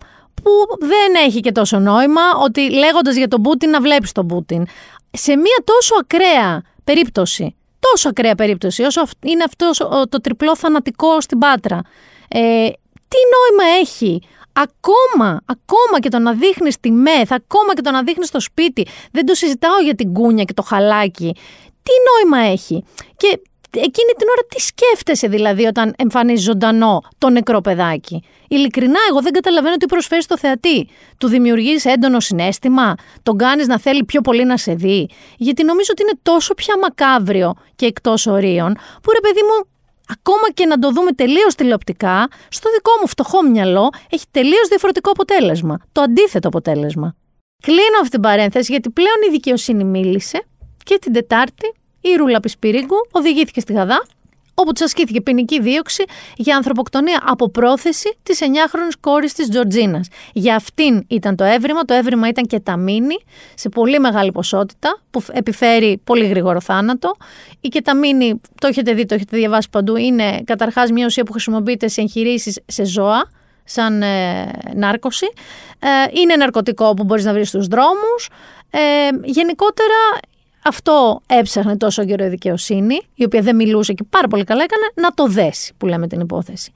που 0.43 0.51
δεν 0.87 1.15
έχει 1.27 1.41
και 1.41 1.53
τόσο 1.53 1.79
νόημα 1.79 2.23
ότι 2.43 2.71
λέγοντας 2.71 3.17
για 3.17 3.29
τον 3.29 3.43
Πούτιν 3.43 3.71
να 3.71 3.81
βλέπεις 3.81 4.13
τον 4.13 4.27
Πούτιν. 4.27 4.67
Σε 5.11 5.37
μια 5.37 5.63
τόσο 5.65 5.95
ακραία 6.01 6.63
περίπτωση, 6.85 7.57
τόσο 7.79 8.09
ακραία 8.09 8.35
περίπτωση 8.35 8.83
όσο 8.83 9.03
είναι 9.23 9.45
αυτός 9.45 9.79
το 10.09 10.21
τριπλό 10.23 10.57
θανατικό 10.57 11.21
στην 11.21 11.39
Πάτρα, 11.39 11.81
ε, 12.29 12.69
τι 13.09 13.19
νόημα 13.35 13.79
έχει 13.81 14.23
Ακόμα, 14.57 15.41
ακόμα 15.47 16.01
και 16.01 16.09
το 16.09 16.19
να 16.19 16.33
δείχνεις 16.33 16.81
τη 16.81 16.91
μεθ, 16.91 17.33
ακόμα 17.33 17.75
και 17.75 17.81
το 17.81 17.91
να 17.91 18.03
δείχνεις 18.03 18.31
το 18.31 18.41
σπίτι, 18.41 18.87
δεν 19.13 19.27
το 19.27 19.35
συζητάω 19.35 19.81
για 19.81 19.95
την 19.95 20.13
κούνια 20.13 20.45
και 20.45 20.53
το 20.53 20.63
χαλάκι. 20.63 21.35
Τι 21.83 21.93
νόημα 22.09 22.51
έχει; 22.53 22.85
Και 23.17 23.41
εκείνη 23.81 24.13
την 24.19 24.29
ώρα 24.31 24.47
τι 24.49 24.61
σκέφτεσαι 24.61 25.29
δηλαδή 25.29 25.65
όταν 25.65 25.95
εμφανίζεις 25.99 26.45
ζωντανό 26.45 27.01
το 27.19 27.31
νεκρό 27.31 27.61
παιδάκι; 27.61 28.23
Ειλικρινά, 28.49 28.99
εγώ 29.11 29.21
δεν 29.21 29.33
καταλαβαίνω 29.33 29.77
τι 29.77 29.87
προσφέρεις 29.87 30.25
στο 30.25 30.39
θεατή. 30.39 30.89
Του 31.19 31.29
δημιουργείς 31.29 31.85
έντονο 31.85 32.21
συνέστημα, 32.21 32.95
τον 33.23 33.37
κάνεις 33.37 33.67
να 33.67 33.79
θέλει 33.79 34.05
πιο 34.05 34.21
πολύ 34.21 34.45
να 34.45 34.57
σε 34.57 34.75
δει; 34.75 35.09
Γιατί 35.37 35.65
νομίζω 35.65 35.89
ότι 35.91 36.03
είναι 36.03 36.19
τόσο 36.23 36.55
πια 36.55 36.79
μακάβριο 36.79 37.55
και 37.77 37.87
εκτός 37.87 38.27
ορίων, 38.27 38.75
που 39.03 39.13
ρε 39.13 39.21
παιδί 39.21 39.41
μου, 39.43 39.69
ακόμα 40.09 40.51
και 40.55 40.67
να 40.67 40.79
το 40.79 40.93
δούμε 40.93 41.13
τελείως 41.13 41.55
τηλεοπτικά, 41.55 42.29
στο 42.49 42.71
δικό 42.71 42.91
μου 43.01 43.09
φτωχό 43.09 43.43
μυαλό 43.43 43.89
έχει 44.11 44.25
τελείως 44.31 44.69
διαφορετικό 44.69 45.11
αποτέλεσμα. 45.11 45.79
Το 45.93 46.01
αντίθετο 46.01 46.49
αποτέλεσμα. 46.49 47.17
Κλείνω 47.63 47.99
αυτή 48.01 48.11
την 48.11 48.21
παρένθεση 48.21 48.73
γιατί 48.73 48.91
πλέον 48.91 49.17
η 49.29 49.31
δικαιοσύνη 49.31 49.85
μίλησε 49.85 50.45
και 50.83 50.99
την 50.99 51.13
Τετάρτη 51.13 51.73
η 52.13 52.17
Ρούλα 52.17 52.41
Πισπυρίγκου 52.41 52.97
οδηγήθηκε 53.11 53.61
στη 53.61 53.73
Γαδά, 53.73 54.03
όπου 54.55 54.73
της 54.73 54.83
ασκήθηκε 54.83 55.21
ποινική 55.21 55.61
δίωξη 55.61 56.05
για 56.37 56.57
ανθρωποκτονία 56.57 57.23
από 57.25 57.49
πρόθεση 57.49 58.17
της 58.23 58.39
9χρονη 58.43 58.93
κόρης 59.01 59.33
της 59.33 59.49
Τζορτζίνας. 59.49 60.09
Για 60.33 60.55
αυτήν 60.55 61.05
ήταν 61.09 61.37
το 61.37 61.45
έβριμα. 61.45 61.83
Το 61.83 61.95
έβριμα 61.95 62.29
ήταν 62.29 62.45
και 62.47 62.61
ταμίνη 62.61 63.17
σε 63.55 63.69
πολύ 63.69 63.99
μεγάλη 63.99 64.33
ποσότητα, 64.33 65.01
που 65.11 65.23
επιφέρει 65.33 66.01
πολύ 66.05 66.27
γρήγορο 66.27 66.61
θάνατο. 66.61 67.17
Η 67.61 67.69
κεταμίνη, 67.69 68.41
το 68.61 68.67
έχετε 68.67 68.93
δει, 68.93 69.07
το 69.07 69.15
έχετε 69.15 69.37
διαβάσει 69.37 69.71
παντού, 69.71 69.97
είναι 69.97 70.43
καταρχάς 70.45 70.91
μια 70.91 71.07
ουσία 71.07 71.25
που 71.25 71.33
χρησιμοποιείται 71.33 71.89
σε 71.89 72.01
εγχειρήσεις 72.01 72.61
σε 72.67 72.85
ζώα 72.85 73.31
σαν 73.65 74.03
ε, 74.03 74.51
νάρκωση. 74.75 75.27
Ε, 75.79 75.89
είναι 76.21 76.37
ναρκωτικό 76.37 76.95
που 76.95 77.05
μπορείς 77.05 77.25
να 77.25 77.33
βρεις 77.33 77.49
στους 77.49 77.67
δρόμους. 77.67 78.29
Ε, 78.71 78.79
γενικότερα 79.25 79.95
αυτό 80.65 81.21
έψαχνε 81.27 81.77
τόσο 81.77 82.05
καιρό 82.05 82.25
η 82.25 82.29
δικαιοσύνη, 82.29 83.01
η 83.15 83.25
οποία 83.25 83.41
δεν 83.41 83.57
μιλούσε 83.57 83.93
και 83.93 84.05
πάρα 84.11 84.29
πολύ 84.29 84.45
καλά 84.45 84.63
έκανε, 84.63 84.85
να 84.95 85.11
το 85.15 85.27
δέσει, 85.27 85.73
που 85.79 85.87
λέμε 85.87 86.07
την 86.07 86.21
υπόθεση. 86.21 86.73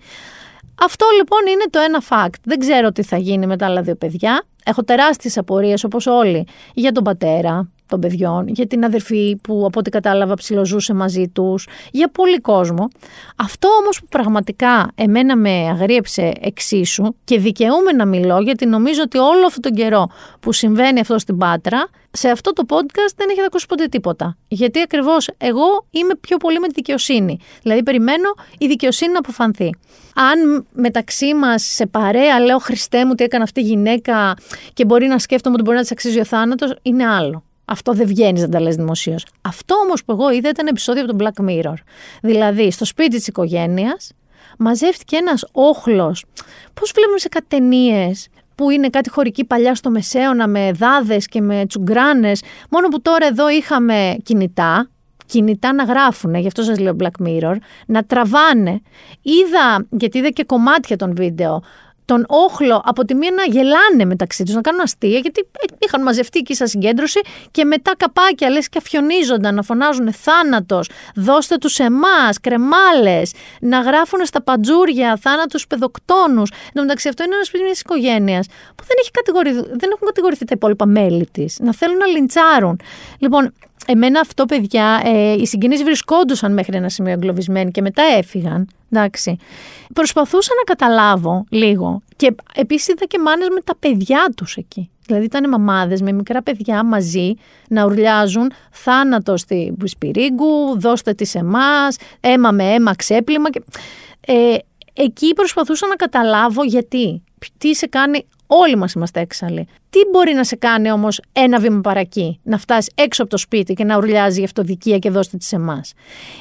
Αυτό 0.81 1.07
λοιπόν 1.17 1.47
είναι 1.47 1.65
το 1.71 1.79
ένα 1.79 2.03
fact. 2.09 2.41
Δεν 2.45 2.59
ξέρω 2.59 2.93
τι 2.93 3.03
θα 3.03 3.17
γίνει 3.17 3.47
με 3.47 3.57
τα 3.57 3.67
άλλα 3.67 3.83
δύο 3.83 3.95
παιδιά. 3.95 4.43
Έχω 4.65 4.85
τεράστιες 4.85 5.39
απορίες 5.39 5.85
όπως 5.85 6.07
όλοι 6.07 6.47
για 6.75 6.93
τον 6.93 7.05
πατέρα 7.05 7.71
των 7.89 8.01
παιδιών, 8.01 8.49
για 8.49 8.67
την 8.67 8.85
αδερφή 8.85 9.37
που 9.43 9.65
από 9.67 9.79
ό,τι 9.79 9.91
κατάλαβα 9.91 10.35
ψιλοζούσε 10.35 10.95
μαζί 10.95 11.29
τους, 11.29 11.69
για 11.91 12.11
πολύ 12.11 12.41
κόσμο. 12.41 12.89
Αυτό 13.37 13.69
όμως 13.69 14.01
που 14.01 14.07
πραγματικά 14.09 14.91
εμένα 14.95 15.37
με 15.37 15.69
αγρίεψε 15.71 16.33
εξίσου 16.41 17.15
και 17.25 17.39
δικαιούμαι 17.39 17.93
να 17.93 18.07
μιλώ 18.07 18.41
γιατί 18.41 18.67
νομίζω 18.67 19.03
ότι 19.03 19.19
όλο 19.19 19.47
αυτόν 19.47 19.63
τον 19.63 19.73
καιρό 19.73 20.11
που 20.41 20.53
συμβαίνει 20.53 21.01
αυτό 21.01 21.19
στην 21.19 21.39
Πάτρα 21.39 21.89
σε 22.11 22.29
αυτό 22.29 22.53
το 22.53 22.63
podcast 22.69 23.13
δεν 23.17 23.29
έχετε 23.31 23.47
ακούσει 23.47 23.67
ποτέ 23.67 23.87
τίποτα. 23.87 24.37
Γιατί 24.49 24.81
ακριβώς 24.81 25.31
εγώ 25.37 25.87
είμαι 25.91 26.15
πιο 26.21 26.37
πολύ 26.37 26.59
με 26.59 26.67
τη 26.67 26.73
δικαιοσύνη. 26.75 27.39
Δηλαδή, 27.63 27.83
περιμένω 27.83 28.29
η 28.59 28.67
δικαιοσύνη 28.67 29.13
να 29.13 29.19
αποφανθεί. 29.19 29.75
Αν 30.15 30.67
μεταξύ 30.73 31.35
μας 31.35 31.63
σε 31.63 31.87
παρέα 31.87 32.41
λέω 32.41 32.59
Χριστέ 32.59 33.05
μου 33.05 33.15
τι 33.15 33.25
έκανε 33.25 33.43
αυτή 33.43 33.61
η 33.61 33.65
γυναίκα 33.65 34.37
και 34.73 34.85
μπορεί 34.85 35.07
να 35.07 35.19
σκέφτομαι 35.19 35.55
ότι 35.55 35.65
μπορεί 35.65 35.77
να 35.77 35.83
της 35.83 35.93
αξίζει 35.93 36.21
ο 36.21 36.25
θάνατος, 36.25 36.75
είναι 36.83 37.07
άλλο. 37.07 37.43
Αυτό 37.69 37.93
δεν 37.93 38.07
βγαίνει 38.07 38.41
να 38.41 38.49
τα 38.49 38.61
λες 38.61 38.77
δημοσίως. 38.77 39.27
Αυτό 39.41 39.75
όμως 39.75 40.05
που 40.05 40.13
εγώ 40.13 40.31
είδα 40.31 40.49
ήταν 40.49 40.67
επεισόδιο 40.67 41.05
από 41.05 41.17
τον 41.17 41.27
Black 41.27 41.49
Mirror. 41.49 41.75
Δηλαδή, 42.23 42.71
στο 42.71 42.85
σπίτι 42.85 43.17
της 43.17 43.27
οικογένειας 43.27 44.13
μαζεύτηκε 44.59 45.17
ένας 45.17 45.45
όχλος. 45.53 46.25
Πώς 46.75 46.93
βλέπουμε 46.95 47.19
σε 47.19 47.29
κάτι 47.29 47.47
ταινίες 47.49 48.29
που 48.55 48.71
είναι 48.71 48.89
κάτι 48.89 49.11
χωρική 49.11 49.45
παλιά 49.45 49.75
στο 49.75 49.91
Μεσαίωνα 49.91 50.49
με 50.49 50.73
δάδες 50.73 51.27
και 51.27 51.41
με 51.41 51.67
τσουγκράνες. 51.67 52.43
Μόνο 52.71 52.89
που 52.89 53.03
τώρα 53.03 53.27
εδώ 53.27 53.51
είχαμε 53.51 54.17
κινητά, 54.23 54.91
κινητά 55.27 55.73
να 55.73 55.85
γράφουν, 55.85 56.35
γι' 56.35 56.47
αυτό 56.47 56.63
σας 56.63 56.79
λέω 56.79 56.97
Black 57.01 57.27
Mirror, 57.27 57.57
να 57.87 58.05
τραβάνε. 58.05 58.81
Είδα, 59.23 59.87
γιατί 59.91 60.19
είδα 60.19 60.29
και 60.29 60.45
κομμάτια 60.45 60.97
των 60.97 61.15
βίντεο, 61.15 61.63
τον 62.09 62.25
όχλο 62.29 62.83
από 62.85 63.05
τη 63.05 63.15
μία 63.15 63.31
να 63.31 63.43
γελάνε 63.43 64.05
μεταξύ 64.05 64.43
τους, 64.45 64.55
να 64.55 64.61
κάνουν 64.61 64.81
αστεία, 64.81 65.19
γιατί 65.19 65.49
είχαν 65.79 66.03
μαζευτεί 66.03 66.39
εκεί 66.39 66.55
στα 66.55 66.67
συγκέντρωση 66.67 67.21
και 67.51 67.65
μετά 67.65 67.93
καπάκια 67.97 68.51
λες 68.51 68.69
και 68.69 68.79
αφιονίζονταν 68.79 69.55
να 69.55 69.63
φωνάζουν 69.63 70.13
θάνατος, 70.13 70.91
δώστε 71.15 71.57
τους 71.57 71.79
εμάς, 71.79 72.41
κρεμάλες, 72.41 73.33
να 73.61 73.81
γράφουν 73.81 74.25
στα 74.25 74.43
παντζούρια 74.43 75.19
θάνατους 75.21 75.67
παιδοκτόνους. 75.67 76.51
Εν 76.51 76.73
τω 76.75 76.81
μεταξύ, 76.81 77.09
αυτό 77.09 77.23
είναι 77.25 77.35
ένας 77.35 77.47
σπίτι 77.47 77.65
μιας 77.65 77.81
οικογένειας 77.81 78.47
που 78.47 78.85
δεν, 78.87 78.97
έχει 79.01 79.11
δεν 79.79 79.91
έχουν 79.93 80.07
κατηγορηθεί 80.07 80.45
τα 80.45 80.55
υπόλοιπα 80.57 80.87
μέλη 80.87 81.29
της, 81.33 81.59
να 81.61 81.75
θέλουν 81.75 81.97
να 81.97 82.07
λιντσάρουν. 82.07 82.81
Λοιπόν, 83.19 83.53
Εμένα 83.87 84.21
αυτό, 84.21 84.45
παιδιά, 84.45 85.01
ε, 85.05 85.33
οι 85.33 85.47
συγγενείς 85.47 85.83
βρισκόντουσαν 85.83 86.53
μέχρι 86.53 86.77
ένα 86.77 86.89
σημείο 86.89 87.13
εγκλωβισμένοι 87.13 87.71
και 87.71 87.81
μετά 87.81 88.03
έφυγαν. 88.19 88.69
Εντάξει. 88.91 89.37
Προσπαθούσα 89.95 90.53
να 90.57 90.75
καταλάβω 90.75 91.45
λίγο. 91.51 92.03
Και 92.17 92.35
επίσης 92.55 92.89
είδα 92.89 93.05
και 93.05 93.19
μάνες 93.19 93.49
με 93.49 93.61
τα 93.61 93.77
παιδιά 93.79 94.33
τους 94.37 94.57
εκεί. 94.57 94.91
Δηλαδή 95.07 95.25
ήταν 95.25 95.49
μαμάδες 95.49 96.01
με 96.01 96.13
μικρά 96.13 96.43
παιδιά 96.43 96.85
μαζί 96.85 97.35
να 97.69 97.85
ουρλιάζουν 97.85 98.53
θάνατο 98.71 99.37
στη 99.37 99.77
Σπυρίγκου, 99.85 100.79
δώστε 100.81 101.15
τη 101.15 101.31
εμάς, 101.39 101.97
αίμα 102.21 102.51
με 102.51 102.65
αίμα, 102.65 102.95
ξέπλυμα. 102.95 103.51
Και... 103.51 103.63
Ε, 104.27 104.57
εκεί 104.93 105.35
προσπαθούσα 105.35 105.87
να 105.87 105.95
καταλάβω 105.95 106.65
γιατί. 106.65 107.23
Τι 107.59 107.75
σε 107.75 107.87
κάνει 107.87 108.27
Όλοι 108.51 108.77
μας 108.77 108.93
είμαστε 108.93 109.21
έξαλλοι. 109.21 109.69
Τι 109.91 109.99
μπορεί 110.13 110.33
να 110.33 110.45
σε 110.45 110.57
κάνει 110.57 110.91
όμως 110.91 111.21
ένα 111.33 111.59
βήμα 111.61 111.81
παρακεί, 111.81 112.41
να 112.43 112.59
φτάσεις 112.59 112.93
έξω 112.95 113.23
από 113.23 113.31
το 113.31 113.37
σπίτι 113.37 113.75
και 113.75 113.85
να 113.85 113.97
ουρλιάζει 113.97 114.37
για 114.37 114.45
αυτοδικία 114.45 114.99
και 114.99 115.11
δώστε 115.11 115.37
τη 115.37 115.45
σε 115.45 115.57
εμάς; 115.57 115.93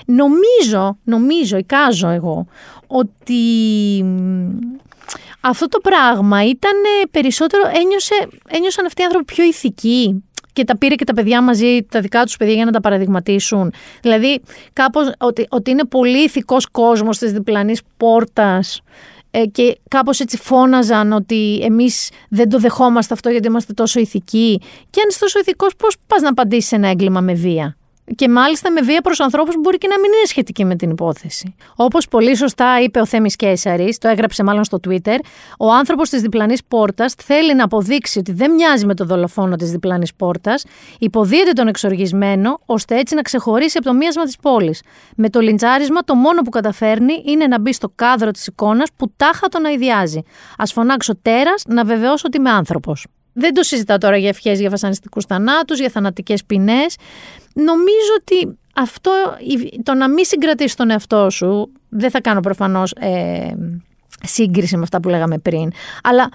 Νομίζω, 0.05 0.97
νομίζω, 1.03 1.57
εικάζω 1.57 2.07
εγώ, 2.07 2.45
ότι 2.87 3.41
αυτό 5.41 5.67
το 5.67 5.79
πράγμα 5.79 6.45
ήταν 6.45 6.73
περισσότερο, 7.11 7.63
ένιωσε, 7.67 8.27
ένιωσαν 8.49 8.85
αυτοί 8.85 9.01
οι 9.01 9.05
άνθρωποι 9.05 9.33
πιο 9.33 9.43
ηθικοί 9.43 10.23
και 10.53 10.63
τα 10.63 10.77
πήρε 10.77 10.95
και 10.95 11.03
τα 11.03 11.13
παιδιά 11.13 11.41
μαζί, 11.41 11.83
τα 11.83 12.01
δικά 12.01 12.23
τους 12.23 12.37
παιδιά 12.37 12.53
για 12.53 12.65
να 12.65 12.71
τα 12.71 12.81
παραδειγματίσουν. 12.81 13.73
Δηλαδή, 14.01 14.41
κάπως 14.73 15.11
ότι, 15.17 15.45
ότι 15.49 15.71
είναι 15.71 15.85
πολύ 15.85 16.23
ηθικός 16.23 16.65
κόσμος 16.65 17.17
της 17.17 17.31
διπλανής 17.31 17.81
πόρτας 17.97 18.81
ε, 19.39 19.45
και 19.45 19.77
κάπως 19.87 20.19
έτσι 20.19 20.37
φώναζαν 20.37 21.11
ότι 21.11 21.59
εμείς 21.61 22.09
δεν 22.29 22.49
το 22.49 22.59
δεχόμαστε 22.59 23.13
αυτό 23.13 23.29
γιατί 23.29 23.47
είμαστε 23.47 23.73
τόσο 23.73 23.99
ηθικοί. 23.99 24.61
Και 24.89 25.01
αν 25.01 25.07
είσαι 25.09 25.19
τόσο 25.19 25.39
ηθικός 25.39 25.75
πώς 25.75 25.95
πας 26.07 26.21
να 26.21 26.29
απαντήσεις 26.29 26.67
σε 26.67 26.75
ένα 26.75 26.87
έγκλημα 26.87 27.21
με 27.21 27.33
βία; 27.33 27.76
Και 28.15 28.29
μάλιστα 28.29 28.71
με 28.71 28.81
βία 28.81 29.01
προς 29.01 29.19
ανθρώπους 29.19 29.53
που 29.53 29.59
μπορεί 29.59 29.77
και 29.77 29.87
να 29.87 29.99
μην 29.99 30.11
είναι 30.11 30.25
σχετική 30.25 30.65
με 30.65 30.75
την 30.75 30.89
υπόθεση. 30.89 31.55
Όπως 31.75 32.07
πολύ 32.07 32.35
σωστά 32.35 32.81
είπε 32.81 32.99
ο 32.99 33.05
Θέμης 33.05 33.35
Κέσσαρη, 33.35 33.97
το 33.99 34.07
έγραψε 34.07 34.43
μάλλον 34.43 34.63
στο 34.63 34.79
Twitter, 34.87 35.17
ο 35.57 35.71
άνθρωπος 35.71 36.09
της 36.09 36.21
διπλανής 36.21 36.63
πόρτας 36.63 37.13
θέλει 37.13 37.55
να 37.55 37.63
αποδείξει 37.63 38.19
ότι 38.19 38.31
δεν 38.31 38.51
μοιάζει 38.51 38.85
με 38.85 38.93
το 38.93 39.05
δολοφόνο 39.05 39.55
της 39.55 39.71
διπλανής 39.71 40.13
πόρτας, 40.13 40.65
υποδίεται 40.99 41.51
τον 41.51 41.67
εξοργισμένο, 41.67 42.59
ώστε 42.65 42.99
έτσι 42.99 43.15
να 43.15 43.21
ξεχωρίσει 43.21 43.77
από 43.77 43.87
το 43.87 43.93
μίασμα 43.93 44.23
της 44.23 44.37
πόλης. 44.37 44.81
Με 45.15 45.29
το 45.29 45.39
λιντσάρισμα, 45.39 46.01
το 46.01 46.15
μόνο 46.15 46.41
που 46.41 46.49
καταφέρνει 46.49 47.23
είναι 47.25 47.47
να 47.47 47.59
μπει 47.59 47.73
στο 47.73 47.91
κάδρο 47.95 48.31
της 48.31 48.47
εικόνας 48.47 48.89
που 48.95 49.11
τάχα 49.17 49.47
τον 49.47 49.65
αειδιάζει. 49.65 50.23
Α 50.57 50.65
φωνάξω 50.65 51.15
τέρας 51.21 51.63
να 51.67 51.85
βεβαιώσω 51.85 52.23
ότι 52.27 52.37
είμαι 52.37 52.49
άνθρωπος. 52.49 53.05
Δεν 53.39 53.53
το 53.53 53.63
συζητάω 53.63 53.97
τώρα 53.97 54.17
για 54.17 54.29
ευχές 54.29 54.59
για 54.59 54.69
βασανιστικούς 54.69 55.25
θανάτους, 55.25 55.79
για 55.79 55.89
θανατικές 55.89 56.43
ποινές. 56.43 56.95
Νομίζω 57.63 58.13
ότι 58.19 58.57
αυτό, 58.75 59.11
το 59.83 59.93
να 59.93 60.09
μην 60.09 60.25
συγκρατήσεις 60.25 60.75
τον 60.75 60.89
εαυτό 60.89 61.29
σου, 61.29 61.71
δεν 61.89 62.09
θα 62.09 62.21
κάνω 62.21 62.39
προφανώς 62.39 62.91
ε, 62.91 63.55
σύγκριση 64.23 64.77
με 64.77 64.83
αυτά 64.83 64.99
που 64.99 65.09
λέγαμε 65.09 65.37
πριν, 65.37 65.71
αλλά 66.03 66.29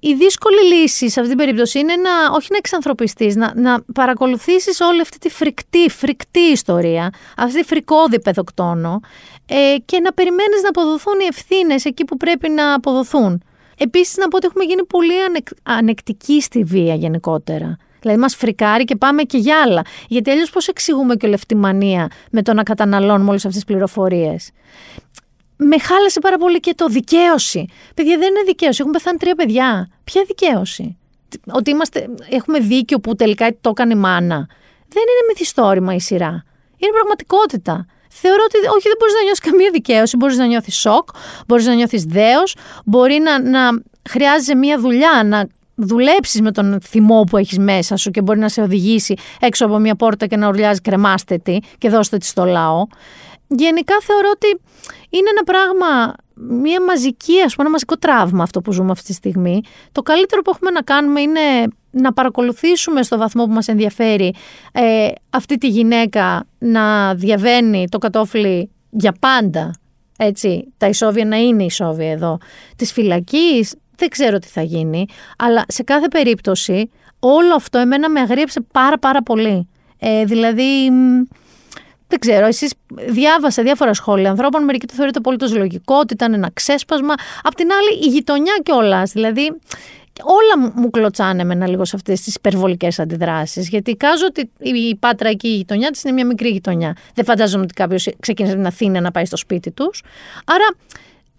η 0.00 0.14
δύσκολη 0.14 0.74
λύση 0.74 1.10
σε 1.10 1.20
αυτή 1.20 1.34
την 1.34 1.44
περίπτωση 1.44 1.78
είναι 1.78 1.94
να, 1.96 2.34
όχι 2.34 2.46
να 2.50 2.56
εξανθρωπιστείς, 2.56 3.36
να, 3.36 3.52
να 3.54 3.82
παρακολουθήσεις 3.94 4.80
όλη 4.80 5.00
αυτή 5.00 5.18
τη 5.18 5.28
φρικτή, 5.28 5.90
φρικτή 5.90 6.40
ιστορία, 6.40 7.12
αυτή 7.36 7.60
τη 7.60 7.66
φρικόδη 7.66 8.20
παιδοκτόνο 8.20 9.00
ε, 9.46 9.74
και 9.84 10.00
να 10.00 10.12
περιμένεις 10.12 10.62
να 10.62 10.68
αποδοθούν 10.68 11.20
οι 11.20 11.26
ευθύνες 11.28 11.84
εκεί 11.84 12.04
που 12.04 12.16
πρέπει 12.16 12.48
να 12.48 12.74
αποδοθούν. 12.74 13.42
Επίσης, 13.78 14.16
να 14.16 14.28
πω 14.28 14.36
ότι 14.36 14.46
έχουμε 14.46 14.64
γίνει 14.64 14.84
πολύ 14.84 15.22
ανεκ, 15.22 15.46
ανεκτικοί 15.62 16.40
στη 16.40 16.64
βία 16.64 16.94
γενικότερα. 16.94 17.76
Δηλαδή, 18.00 18.20
μας 18.20 18.36
φρικάρει 18.36 18.84
και 18.84 18.96
πάμε 18.96 19.22
και 19.22 19.38
για 19.38 19.62
άλλα. 19.66 19.82
Γιατί 20.08 20.30
αλλιώς 20.30 20.50
πώς 20.50 20.68
εξηγούμε 20.68 21.16
και 21.16 21.26
λεφτιμανία 21.26 22.10
με 22.30 22.42
το 22.42 22.52
να 22.54 22.62
καταναλώνουμε 22.62 23.28
όλες 23.28 23.44
αυτές 23.44 23.54
τις 23.54 23.64
πληροφορίες; 23.64 24.50
Με 25.56 25.78
χάλασε 25.78 26.20
πάρα 26.20 26.38
πολύ 26.38 26.60
και 26.60 26.74
το 26.74 26.86
δικαίωση. 26.86 27.66
Παιδιά, 27.94 28.18
δεν 28.18 28.28
είναι 28.28 28.42
δικαίωση. 28.46 28.78
Έχουν 28.80 28.92
πεθάνει 28.92 29.18
τρία 29.18 29.34
παιδιά. 29.34 29.88
Ποια 30.04 30.22
δικαίωση; 30.26 30.96
Ότι 31.52 31.70
είμαστε, 31.70 32.08
έχουμε 32.30 32.58
δίκιο 32.58 33.00
που 33.00 33.14
τελικά 33.14 33.56
το 33.60 33.70
έκανε 33.70 33.92
η 33.92 33.96
μάνα. 33.96 34.46
Δεν 34.88 35.02
είναι 35.02 35.26
μυθιστόρημα 35.28 35.94
η 35.94 36.00
σειρά. 36.00 36.44
Είναι 36.76 36.92
πραγματικότητα 36.92 37.86
θεωρώ 38.08 38.42
ότι 38.44 38.56
όχι, 38.56 38.88
δεν 38.88 38.96
μπορείς 38.98 39.14
να 39.14 39.22
νιώσει 39.22 39.40
καμία 39.40 39.70
δικαίωση. 39.72 40.16
Μπορείς 40.16 40.36
να 40.36 40.46
νιώθεις 40.46 40.76
σοκ, 40.76 41.08
μπορείς 41.46 41.66
να 41.66 41.74
νιώθεις 41.74 42.04
δέος, 42.04 42.56
μπορεί 42.84 43.18
να, 43.18 43.42
να 43.42 43.82
χρειάζεσαι 44.08 44.54
μία 44.54 44.78
δουλειά, 44.78 45.22
να 45.24 45.48
δουλέψεις 45.78 46.40
με 46.40 46.52
τον 46.52 46.80
θυμό 46.82 47.24
που 47.30 47.36
έχεις 47.36 47.58
μέσα 47.58 47.96
σου 47.96 48.10
και 48.10 48.22
μπορεί 48.22 48.38
να 48.38 48.48
σε 48.48 48.60
οδηγήσει 48.60 49.14
έξω 49.40 49.64
από 49.64 49.78
μια 49.78 49.94
πόρτα 49.94 50.26
και 50.26 50.36
να 50.36 50.48
ουρλιάζει 50.48 50.80
κρεμάστε 50.80 51.38
τη 51.38 51.58
και 51.78 51.88
δώστε 51.88 52.16
τη 52.16 52.26
στο 52.26 52.44
λαό. 52.44 52.86
Γενικά 53.46 53.94
θεωρώ 54.00 54.28
ότι 54.32 54.60
είναι 55.10 55.28
ένα 55.30 55.44
πράγμα, 55.44 56.14
μια 56.34 56.82
μαζική, 56.82 57.40
ας 57.44 57.54
πούμε, 57.54 57.62
ένα 57.62 57.70
μαζικό 57.70 57.96
τραύμα 57.96 58.42
αυτό 58.42 58.60
που 58.60 58.72
ζούμε 58.72 58.90
αυτή 58.90 59.06
τη 59.06 59.12
στιγμή. 59.12 59.60
Το 59.92 60.02
καλύτερο 60.02 60.42
που 60.42 60.50
έχουμε 60.54 60.70
να 60.70 60.82
κάνουμε 60.82 61.20
είναι 61.20 61.40
να 61.90 62.12
παρακολουθήσουμε 62.12 63.02
στο 63.02 63.18
βαθμό 63.18 63.44
που 63.44 63.52
μας 63.52 63.68
ενδιαφέρει 63.68 64.34
ε, 64.72 65.08
αυτή 65.30 65.58
τη 65.58 65.68
γυναίκα 65.68 66.46
να 66.58 67.14
διαβαίνει 67.14 67.88
το 67.88 67.98
κατόφλι 67.98 68.70
για 68.90 69.14
πάντα, 69.20 69.74
έτσι, 70.18 70.72
τα 70.76 70.86
ισόβια 70.86 71.24
να 71.24 71.36
είναι 71.36 71.64
ισόβια 71.64 72.10
εδώ, 72.10 72.38
της 72.76 72.92
φυλακής, 72.92 73.74
δεν 73.98 74.08
ξέρω 74.08 74.38
τι 74.38 74.46
θα 74.46 74.62
γίνει, 74.62 75.06
αλλά 75.38 75.64
σε 75.68 75.82
κάθε 75.82 76.08
περίπτωση 76.08 76.90
όλο 77.18 77.54
αυτό 77.54 77.78
εμένα 77.78 78.10
με 78.10 78.20
αγρίεψε 78.20 78.60
πάρα 78.72 78.98
πάρα 78.98 79.22
πολύ. 79.22 79.68
Ε, 79.98 80.24
δηλαδή, 80.24 80.90
δεν 82.08 82.18
ξέρω, 82.18 82.46
εσείς 82.46 82.72
διάβασα 83.08 83.62
διάφορα 83.62 83.94
σχόλια 83.94 84.30
ανθρώπων, 84.30 84.64
μερικοί 84.64 84.86
το 84.86 84.94
θεωρείτε 84.94 85.20
πολύ 85.20 85.36
το 85.36 85.48
λογικό, 85.56 85.94
ότι 85.94 86.14
ήταν 86.14 86.34
ένα 86.34 86.50
ξέσπασμα. 86.52 87.14
Απ' 87.42 87.54
την 87.54 87.68
άλλη, 87.72 88.06
η 88.06 88.08
γειτονιά 88.08 88.60
κιόλας. 88.62 89.12
Δηλαδή, 89.12 89.52
όλα 90.22 90.72
μου 90.74 90.90
κλωτσάνε 90.90 91.44
με 91.44 91.54
ένα 91.54 91.68
λίγο 91.68 91.84
σε 91.84 91.96
αυτές 91.96 92.20
τις 92.20 92.34
υπερβολικές 92.34 92.98
αντιδράσεις. 92.98 93.68
Γιατί 93.68 93.94
κάζω 93.94 94.26
ότι 94.26 94.50
η 94.58 94.96
Πάτρα 94.96 95.28
εκεί 95.28 95.48
η 95.48 95.56
γειτονιά 95.56 95.90
της 95.90 96.02
είναι 96.02 96.12
μια 96.12 96.26
μικρή 96.26 96.48
γειτονιά. 96.48 96.96
Δεν 97.14 97.24
φαντάζομαι 97.24 97.62
ότι 97.62 97.74
κάποιος 97.74 98.08
ξεκίνησε 98.20 98.54
από 98.54 98.62
την 98.62 98.72
Αθήνα 98.72 99.00
να 99.00 99.10
πάει 99.10 99.24
στο 99.24 99.36
σπίτι 99.36 99.70
τους. 99.70 100.02
Άρα, 100.44 100.66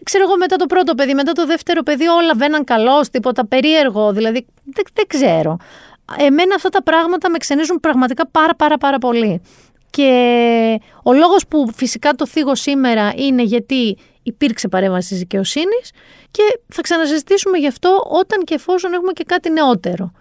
ξέρω 0.03 0.23
εγώ, 0.23 0.37
μετά 0.37 0.55
το 0.55 0.65
πρώτο 0.65 0.95
παιδί, 0.95 1.13
μετά 1.13 1.31
το 1.31 1.45
δεύτερο 1.45 1.83
παιδί, 1.83 2.07
όλα 2.07 2.33
βαίναν 2.35 2.63
καλώς, 2.63 3.09
τίποτα 3.09 3.47
περίεργο. 3.47 4.13
Δηλαδή, 4.13 4.45
δεν, 4.63 4.85
δεν 4.93 5.07
ξέρω. 5.07 5.57
Εμένα 6.17 6.55
αυτά 6.55 6.69
τα 6.69 6.83
πράγματα 6.83 7.29
με 7.29 7.37
ξενίζουν 7.37 7.79
πραγματικά 7.79 8.27
πάρα 8.27 8.55
πάρα 8.55 8.77
πάρα 8.77 8.97
πολύ. 8.97 9.41
Και 9.89 10.79
ο 11.03 11.13
λόγος 11.13 11.47
που 11.47 11.71
φυσικά 11.75 12.13
το 12.13 12.27
θίγω 12.27 12.55
σήμερα 12.55 13.13
είναι 13.15 13.41
γιατί 13.41 13.97
υπήρξε 14.23 14.67
παρέμβαση 14.67 15.09
της 15.09 15.17
δικαιοσύνης 15.17 15.91
και 16.31 16.59
θα 16.67 16.81
ξαναζητήσουμε 16.81 17.57
γι' 17.57 17.67
αυτό 17.67 18.03
όταν 18.09 18.43
και 18.43 18.53
εφόσον 18.53 18.93
έχουμε 18.93 19.11
και 19.11 19.23
κάτι 19.23 19.49
νεότερο. 19.49 20.11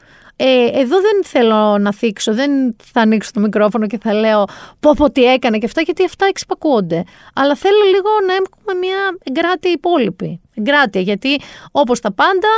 Ε, 0.40 0.66
εδώ 0.80 1.00
δεν 1.00 1.24
θέλω 1.24 1.78
να 1.78 1.92
θίξω, 1.92 2.34
δεν 2.34 2.76
θα 2.92 3.00
ανοίξω 3.00 3.30
το 3.32 3.40
μικρόφωνο 3.40 3.86
και 3.86 3.98
θα 3.98 4.12
λέω 4.12 4.44
πω 4.80 4.92
πω 4.96 5.10
τι 5.10 5.24
έκανε 5.24 5.58
και 5.58 5.66
αυτά, 5.66 5.80
γιατί 5.80 6.04
αυτά 6.04 6.26
εξυπακούονται. 6.26 7.04
Αλλά 7.34 7.54
θέλω 7.54 7.82
λίγο 7.84 8.08
να 8.26 8.32
έχουμε 8.32 8.86
μια 8.86 9.18
εγκράτεια 9.24 9.70
υπόλοιπη. 9.70 10.40
Εγκράτεια, 10.54 11.00
γιατί 11.00 11.40
όπως 11.70 12.00
τα 12.00 12.12
πάντα, 12.12 12.48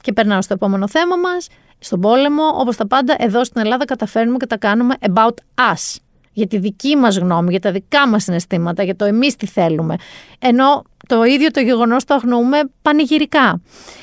και 0.00 0.12
περνάω 0.12 0.42
στο 0.42 0.54
επόμενο 0.54 0.88
θέμα 0.88 1.16
μας, 1.16 1.48
στον 1.78 2.00
πόλεμο, 2.00 2.42
όπως 2.54 2.76
τα 2.76 2.86
πάντα, 2.86 3.16
εδώ 3.18 3.44
στην 3.44 3.60
Ελλάδα 3.60 3.84
καταφέρνουμε 3.84 4.36
και 4.36 4.46
τα 4.46 4.56
κάνουμε 4.56 4.94
about 5.00 5.34
us 5.54 5.96
για 6.32 6.46
τη 6.46 6.58
δική 6.58 6.96
μας 6.96 7.18
γνώμη, 7.18 7.50
για 7.50 7.60
τα 7.60 7.72
δικά 7.72 8.08
μας 8.08 8.22
συναισθήματα, 8.22 8.82
για 8.82 8.96
το 8.96 9.04
εμείς 9.04 9.36
τι 9.36 9.46
θέλουμε. 9.46 9.96
Ενώ 10.38 10.84
το 11.08 11.24
ίδιο 11.24 11.50
το 11.50 11.60
γεγονός 11.60 12.04
το 12.04 12.14
αγνοούμε 12.14 12.58
πανηγυρικά. 12.82 13.60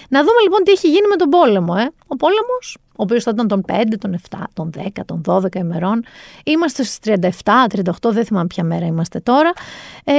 Να 0.10 0.20
δούμε 0.20 0.42
λοιπόν 0.44 0.64
τι 0.64 0.72
έχει 0.72 0.88
γίνει 0.88 1.08
με 1.08 1.16
τον 1.16 1.30
πόλεμο. 1.30 1.76
Ε. 1.78 1.90
Ο 2.08 2.16
πόλεμος, 2.16 2.78
ο 2.90 3.04
οποίος 3.04 3.24
θα 3.24 3.32
ήταν 3.34 3.48
των 3.48 3.64
5, 3.68 3.98
των 4.00 4.20
7, 4.30 4.38
των 4.54 4.70
10, 4.78 4.88
των 5.06 5.22
12 5.28 5.56
ημερών. 5.56 6.04
Είμαστε 6.44 6.84
στις 6.84 7.18
37, 7.44 7.68
38, 7.68 8.12
δεν 8.12 8.26
θυμάμαι 8.26 8.48
ποια 8.48 8.64
μέρα 8.64 8.86
είμαστε 8.86 9.20
τώρα. 9.20 9.52
Ε, 10.04 10.14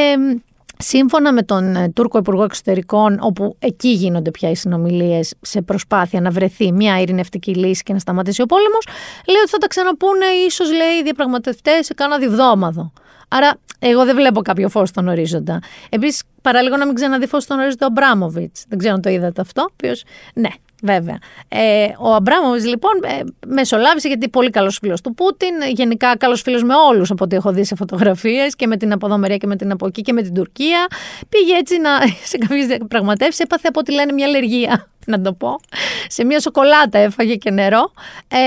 Σύμφωνα 0.78 1.32
με 1.32 1.42
τον 1.42 1.76
ε, 1.76 1.88
Τούρκο 1.88 2.18
Υπουργό 2.18 2.42
Εξωτερικών, 2.42 3.18
όπου 3.20 3.56
εκεί 3.58 3.88
γίνονται 3.88 4.30
πια 4.30 4.50
οι 4.50 4.54
συνομιλίες 4.54 5.34
σε 5.40 5.62
προσπάθεια 5.62 6.20
να 6.20 6.30
βρεθεί 6.30 6.72
μια 6.72 7.00
ειρηνευτική 7.00 7.54
λύση 7.54 7.82
και 7.82 7.92
να 7.92 7.98
σταματήσει 7.98 8.42
ο 8.42 8.46
πόλεμος, 8.46 8.86
λέει 9.28 9.40
ότι 9.40 9.50
θα 9.50 9.58
τα 9.58 9.66
ξαναπούνε 9.66 10.26
ίσως 10.46 10.70
λέει 10.70 10.98
οι 11.00 11.02
διαπραγματευτές 11.02 11.86
σε 11.86 11.94
κάνα 11.94 12.18
διβδόμαδο. 12.18 12.92
Άρα, 13.28 13.58
εγώ 13.78 14.04
δεν 14.04 14.16
βλέπω 14.16 14.42
κάποιο 14.42 14.68
φως 14.68 14.88
στον 14.88 15.08
ορίζοντα. 15.08 15.58
Επίσης, 15.88 16.22
παραλίγο 16.42 16.76
να 16.76 16.86
μην 16.86 16.94
ξαναδεί 16.94 17.26
φως 17.26 17.42
στον 17.42 17.58
ορίζοντα 17.58 17.86
ο 17.86 17.90
Μπράμοβιτ. 17.90 18.56
Δεν 18.68 18.78
ξέρω 18.78 18.94
αν 18.94 19.00
το 19.00 19.10
είδατε 19.10 19.40
αυτό. 19.40 19.66
Οποίος, 19.72 20.04
ναι, 20.34 20.48
Βέβαια. 20.82 21.18
Ε, 21.48 21.86
ο 21.98 22.14
Αμπράμοβιτς 22.14 22.66
λοιπόν 22.66 22.92
ε, 23.02 23.20
μεσολάβησε 23.46 24.08
γιατί 24.08 24.28
πολύ 24.28 24.50
καλός 24.50 24.78
φίλος 24.82 25.00
του 25.00 25.14
Πούτιν. 25.14 25.54
Γενικά 25.74 26.16
καλός 26.16 26.42
φίλος 26.42 26.62
με 26.62 26.74
όλους 26.74 27.10
από 27.10 27.24
ό,τι 27.24 27.36
έχω 27.36 27.52
δει 27.52 27.64
σε 27.64 27.74
φωτογραφίες 27.74 28.56
και 28.56 28.66
με 28.66 28.76
την 28.76 28.92
από 28.92 29.06
εδώ 29.06 29.18
μεριά 29.18 29.36
και 29.36 29.46
με 29.46 29.56
την 29.56 29.70
από 29.70 29.86
εκεί 29.86 30.02
και 30.02 30.12
με 30.12 30.22
την 30.22 30.34
Τουρκία. 30.34 30.86
Πήγε 31.28 31.54
έτσι 31.54 31.78
να, 31.78 31.90
σε 32.30 32.38
κάποιες 32.38 32.66
διαπραγματεύσεις, 32.66 33.40
έπαθε 33.40 33.68
από 33.68 33.80
ό,τι 33.80 33.92
λένε 33.92 34.12
μια 34.12 34.26
αλλεργία 34.26 34.88
να 35.06 35.20
το 35.20 35.32
πω. 35.32 35.60
Σε 36.08 36.24
μια 36.24 36.40
σοκολάτα 36.40 36.98
έφαγε 36.98 37.34
και 37.34 37.50
νερό. 37.50 37.92
Ε, 38.28 38.38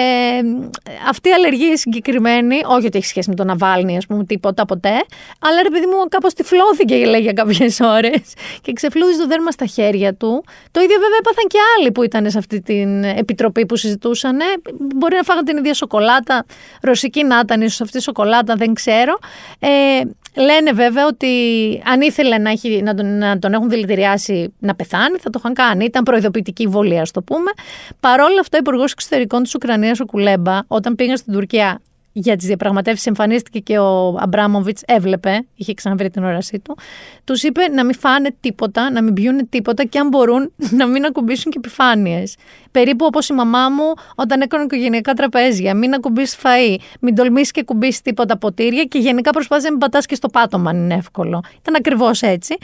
αυτή 1.09 1.29
η 1.29 1.31
αλλεργία 1.31 1.77
συγκεκριμένη, 1.77 2.61
όχι 2.65 2.85
ότι 2.85 2.97
έχει 2.97 3.07
σχέση 3.07 3.29
με 3.29 3.35
τον 3.35 3.47
Ναβάλνη, 3.47 3.97
ας 3.97 4.05
πούμε, 4.05 4.23
τίποτα 4.23 4.65
ποτέ, 4.65 5.05
αλλά 5.39 5.61
ρε 5.63 5.69
παιδί 5.69 5.85
μου 5.85 6.07
κάπως 6.09 6.33
τυφλώθηκε 6.33 7.05
λέει, 7.05 7.21
για 7.21 7.33
κάποιες 7.33 7.79
ώρες 7.79 8.33
και 8.61 8.73
ξεφλούδισε 8.73 9.19
το 9.19 9.27
δέρμα 9.27 9.51
στα 9.51 9.65
χέρια 9.65 10.13
του. 10.13 10.43
Το 10.71 10.79
ίδιο 10.81 10.95
βέβαια 10.99 11.17
έπαθαν 11.19 11.43
και 11.47 11.57
άλλοι 11.77 11.91
που 11.91 12.03
ήταν 12.03 12.29
σε 12.31 12.37
αυτή 12.37 12.61
την 12.61 13.03
επιτροπή 13.03 13.65
που 13.65 13.75
συζητούσαν. 13.75 14.37
Μπορεί 14.95 15.15
να 15.15 15.23
φάγαν 15.23 15.45
την 15.45 15.57
ίδια 15.57 15.73
σοκολάτα, 15.73 16.45
ρωσική 16.81 17.23
να 17.23 17.39
ήταν 17.39 17.61
ίσως 17.61 17.81
αυτή 17.81 17.97
η 17.97 18.01
σοκολάτα, 18.01 18.55
δεν 18.55 18.73
ξέρω. 18.73 19.19
Ε, 19.59 19.69
Λένε 20.39 20.71
βέβαια 20.71 21.05
ότι 21.05 21.27
αν 21.85 22.01
ήθελε 22.01 22.37
να, 22.37 22.49
έχει, 22.49 22.81
να, 22.81 22.93
τον, 22.93 23.17
να 23.17 23.39
τον 23.39 23.53
έχουν 23.53 23.69
δηλητηριάσει 23.69 24.53
να 24.59 24.75
πεθάνει, 24.75 25.17
θα 25.17 25.29
το 25.29 25.39
είχαν 25.39 25.53
κάνει. 25.53 25.85
Ήταν 25.85 26.03
προειδοποιητική 26.03 26.67
βολή, 26.67 26.99
ας 26.99 27.11
το 27.11 27.21
πούμε. 27.21 27.51
Παρ' 27.99 28.19
όλα 28.19 28.39
αυτά, 28.39 28.57
ο 28.57 28.59
Υπουργός 28.61 28.91
Εξωτερικών 28.91 29.43
της 29.43 29.55
Ουκρανίας, 29.55 29.99
ο 29.99 30.05
Κουλέμπα, 30.05 30.59
όταν 30.67 30.95
πήγαν 30.95 31.17
στην 31.17 31.33
Τουρκία 31.33 31.81
για 32.19 32.35
τις 32.35 32.47
διαπραγματεύσεις 32.47 33.05
εμφανίστηκε 33.05 33.59
και 33.59 33.77
ο 33.77 34.17
Αμπράμοβιτς, 34.19 34.81
έβλεπε, 34.85 35.45
είχε 35.55 35.73
ξαναβρει 35.73 36.09
την 36.09 36.23
όρασή 36.23 36.59
του. 36.59 36.77
Τους 37.23 37.43
είπε 37.43 37.67
να 37.67 37.85
μην 37.85 37.95
φάνε 37.95 38.35
τίποτα, 38.39 38.91
να 38.91 39.01
μην 39.01 39.13
πιούν 39.13 39.49
τίποτα 39.49 39.83
και 39.83 39.99
αν 39.99 40.07
μπορούν 40.07 40.53
να 40.79 40.87
μην 40.87 41.05
ακουμπήσουν 41.05 41.51
και 41.51 41.57
επιφάνειες. 41.57 42.35
Περίπου 42.71 43.05
όπως 43.05 43.29
η 43.29 43.33
μαμά 43.33 43.69
μου 43.69 43.93
όταν 44.15 44.41
έκανε 44.41 44.63
οικογενειακά 44.63 45.13
τραπέζια. 45.13 45.73
Μην 45.73 45.93
ακουμπήσει 45.93 46.37
φαΐ, 46.43 46.75
μην 46.99 47.15
τολμήσεις 47.15 47.51
και 47.51 47.63
κουμπίσει 47.63 48.03
τίποτα 48.03 48.37
ποτήρια 48.37 48.83
και 48.83 48.99
γενικά 48.99 49.31
προσπάθησε 49.31 49.67
να 49.67 49.71
μην 49.71 49.81
πατάς 49.81 50.05
και 50.05 50.15
στο 50.15 50.27
πάτωμα 50.27 50.69
αν 50.69 50.77
είναι 50.77 50.93
εύκολο. 50.93 51.43
Ήταν 51.59 51.75
ακριβώς 51.75 52.21
έτσι. 52.21 52.57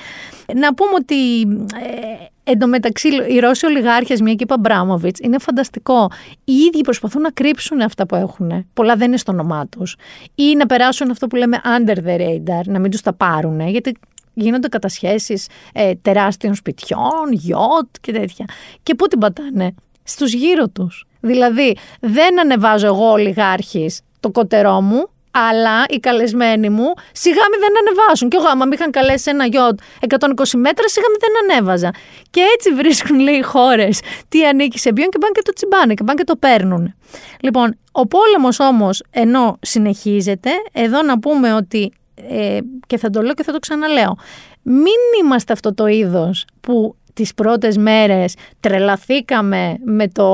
Να 0.55 0.73
πούμε 0.73 0.91
ότι 0.99 1.41
ε, 1.41 2.25
Εν 2.47 2.59
τω 2.59 2.67
μεταξύ, 2.67 3.09
οι 3.29 3.39
Ρώσοι 3.39 3.65
ολιγάρχες, 3.65 4.21
μια 4.21 4.33
και 4.33 4.43
είπα 4.43 4.57
Μπράμοβιτ, 4.57 5.19
είναι 5.19 5.37
φανταστικό. 5.37 6.11
Οι 6.43 6.53
ίδιοι 6.53 6.81
προσπαθούν 6.81 7.21
να 7.21 7.29
κρύψουν 7.29 7.81
αυτά 7.81 8.05
που 8.05 8.15
έχουν. 8.15 8.65
Πολλά 8.73 8.95
δεν 8.95 9.07
είναι 9.07 9.17
στο 9.17 9.31
όνομά 9.31 9.67
τους. 9.67 9.95
Ή 10.35 10.55
να 10.55 10.65
περάσουν 10.65 11.11
αυτό 11.11 11.27
που 11.27 11.35
λέμε 11.35 11.61
under 11.77 11.97
the 11.97 12.17
radar, 12.19 12.65
να 12.65 12.79
μην 12.79 12.91
τους 12.91 13.01
τα 13.01 13.13
πάρουν. 13.13 13.67
Γιατί 13.67 13.95
γίνονται 14.33 14.67
κατασχέσεις 14.67 15.47
ε, 15.73 15.95
τεράστιων 15.95 16.55
σπιτιών, 16.55 17.31
γιότ 17.31 17.87
και 18.01 18.11
τέτοια. 18.11 18.45
Και 18.83 18.95
πού 18.95 19.07
την 19.07 19.19
πατάνε, 19.19 19.73
στους 20.03 20.33
γύρω 20.33 20.69
τους. 20.69 21.05
Δηλαδή, 21.19 21.77
δεν 21.99 22.39
ανεβάζω 22.39 22.87
εγώ 22.87 23.11
ολιγάρχης 23.11 24.01
το 24.19 24.31
κοτερό 24.31 24.81
μου, 24.81 25.09
αλλά 25.37 25.85
οι 25.89 25.99
καλεσμένοι 25.99 26.69
μου 26.69 26.93
σιγά 27.11 27.41
μη 27.51 27.57
δεν 27.59 27.73
ανεβάσουν. 27.87 28.29
Και 28.29 28.37
εγώ, 28.39 28.47
άμα 28.47 28.65
με 28.65 28.75
είχαν 28.75 28.91
καλέσει 28.91 29.29
ένα 29.29 29.45
γιότ 29.45 29.79
120 30.07 30.17
μέτρα, 30.55 30.87
σιγά 30.87 31.05
μη 31.09 31.17
δεν 31.19 31.33
ανέβαζα. 31.43 31.91
Και 32.29 32.41
έτσι 32.53 32.73
βρίσκουν, 32.73 33.19
λέει, 33.19 33.35
οι 33.35 33.41
χώρες 33.41 33.99
τι 34.29 34.45
ανήκει 34.45 34.79
σε 34.79 34.93
ποιον 34.93 35.09
και 35.09 35.17
πάνε 35.17 35.31
και 35.33 35.41
το 35.41 35.53
τσιμπάνε 35.53 35.93
και 35.93 36.03
πάνε 36.03 36.17
και 36.17 36.23
το 36.23 36.35
παίρνουν. 36.35 36.93
Λοιπόν, 37.39 37.77
ο 37.91 38.07
πόλεμος 38.07 38.59
όμως, 38.59 39.03
ενώ 39.11 39.57
συνεχίζεται, 39.61 40.49
εδώ 40.71 41.01
να 41.01 41.19
πούμε 41.19 41.53
ότι. 41.53 41.91
Ε, 42.29 42.57
και 42.87 42.97
θα 42.97 43.09
το 43.09 43.21
λέω 43.21 43.33
και 43.33 43.43
θα 43.43 43.51
το 43.51 43.59
ξαναλέω. 43.59 44.17
Μην 44.61 45.23
είμαστε 45.23 45.53
αυτό 45.53 45.73
το 45.73 45.87
είδος 45.87 46.45
που 46.61 46.95
τις 47.13 47.33
πρώτες 47.33 47.77
μέρες 47.77 48.35
τρελαθήκαμε 48.59 49.77
με, 49.83 50.07
το, 50.07 50.25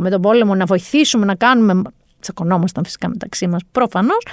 με 0.00 0.10
τον 0.10 0.20
πόλεμο 0.20 0.54
να 0.54 0.64
βοηθήσουμε 0.64 1.24
να 1.24 1.34
κάνουμε 1.34 1.82
τσακωνόμασταν 2.20 2.84
φυσικά 2.84 3.08
μεταξύ 3.08 3.46
μας, 3.46 3.60
προφανώς. 3.72 4.26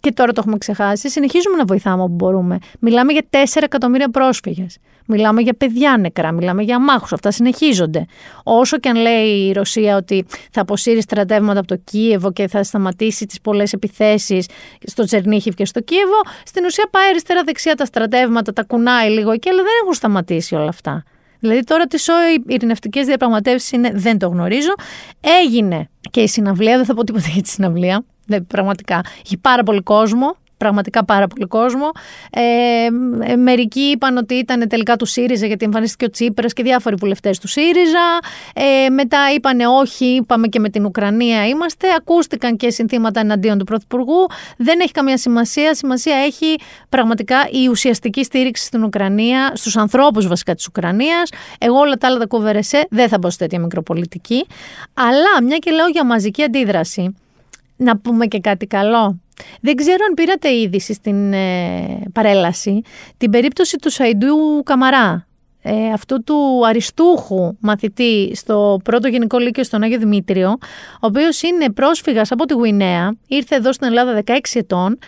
Και 0.00 0.12
τώρα 0.12 0.32
το 0.32 0.40
έχουμε 0.40 0.58
ξεχάσει. 0.58 1.10
Συνεχίζουμε 1.10 1.56
να 1.56 1.64
βοηθάμε 1.64 2.02
όπου 2.02 2.14
μπορούμε. 2.14 2.58
Μιλάμε 2.78 3.12
για 3.12 3.22
4 3.30 3.62
εκατομμύρια 3.62 4.10
πρόσφυγες. 4.10 4.78
Μιλάμε 5.06 5.40
για 5.40 5.54
παιδιά 5.54 5.96
νεκρά, 6.00 6.32
μιλάμε 6.32 6.62
για 6.62 6.80
μάχου. 6.80 7.06
Αυτά 7.10 7.30
συνεχίζονται. 7.30 8.06
Όσο 8.42 8.78
και 8.78 8.88
αν 8.88 8.96
λέει 8.96 9.46
η 9.46 9.52
Ρωσία 9.52 9.96
ότι 9.96 10.26
θα 10.52 10.60
αποσύρει 10.60 11.00
στρατεύματα 11.00 11.58
από 11.58 11.68
το 11.68 11.76
Κίεβο 11.84 12.32
και 12.32 12.48
θα 12.48 12.62
σταματήσει 12.62 13.26
τις 13.26 13.40
πολλές 13.40 13.72
επιθέσεις 13.72 14.46
στο 14.86 15.04
Τσερνίχιβ 15.04 15.54
και 15.54 15.64
στο 15.64 15.80
Κίεβο, 15.80 16.20
στην 16.44 16.64
ουσία 16.64 16.88
πάει 16.90 17.08
αριστερά-δεξιά 17.08 17.74
τα 17.74 17.84
στρατεύματα, 17.84 18.52
τα 18.52 18.64
κουνάει 18.64 19.10
λίγο 19.10 19.30
εκεί, 19.30 19.48
αλλά 19.48 19.62
δεν 19.62 19.72
έχουν 19.82 19.94
σταματήσει 19.94 20.54
όλα 20.54 20.68
αυτά. 20.68 21.04
Δηλαδή 21.38 21.64
τώρα 21.64 21.86
τι 21.86 21.96
οι 21.96 22.44
ειρηνευτικές 22.46 23.06
διαπραγματεύσεις 23.06 23.72
είναι, 23.72 23.90
δεν 23.94 24.18
το 24.18 24.28
γνωρίζω. 24.28 24.74
Έγινε 25.44 25.88
και 26.10 26.20
η 26.20 26.28
συναυλία, 26.28 26.76
δεν 26.76 26.84
θα 26.84 26.94
πω 26.94 27.04
τίποτα 27.04 27.28
για 27.28 27.42
τη 27.42 27.48
συναυλία. 27.48 28.04
Δεν, 28.26 28.46
πραγματικά. 28.46 29.00
Είχε 29.24 29.36
πάρα 29.36 29.62
πολύ 29.62 29.82
κόσμο 29.82 30.36
πραγματικά 30.58 31.04
πάρα 31.04 31.26
πολύ 31.26 31.46
κόσμο. 31.46 31.90
Ε, 32.30 32.42
ε, 33.32 33.36
μερικοί 33.36 33.80
είπαν 33.80 34.16
ότι 34.16 34.34
ήταν 34.34 34.68
τελικά 34.68 34.96
του 34.96 35.06
ΣΥΡΙΖΑ 35.06 35.46
γιατί 35.46 35.64
εμφανίστηκε 35.64 36.04
ο 36.04 36.10
Τσίπρας 36.10 36.52
και 36.52 36.62
διάφοροι 36.62 36.94
βουλευτές 36.98 37.38
του 37.38 37.48
ΣΥΡΙΖΑ. 37.48 38.18
Ε, 38.54 38.88
μετά 38.88 39.18
είπαν 39.34 39.60
όχι, 39.60 40.04
είπαμε 40.04 40.46
και 40.46 40.58
με 40.58 40.68
την 40.68 40.84
Ουκρανία 40.84 41.46
είμαστε. 41.46 41.86
Ακούστηκαν 41.96 42.56
και 42.56 42.70
συνθήματα 42.70 43.20
εναντίον 43.20 43.58
του 43.58 43.64
Πρωθυπουργού. 43.64 44.26
Δεν 44.56 44.80
έχει 44.80 44.92
καμία 44.92 45.18
σημασία. 45.18 45.74
Σημασία 45.74 46.16
έχει 46.16 46.56
πραγματικά 46.88 47.36
η 47.50 47.68
ουσιαστική 47.68 48.24
στήριξη 48.24 48.64
στην 48.64 48.84
Ουκρανία, 48.84 49.52
στους 49.54 49.76
ανθρώπους 49.76 50.26
βασικά 50.26 50.54
της 50.54 50.66
Ουκρανίας. 50.66 51.30
Εγώ 51.58 51.78
όλα 51.78 51.94
τα 51.94 52.06
άλλα 52.06 52.18
τα 52.18 52.26
κουβερεσέ 52.26 52.86
δεν 52.90 53.08
θα 53.08 53.18
μπω 53.18 53.30
σε 53.30 53.38
τέτοια 53.38 53.60
μικροπολιτική. 53.60 54.46
Αλλά 54.94 55.42
μια 55.42 55.56
και 55.56 55.70
λέω 55.70 55.86
για 55.86 56.04
μαζική 56.04 56.42
αντίδραση, 56.42 57.16
να 57.76 57.96
πούμε 57.96 58.26
και 58.26 58.40
κάτι 58.40 58.66
καλό. 58.66 59.20
Δεν 59.60 59.76
ξέρω 59.76 60.04
αν 60.08 60.14
πήρατε 60.14 60.54
είδηση 60.54 60.92
στην 60.92 61.32
ε, 61.32 62.00
παρέλαση 62.12 62.82
την 63.16 63.30
περίπτωση 63.30 63.76
του 63.76 63.90
Σαϊντού 63.90 64.62
Καμαρά, 64.64 65.27
ε, 65.62 65.92
αυτού 65.92 66.22
του 66.22 66.66
αριστούχου 66.66 67.56
μαθητή 67.60 68.32
στο 68.34 68.80
πρώτο 68.84 69.08
γενικό 69.08 69.38
λύκειο 69.38 69.64
στον 69.64 69.82
Άγιο 69.82 69.98
Δημήτριο, 69.98 70.48
ο 70.92 71.06
οποίος 71.06 71.42
είναι 71.42 71.70
πρόσφυγας 71.70 72.30
από 72.32 72.44
τη 72.44 72.54
Γουινέα, 72.54 73.16
ήρθε 73.26 73.54
εδώ 73.54 73.72
στην 73.72 73.86
Ελλάδα 73.86 74.22
16 74.26 74.38
ετών, 74.52 74.98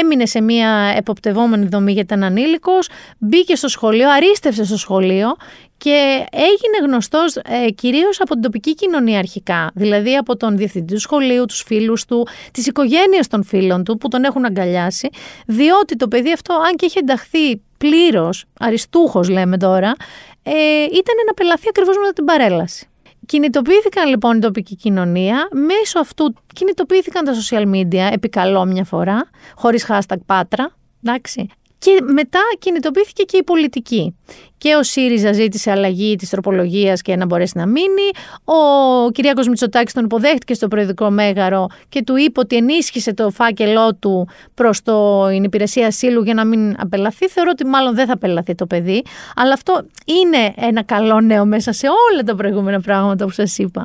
έμεινε 0.00 0.26
σε 0.26 0.40
μια 0.40 0.94
εποπτευόμενη 0.96 1.66
δομή 1.66 1.92
γιατί 1.92 2.14
ήταν 2.14 2.24
ανήλικος, 2.24 2.88
μπήκε 3.18 3.54
στο 3.56 3.68
σχολείο, 3.68 4.10
αρίστευσε 4.10 4.64
στο 4.64 4.76
σχολείο 4.76 5.36
και 5.76 6.24
έγινε 6.30 6.86
γνωστός 6.86 7.36
ε, 7.36 7.70
κυρίως 7.70 8.20
από 8.20 8.32
την 8.32 8.42
τοπική 8.42 8.74
κοινωνία 8.74 9.18
αρχικά, 9.18 9.70
δηλαδή 9.74 10.16
από 10.16 10.36
τον 10.36 10.56
διευθυντή 10.56 10.94
του 10.94 11.00
σχολείου, 11.00 11.44
τους 11.44 11.62
φίλους 11.66 12.04
του, 12.04 12.26
τις 12.52 12.66
οικογένειες 12.66 13.26
των 13.28 13.44
φίλων 13.44 13.84
του 13.84 13.96
που 13.96 14.08
τον 14.08 14.24
έχουν 14.24 14.44
αγκαλιάσει, 14.44 15.08
διότι 15.46 15.96
το 15.96 16.08
παιδί 16.08 16.32
αυτό, 16.32 16.54
αν 16.54 16.76
και 16.76 16.86
είχε 16.86 16.98
ενταχθεί 16.98 17.60
πλήρως, 17.82 18.44
αριστούχος 18.58 19.28
λέμε 19.28 19.56
τώρα, 19.56 19.94
ε, 20.42 20.52
ήταν 20.82 21.16
να 21.26 21.34
πελαθεί 21.34 21.68
ακριβώς 21.68 21.96
μετά 21.96 22.12
την 22.12 22.24
παρέλαση. 22.24 22.86
Κινητοποιήθηκαν 23.26 24.08
λοιπόν 24.08 24.36
η 24.36 24.40
τοπική 24.40 24.76
κοινωνία, 24.76 25.48
μέσω 25.52 25.98
αυτού 25.98 26.34
κινητοποιήθηκαν 26.52 27.24
τα 27.24 27.32
social 27.32 27.74
media, 27.74 28.12
επικαλώ 28.12 28.64
μια 28.64 28.84
φορά, 28.84 29.30
χωρίς 29.54 29.86
hashtag 29.88 30.16
πάτρα, 30.26 30.70
εντάξει. 31.04 31.48
Και 31.78 31.98
μετά 32.12 32.40
κινητοποιήθηκε 32.58 33.22
και 33.22 33.36
η 33.36 33.42
πολιτική. 33.42 34.16
Και 34.62 34.74
ο 34.74 34.82
ΣΥΡΙΖΑ 34.82 35.32
ζήτησε 35.32 35.70
αλλαγή 35.70 36.16
της 36.16 36.28
τροπολογίας 36.30 37.02
και 37.02 37.16
να 37.16 37.26
μπορέσει 37.26 37.58
να 37.58 37.66
μείνει. 37.66 38.10
Ο 38.44 39.10
Κυριάκος 39.10 39.48
Μητσοτάκης 39.48 39.92
τον 39.92 40.04
υποδέχτηκε 40.04 40.54
στο 40.54 40.68
Προεδρικό 40.68 41.10
Μέγαρο 41.10 41.66
και 41.88 42.02
του 42.02 42.16
είπε 42.16 42.40
ότι 42.40 42.56
ενίσχυσε 42.56 43.14
το 43.14 43.30
φάκελό 43.30 43.94
του 43.94 44.28
προς 44.54 44.82
την 44.82 45.44
υπηρεσία 45.44 45.86
ασύλου 45.86 46.22
για 46.22 46.34
να 46.34 46.44
μην 46.44 46.74
απελαθεί. 46.78 47.28
Θεωρώ 47.28 47.50
ότι 47.52 47.66
μάλλον 47.66 47.94
δεν 47.94 48.06
θα 48.06 48.12
απελαθεί 48.12 48.54
το 48.54 48.66
παιδί. 48.66 49.02
Αλλά 49.36 49.52
αυτό 49.52 49.82
είναι 50.04 50.54
ένα 50.56 50.82
καλό 50.82 51.20
νέο 51.20 51.44
μέσα 51.44 51.72
σε 51.72 51.86
όλα 52.10 52.22
τα 52.22 52.34
προηγούμενα 52.34 52.80
πράγματα 52.80 53.24
που 53.24 53.30
σας 53.30 53.58
είπα. 53.58 53.82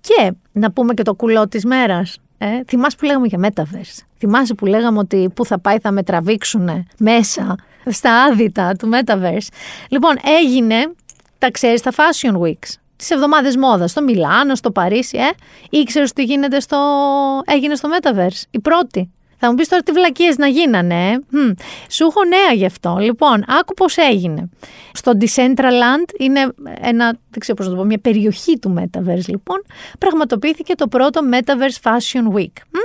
Και 0.00 0.32
να 0.52 0.72
πούμε 0.72 0.94
και 0.94 1.02
το 1.02 1.14
κουλό 1.14 1.48
της 1.48 1.64
μέρας. 1.64 2.16
Ε, 2.42 2.64
θυμάσαι 2.66 2.96
που 2.96 3.04
λέγαμε 3.04 3.26
για 3.26 3.38
Metaverse. 3.42 4.04
Θυμάσαι 4.18 4.54
που 4.54 4.66
λέγαμε 4.66 4.98
ότι 4.98 5.30
πού 5.34 5.44
θα 5.44 5.58
πάει 5.58 5.78
θα 5.78 5.90
με 5.92 6.02
τραβήξουν 6.02 6.86
μέσα 6.98 7.54
στα 7.86 8.22
άδυτα 8.22 8.74
του 8.74 8.90
Metaverse. 8.92 9.46
Λοιπόν, 9.88 10.16
έγινε, 10.40 10.92
τα 11.38 11.50
ξέρεις, 11.50 11.80
στα 11.80 11.92
Fashion 11.96 12.40
Weeks. 12.40 12.68
Τις 12.96 13.10
εβδομάδες 13.10 13.56
μόδας, 13.56 13.90
στο 13.90 14.02
Μιλάνο, 14.02 14.54
στο 14.54 14.70
Παρίσι, 14.70 15.18
ε. 15.18 15.30
Ήξερες 15.70 16.10
ότι 16.10 16.22
γίνεται 16.22 16.60
στο... 16.60 16.78
έγινε 17.46 17.74
στο 17.74 17.88
Metaverse. 17.92 18.42
Η 18.50 18.60
πρώτη. 18.60 19.10
Θα 19.42 19.48
μου 19.48 19.54
πεις 19.54 19.68
τώρα 19.68 19.82
τι 19.82 19.92
βλακίες 19.92 20.36
να 20.36 20.46
γίνανε. 20.46 21.10
Ε; 21.10 21.18
Μ, 21.30 21.50
σου 21.88 22.04
έχω 22.04 22.24
νέα 22.24 22.52
γι' 22.54 22.64
αυτό. 22.64 22.96
Λοιπόν, 23.00 23.44
άκου 23.46 23.74
πώς 23.74 23.96
έγινε. 23.96 24.48
Στο 24.92 25.12
Decentraland 25.20 26.18
είναι 26.18 26.40
ένα, 26.80 27.04
δεν 27.06 27.38
ξέρω 27.38 27.56
πώς 27.56 27.66
να 27.66 27.72
το 27.72 27.78
πω, 27.78 27.84
μια 27.84 27.98
περιοχή 27.98 28.58
του 28.58 28.74
Metaverse 28.78 29.26
λοιπόν. 29.26 29.64
Πραγματοποιήθηκε 29.98 30.74
το 30.74 30.88
πρώτο 30.88 31.20
Metaverse 31.32 31.90
Fashion 31.90 32.36
Week. 32.36 32.52
Μ; 32.70 32.78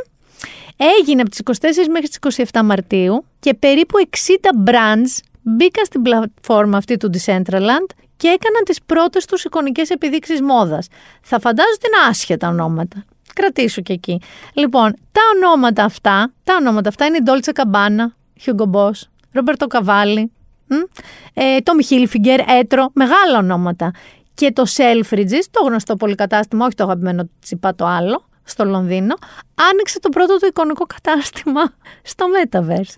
Έγινε 1.00 1.22
από 1.22 1.30
τις 1.30 1.42
24 1.44 1.88
μέχρι 1.92 2.08
τις 2.08 2.48
27 2.52 2.62
Μαρτίου 2.64 3.26
και 3.40 3.54
περίπου 3.54 3.98
60 4.10 4.70
brands 4.70 5.24
μπήκαν 5.42 5.86
στην 5.86 6.02
πλατφόρμα 6.02 6.78
αυτή 6.78 6.98
του 6.98 7.10
Decentraland 7.14 7.90
και 8.18 8.28
έκαναν 8.28 8.64
τις 8.66 8.82
πρώτες 8.86 9.26
τους 9.26 9.44
εικονικές 9.44 9.90
επιδείξεις 9.90 10.42
μόδας. 10.42 10.88
Θα 11.22 11.40
φαντάζω 11.40 11.70
ότι 11.76 11.88
είναι 11.88 12.10
άσχετα 12.10 12.48
ονόματα. 12.48 13.06
Κρατήσου 13.36 13.82
και 13.82 13.94
εκεί. 13.94 14.22
Λοιπόν, 14.54 14.94
τα 15.12 15.22
ονόματα 15.36 15.84
αυτά, 15.84 16.34
τα 16.44 16.56
ονόματα 16.60 16.90
αυτά 16.90 17.06
είναι 17.06 17.18
η 17.18 17.24
Dolce 17.26 17.52
Gabbana, 17.62 18.06
Hugo 18.46 18.72
Boss, 18.72 18.92
Roberto 19.34 19.68
Cavalli, 19.68 20.24
ε, 21.34 21.58
Tommy 21.64 21.94
Hilfiger, 21.94 22.40
Έτρο, 22.60 22.90
μεγάλα 22.94 23.38
ονόματα. 23.38 23.92
Και 24.34 24.52
το 24.52 24.64
Selfridges, 24.76 25.44
το 25.52 25.66
γνωστό 25.66 25.96
πολυκατάστημα, 25.96 26.66
όχι 26.66 26.76
το 26.76 26.84
αγαπημένο 26.84 27.30
τσιπά 27.42 27.76
το 27.76 27.86
άλλο, 27.86 28.26
στο 28.44 28.66
Λονδίνο, 28.66 29.16
άνοιξε 29.72 30.00
το 30.00 30.10
πρώτο 30.10 30.38
του 30.38 30.46
εικονικό 30.46 30.86
κατάστημα 30.86 31.62
στο 32.12 32.26
Metaverse. 32.36 32.96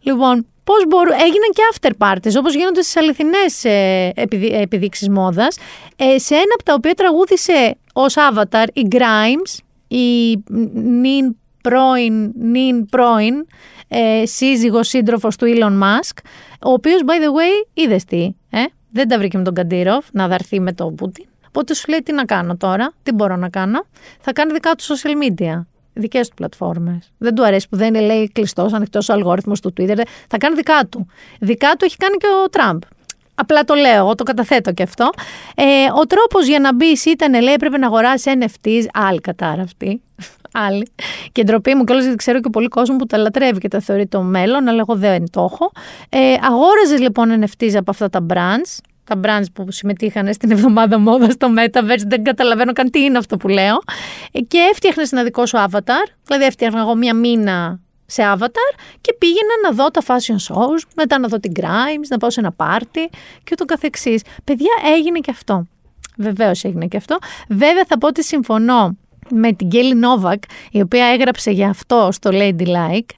Λοιπόν, 0.00 0.46
πώς 0.64 0.86
μπορούν, 0.88 1.12
έγιναν 1.12 1.50
και 1.52 1.62
after 1.72 1.90
parties, 1.98 2.38
όπως 2.38 2.54
γίνονται 2.54 2.82
στις 2.82 2.96
αληθινές 2.96 3.64
ε, 3.64 4.12
επιδείξεις 4.60 5.08
μόδας, 5.08 5.56
ε, 5.96 6.18
σε 6.18 6.34
ένα 6.34 6.52
από 6.54 6.62
τα 6.62 6.74
οποία 6.74 6.94
τραγούδισε 6.94 7.76
ως 7.92 8.14
avatar 8.16 8.66
η 8.72 8.86
Grimes, 8.90 9.58
η 9.96 10.42
νυν 10.74 11.36
πρώην, 11.62 12.32
νυν 12.38 12.86
πρώην 12.86 13.46
ε, 13.88 14.26
σύζυγος 14.26 14.88
σύντροφος 14.88 15.36
του 15.36 15.46
Elon 15.46 15.82
Musk, 15.82 16.18
ο 16.64 16.70
οποίος, 16.72 17.00
by 17.06 17.10
the 17.10 17.28
way, 17.28 17.68
είδες 17.74 18.04
τι, 18.04 18.34
ε; 18.50 18.64
δεν 18.90 19.08
τα 19.08 19.18
βρήκε 19.18 19.38
με 19.38 19.44
τον 19.44 19.54
Καντήροφ 19.54 20.06
να 20.12 20.28
δαρθεί 20.28 20.60
με 20.60 20.72
τον 20.72 20.94
Πούτιν. 20.94 21.24
Οπότε 21.48 21.74
σου 21.74 21.84
λέει 21.88 21.98
τι 21.98 22.12
να 22.12 22.24
κάνω 22.24 22.56
τώρα, 22.56 22.92
τι 23.02 23.12
μπορώ 23.12 23.36
να 23.36 23.48
κάνω. 23.48 23.84
Θα 24.20 24.32
κάνει 24.32 24.52
δικά 24.52 24.74
του 24.74 24.84
social 24.84 25.24
media. 25.24 25.62
Δικές 25.92 26.28
του 26.28 26.34
πλατφόρμες. 26.34 27.12
Δεν 27.18 27.34
του 27.34 27.44
αρέσει 27.44 27.68
που 27.68 27.76
δεν 27.76 27.94
είναι, 27.94 28.00
λέει, 28.00 28.30
κλειστός, 28.32 28.72
ανοιχτός 28.72 29.08
ο 29.08 29.12
αλγόριθμος 29.12 29.60
του 29.60 29.72
Twitter. 29.76 30.00
Θα 30.28 30.36
κάνει 30.36 30.54
δικά 30.54 30.86
του. 30.90 31.06
Δικά 31.40 31.70
του 31.78 31.84
έχει 31.84 31.96
κάνει 31.96 32.16
και 32.16 32.26
ο 32.44 32.48
Τραμπ. 32.48 32.82
Απλά 33.34 33.64
το 33.64 33.74
λέω, 33.74 33.96
εγώ 33.96 34.14
το 34.14 34.22
καταθέτω 34.22 34.72
και 34.72 34.82
αυτό. 34.82 35.10
Ε, 35.54 35.64
ο 36.00 36.06
τρόπος 36.06 36.46
για 36.46 36.58
να 36.58 36.74
μπεις 36.74 37.04
ήταν, 37.04 37.42
λέει, 37.42 37.54
έπρεπε 37.54 37.78
να 37.78 37.86
αγοράσεις 37.86 38.32
NFTs. 38.38 38.84
Άλλη 38.92 39.20
κατάρα 39.20 39.62
αυτή. 39.62 40.02
Άλλη. 40.66 40.92
Και 41.32 41.42
ντροπή 41.42 41.74
μου 41.74 41.84
κιόλας 41.84 42.02
γιατί 42.02 42.18
ξέρω 42.18 42.40
και 42.40 42.50
πολύ 42.50 42.68
κόσμο 42.68 42.96
που 42.96 43.06
τα 43.06 43.16
λατρεύει 43.18 43.58
και 43.58 43.68
τα 43.68 43.80
θεωρεί 43.80 44.06
το 44.06 44.22
μέλλον, 44.22 44.68
αλλά 44.68 44.78
εγώ 44.78 44.94
δεν 44.94 45.30
το 45.30 45.48
έχω. 45.52 45.72
Ε, 46.08 46.34
αγόραζες 46.40 47.00
λοιπόν 47.00 47.44
NFTs 47.44 47.74
από 47.74 47.90
αυτά 47.90 48.08
τα 48.10 48.26
brands 48.32 48.78
τα 49.04 49.20
brands 49.24 49.44
που 49.52 49.70
συμμετείχαν 49.70 50.32
στην 50.32 50.50
εβδομάδα 50.50 50.98
μόδας 50.98 51.32
στο 51.32 51.48
Metaverse, 51.58 52.04
δεν 52.06 52.24
καταλαβαίνω 52.24 52.72
καν 52.72 52.90
τι 52.90 53.00
είναι 53.00 53.18
αυτό 53.18 53.36
που 53.36 53.48
λέω. 53.48 53.78
Ε, 54.32 54.40
και 54.40 54.58
έφτιαχνες 54.72 55.12
ένα 55.12 55.22
δικό 55.22 55.46
σου 55.46 55.58
avatar, 55.58 56.06
δηλαδή 56.24 56.44
έφτιαχνα 56.44 56.80
εγώ 56.80 56.94
μία 56.94 57.14
μήνα 57.14 57.80
σε 58.06 58.22
avatar 58.36 58.74
και 59.00 59.14
πήγαινα 59.18 59.54
να 59.62 59.70
δω 59.70 59.90
τα 59.90 60.02
fashion 60.06 60.54
shows, 60.54 60.82
μετά 60.96 61.18
να 61.18 61.28
δω 61.28 61.40
την 61.40 61.52
Grimes, 61.56 62.06
να 62.08 62.18
πάω 62.18 62.30
σε 62.30 62.40
ένα 62.40 62.52
πάρτι 62.52 63.08
και 63.44 63.50
ούτω 63.52 63.64
καθεξής. 63.64 64.22
Παιδιά, 64.44 64.72
έγινε 64.96 65.18
και 65.18 65.30
αυτό. 65.30 65.66
Βεβαίως 66.16 66.64
έγινε 66.64 66.86
και 66.86 66.96
αυτό. 66.96 67.18
Βέβαια 67.48 67.84
θα 67.86 67.98
πω 67.98 68.06
ότι 68.06 68.24
συμφωνώ 68.24 68.96
με 69.30 69.52
την 69.52 69.66
Γκέλη 69.66 69.94
Νόβακ, 69.94 70.42
η 70.70 70.80
οποία 70.80 71.06
έγραψε 71.06 71.50
για 71.50 71.68
αυτό 71.68 72.08
στο 72.12 72.30
Ladylike. 72.32 73.10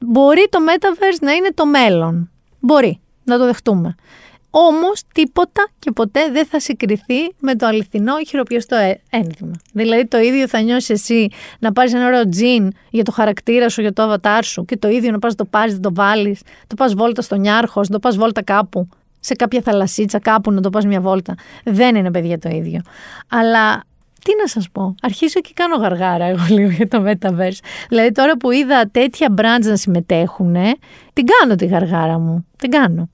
Μπορεί 0.00 0.46
το 0.50 0.58
Metaverse 0.68 1.18
να 1.20 1.32
είναι 1.32 1.50
το 1.54 1.66
μέλλον. 1.66 2.30
Μπορεί, 2.60 3.00
να 3.24 3.38
το 3.38 3.44
δεχτούμε. 3.44 3.94
Όμως 4.50 5.02
τίποτα 5.14 5.68
και 5.78 5.90
ποτέ 5.90 6.30
δεν 6.30 6.46
θα 6.46 6.60
συγκριθεί 6.60 7.34
με 7.38 7.54
το 7.54 7.66
αληθινό 7.66 8.12
χειροπιαστό 8.26 8.76
ε, 8.76 9.00
ένδυμα. 9.10 9.52
Δηλαδή 9.72 10.06
το 10.06 10.18
ίδιο 10.18 10.48
θα 10.48 10.60
νιώσεις 10.60 10.90
εσύ 10.90 11.28
να 11.58 11.72
πάρεις 11.72 11.94
ένα 11.94 12.06
ωραίο 12.06 12.28
τζιν 12.28 12.72
για 12.90 13.04
το 13.04 13.12
χαρακτήρα 13.12 13.68
σου, 13.68 13.80
για 13.80 13.92
το 13.92 14.02
αβατάρ 14.02 14.44
σου 14.44 14.64
και 14.64 14.76
το 14.76 14.88
ίδιο 14.88 15.10
να 15.10 15.18
πας 15.18 15.34
το 15.34 15.44
πάρεις, 15.44 15.74
να 15.74 15.80
το 15.80 15.94
βάλεις, 15.94 16.40
το 16.66 16.74
πας 16.74 16.94
βόλτα 16.94 17.22
στο 17.22 17.36
Νιάρχος, 17.36 17.88
να 17.88 17.94
το 17.94 18.00
πας 18.00 18.16
βόλτα 18.16 18.42
κάπου, 18.42 18.88
σε 19.20 19.34
κάποια 19.34 19.60
θαλασσίτσα 19.60 20.18
κάπου 20.18 20.52
να 20.52 20.60
το 20.60 20.70
πας 20.70 20.84
μια 20.84 21.00
βόλτα. 21.00 21.34
Δεν 21.64 21.96
είναι 21.96 22.10
παιδιά 22.10 22.38
το 22.38 22.48
ίδιο. 22.48 22.80
Αλλά 23.28 23.84
τι 24.28 24.34
να 24.40 24.46
σας 24.46 24.70
πω, 24.72 24.94
αρχίζω 25.02 25.40
και 25.40 25.50
κάνω 25.54 25.76
γαργάρα 25.76 26.24
εγώ 26.24 26.44
λίγο 26.56 26.70
για 26.70 26.88
το 26.88 27.04
Metaverse. 27.06 27.58
Δηλαδή 27.88 28.12
τώρα 28.12 28.36
που 28.36 28.50
είδα 28.50 28.88
τέτοια 28.90 29.34
brands 29.36 29.64
να 29.64 29.76
συμμετέχουν, 29.76 30.56
την 31.12 31.24
κάνω 31.24 31.54
τη 31.54 31.66
γαργάρα 31.66 32.18
μου, 32.18 32.46
την 32.56 32.70
κάνω. 32.70 33.08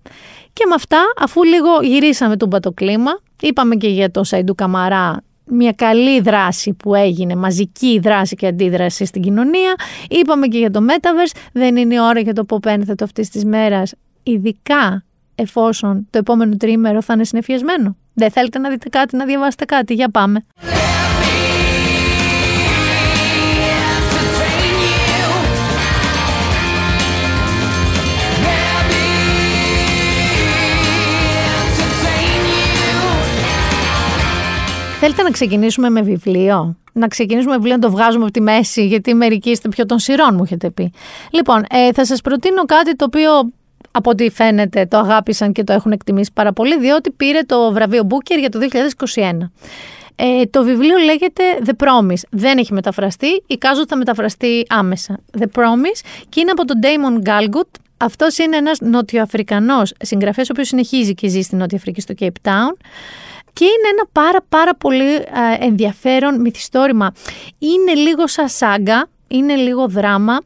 Και 0.52 0.64
με 0.68 0.74
αυτά, 0.74 0.98
αφού 1.20 1.44
λίγο 1.44 1.68
γυρίσαμε 1.82 2.36
το 2.36 2.48
πατοκλίμα, 2.48 3.10
είπαμε 3.40 3.74
και 3.74 3.88
για 3.88 4.10
το 4.10 4.24
Σαϊντού 4.24 4.54
Καμαρά 4.54 5.22
μια 5.46 5.72
καλή 5.72 6.20
δράση 6.20 6.72
που 6.72 6.94
έγινε, 6.94 7.34
μαζική 7.34 7.98
δράση 7.98 8.36
και 8.36 8.46
αντίδραση 8.46 9.04
στην 9.04 9.22
κοινωνία. 9.22 9.74
Είπαμε 10.08 10.46
και 10.46 10.58
για 10.58 10.70
το 10.70 10.80
Metaverse, 10.88 11.36
δεν 11.52 11.76
είναι 11.76 11.94
η 11.94 11.98
ώρα 11.98 12.20
για 12.20 12.32
το 12.32 12.44
pop 12.48 12.66
ένθετο 12.66 13.04
αυτή 13.04 13.28
τη 13.28 13.46
μέρα, 13.46 13.82
ειδικά 14.22 15.04
εφόσον 15.34 16.06
το 16.10 16.18
επόμενο 16.18 16.56
τρίμερο 16.56 17.02
θα 17.02 17.12
είναι 17.14 17.24
συνεφιασμένο. 17.24 17.96
Δεν 18.14 18.30
θέλετε 18.30 18.58
να 18.58 18.68
δείτε 18.68 18.88
κάτι, 18.88 19.16
να 19.16 19.24
διαβάσετε 19.24 19.64
κάτι, 19.64 19.94
για 19.94 20.10
πάμε. 20.10 20.44
Θέλετε 35.06 35.22
να 35.22 35.30
ξεκινήσουμε 35.30 35.90
με 35.90 36.02
βιβλίο; 36.02 36.76
Να 36.92 37.08
ξεκινήσουμε 37.08 37.50
με 37.50 37.56
βιβλίο 37.56 37.74
να 37.74 37.80
το 37.80 37.90
βγάζουμε 37.90 38.24
από 38.24 38.32
τη 38.32 38.40
μέση, 38.40 38.86
γιατί 38.86 39.14
μερικοί 39.14 39.50
είστε 39.50 39.68
πιο 39.68 39.86
των 39.86 39.98
σειρών, 39.98 40.34
μου 40.34 40.42
έχετε 40.42 40.70
πει. 40.70 40.92
Λοιπόν, 41.30 41.64
ε, 41.70 41.92
θα 41.92 42.04
σας 42.04 42.20
προτείνω 42.20 42.64
κάτι 42.64 42.96
το 42.96 43.04
οποίο 43.04 43.30
από 43.96 44.10
ό,τι 44.10 44.30
φαίνεται 44.30 44.86
το 44.86 44.96
αγάπησαν 44.96 45.52
και 45.52 45.64
το 45.64 45.72
έχουν 45.72 45.92
εκτιμήσει 45.92 46.30
πάρα 46.34 46.52
πολύ, 46.52 46.78
διότι 46.78 47.10
πήρε 47.10 47.40
το 47.40 47.72
βραβείο 47.72 48.06
Booker 48.08 48.38
για 48.38 48.48
το 48.48 48.58
2021. 49.14 49.50
Ε, 50.16 50.44
το 50.44 50.64
βιβλίο 50.64 50.96
λέγεται 50.98 51.42
The 51.64 51.86
Promise. 51.86 52.22
Δεν 52.30 52.58
έχει 52.58 52.72
μεταφραστεί. 52.72 53.42
Εικάζω 53.46 53.80
ότι 53.80 53.88
θα 53.88 53.96
μεταφραστεί 53.96 54.66
άμεσα. 54.68 55.20
The 55.38 55.42
Promise 55.42 56.00
και 56.28 56.40
είναι 56.40 56.50
από 56.50 56.64
τον 56.64 56.76
Damon 56.82 57.28
Galgut. 57.28 57.68
Αυτός 57.96 58.38
είναι 58.38 58.56
ένας 58.56 58.80
νοτιοαφρικανός 58.80 59.92
συγγραφέας, 59.98 60.48
ο 60.48 60.50
οποίος 60.52 60.68
συνεχίζει 60.68 61.14
και 61.14 61.28
ζει 61.28 61.40
στη 61.40 61.56
Νότια 61.56 61.78
Αφρική, 61.78 62.00
στο 62.00 62.14
Cape 62.18 62.48
Town. 62.48 62.76
Και 63.52 63.64
είναι 63.64 63.88
ένα 63.92 64.06
πάρα 64.12 64.38
πάρα 64.48 64.74
πολύ 64.74 65.24
ενδιαφέρον 65.58 66.40
μυθιστόρημα. 66.40 67.12
Είναι 67.58 67.94
λίγο 67.94 68.26
σαν 68.26 68.48
σάγκα, 68.48 69.08
είναι 69.28 69.54
λίγο 69.54 69.88
δράμα 69.88 70.38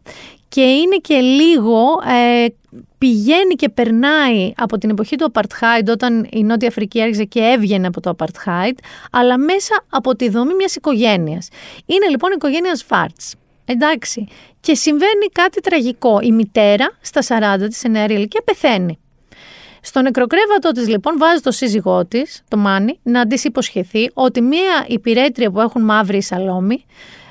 και 0.48 0.60
είναι 0.60 0.96
και 0.96 1.14
λίγο 1.14 1.84
ε, 2.06 2.46
πηγαίνει 2.98 3.54
και 3.54 3.68
περνάει 3.68 4.52
από 4.56 4.78
την 4.78 4.90
εποχή 4.90 5.16
του 5.16 5.32
Apartheid 5.32 5.88
όταν 5.88 6.28
η 6.30 6.42
Νότια 6.42 6.68
Αφρική 6.68 7.02
άρχισε 7.02 7.24
και 7.24 7.40
έβγαινε 7.40 7.86
από 7.86 8.00
το 8.00 8.16
Apartheid 8.16 8.74
αλλά 9.10 9.38
μέσα 9.38 9.84
από 9.88 10.16
τη 10.16 10.28
δομή 10.28 10.54
μιας 10.54 10.74
οικογένειας. 10.74 11.48
Είναι 11.86 12.08
λοιπόν 12.08 12.30
η 12.30 12.34
οικογένεια 12.36 12.76
Σφάρτς. 12.76 13.34
Εντάξει. 13.64 14.28
Και 14.60 14.74
συμβαίνει 14.74 15.26
κάτι 15.32 15.60
τραγικό. 15.60 16.18
Η 16.22 16.32
μητέρα 16.32 16.98
στα 17.00 17.56
40 17.56 17.66
της 17.68 17.78
σε 17.78 17.88
νεαρή 17.88 18.14
ηλικία 18.14 18.42
πεθαίνει. 18.44 18.98
Στο 19.80 20.02
νεκροκρέβατό 20.02 20.72
της, 20.72 20.88
λοιπόν, 20.88 21.18
βάζει 21.18 21.40
το 21.40 21.50
σύζυγό 21.50 22.06
της, 22.06 22.42
το 22.48 22.56
Μάνι, 22.56 22.98
να 23.02 23.26
της 23.26 23.44
υποσχεθεί 23.44 24.10
ότι 24.14 24.40
μία 24.40 24.84
υπηρέτρια 24.86 25.50
που 25.50 25.60
έχουν 25.60 25.84
μαύρη 25.84 26.22
σαλόμη, 26.22 26.84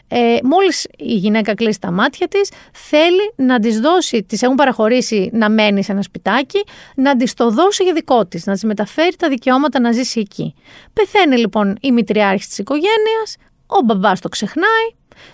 ε, 0.08 0.38
μόλις 0.44 0.88
η 0.98 1.14
γυναίκα 1.14 1.54
κλείσει 1.54 1.80
τα 1.80 1.92
μάτια 1.92 2.28
της, 2.28 2.52
θέλει 2.74 3.34
να 3.36 3.60
της 3.60 3.80
δώσει, 3.80 4.24
της 4.24 4.42
έχουν 4.42 4.56
παραχωρήσει 4.56 5.30
να 5.34 5.50
μένει 5.50 5.84
σε 5.84 5.92
ένα 5.92 6.02
σπιτάκι, 6.02 6.64
να 6.96 7.16
της 7.16 7.34
το 7.34 7.50
δώσει 7.50 7.84
για 7.84 7.94
δικό 7.94 8.26
της, 8.26 8.46
να 8.46 8.54
της 8.54 8.64
μεταφέρει 8.64 9.16
τα 9.16 9.30
δικαιώματα 9.30 9.80
να 9.80 9.92
ζήσει 9.92 10.20
εκεί. 10.20 10.54
Πεθαίνει 10.94 11.38
λοιπόν 11.38 11.78
η 11.82 11.92
μητριάρχης 11.92 12.48
της 12.48 12.58
οικογένειας, 12.58 13.36
ο 13.68 13.82
μπαμπάς 13.86 14.20
το 14.20 14.30
ξεχνάει, 14.30 14.88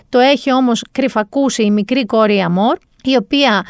το 0.08 0.18
έχει 0.18 0.52
όμως 0.52 0.84
κρυφακούσει 0.92 1.62
η 1.62 1.70
μικρή 1.70 2.06
κόρη 2.06 2.40
Αμόρ, 2.40 2.76
η 3.02 3.16
οποία 3.16 3.64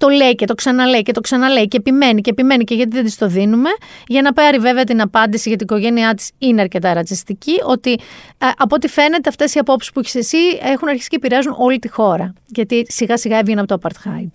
το 0.00 0.08
λέει 0.08 0.34
και 0.34 0.46
το 0.46 0.54
ξαναλέει 0.54 1.02
και 1.02 1.12
το 1.12 1.20
ξαναλέει 1.20 1.68
και 1.68 1.76
επιμένει 1.76 2.20
και 2.20 2.30
επιμένει 2.30 2.64
και 2.64 2.74
γιατί 2.74 2.96
δεν 2.96 3.04
της 3.04 3.16
το 3.16 3.26
δίνουμε, 3.26 3.68
για 4.06 4.22
να 4.22 4.32
πάρει 4.32 4.58
βέβαια 4.58 4.84
την 4.84 5.00
απάντηση 5.00 5.48
για 5.48 5.58
την 5.58 5.66
οικογένειά 5.70 6.14
της 6.14 6.30
είναι 6.38 6.60
αρκετά 6.60 6.94
ρατσιστική, 6.94 7.60
ότι 7.64 7.98
από 8.56 8.74
ό,τι 8.74 8.88
φαίνεται 8.88 9.28
αυτές 9.28 9.54
οι 9.54 9.58
απόψεις 9.58 9.92
που 9.92 10.00
έχεις 10.00 10.14
εσύ 10.14 10.38
έχουν 10.62 10.88
αρχίσει 10.88 11.08
και 11.08 11.16
επηρεάζουν 11.16 11.54
όλη 11.58 11.78
τη 11.78 11.88
χώρα. 11.88 12.32
Γιατί 12.46 12.84
σιγά 12.88 13.16
σιγά 13.16 13.38
έβγαινε 13.38 13.60
από 13.60 13.78
το 13.78 13.88
Apartheid. 13.88 14.30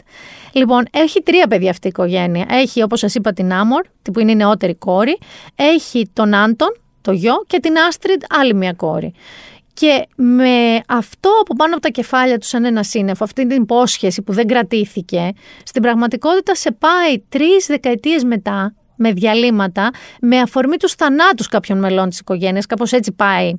Λοιπόν, 0.52 0.86
έχει 0.92 1.22
τρία 1.22 1.48
παιδιά 1.48 1.70
αυτή 1.70 1.88
η 1.88 1.90
οικογένεια. 1.90 2.46
Έχει, 2.50 2.84
όπως 2.84 3.00
σας 3.00 3.16
είπα, 3.16 3.34
την 3.34 3.54
Άμορ, 3.54 3.86
που 4.14 4.20
είναι 4.20 4.32
η 4.32 4.36
νεότερη 4.36 4.76
κόρη. 4.76 5.18
Έχει 5.56 6.10
τον 6.14 6.34
Άντων, 6.34 6.76
το 7.02 7.12
γιο, 7.12 7.44
και 7.48 7.60
την 7.60 7.78
Άστριντ, 7.88 8.22
άλλη 8.30 8.54
μια 8.54 8.74
κόρη. 8.74 9.14
Και 9.80 10.06
με 10.16 10.80
αυτό 10.88 11.30
από 11.42 11.56
πάνω 11.56 11.74
από 11.74 11.82
τα 11.82 11.90
κεφάλια 11.90 12.38
του 12.38 12.46
σαν 12.46 12.66
ένα 12.66 12.84
σύννεφο, 12.84 13.24
αυτή 13.24 13.48
την 13.48 13.62
υπόσχεση 13.62 14.22
που 14.22 14.34
δεν 14.34 14.48
κρατήθηκε, 14.48 15.32
στην 15.64 15.82
πραγματικότητα 15.82 16.56
σε 16.56 16.72
πάει 16.72 17.20
τρεις 17.30 17.66
δεκαετίες 17.66 18.24
μετά, 18.24 18.76
με 18.96 19.12
διαλύματα, 19.12 19.90
με 20.22 20.40
αφορμή 20.40 20.78
τους 20.78 20.94
θανάτους 20.94 21.48
κάποιων 21.48 21.80
μελών 21.80 22.10
της 22.10 22.20
οικογένειας, 22.20 22.66
κάπως 22.66 22.92
έτσι 22.92 23.12
πάει 23.12 23.54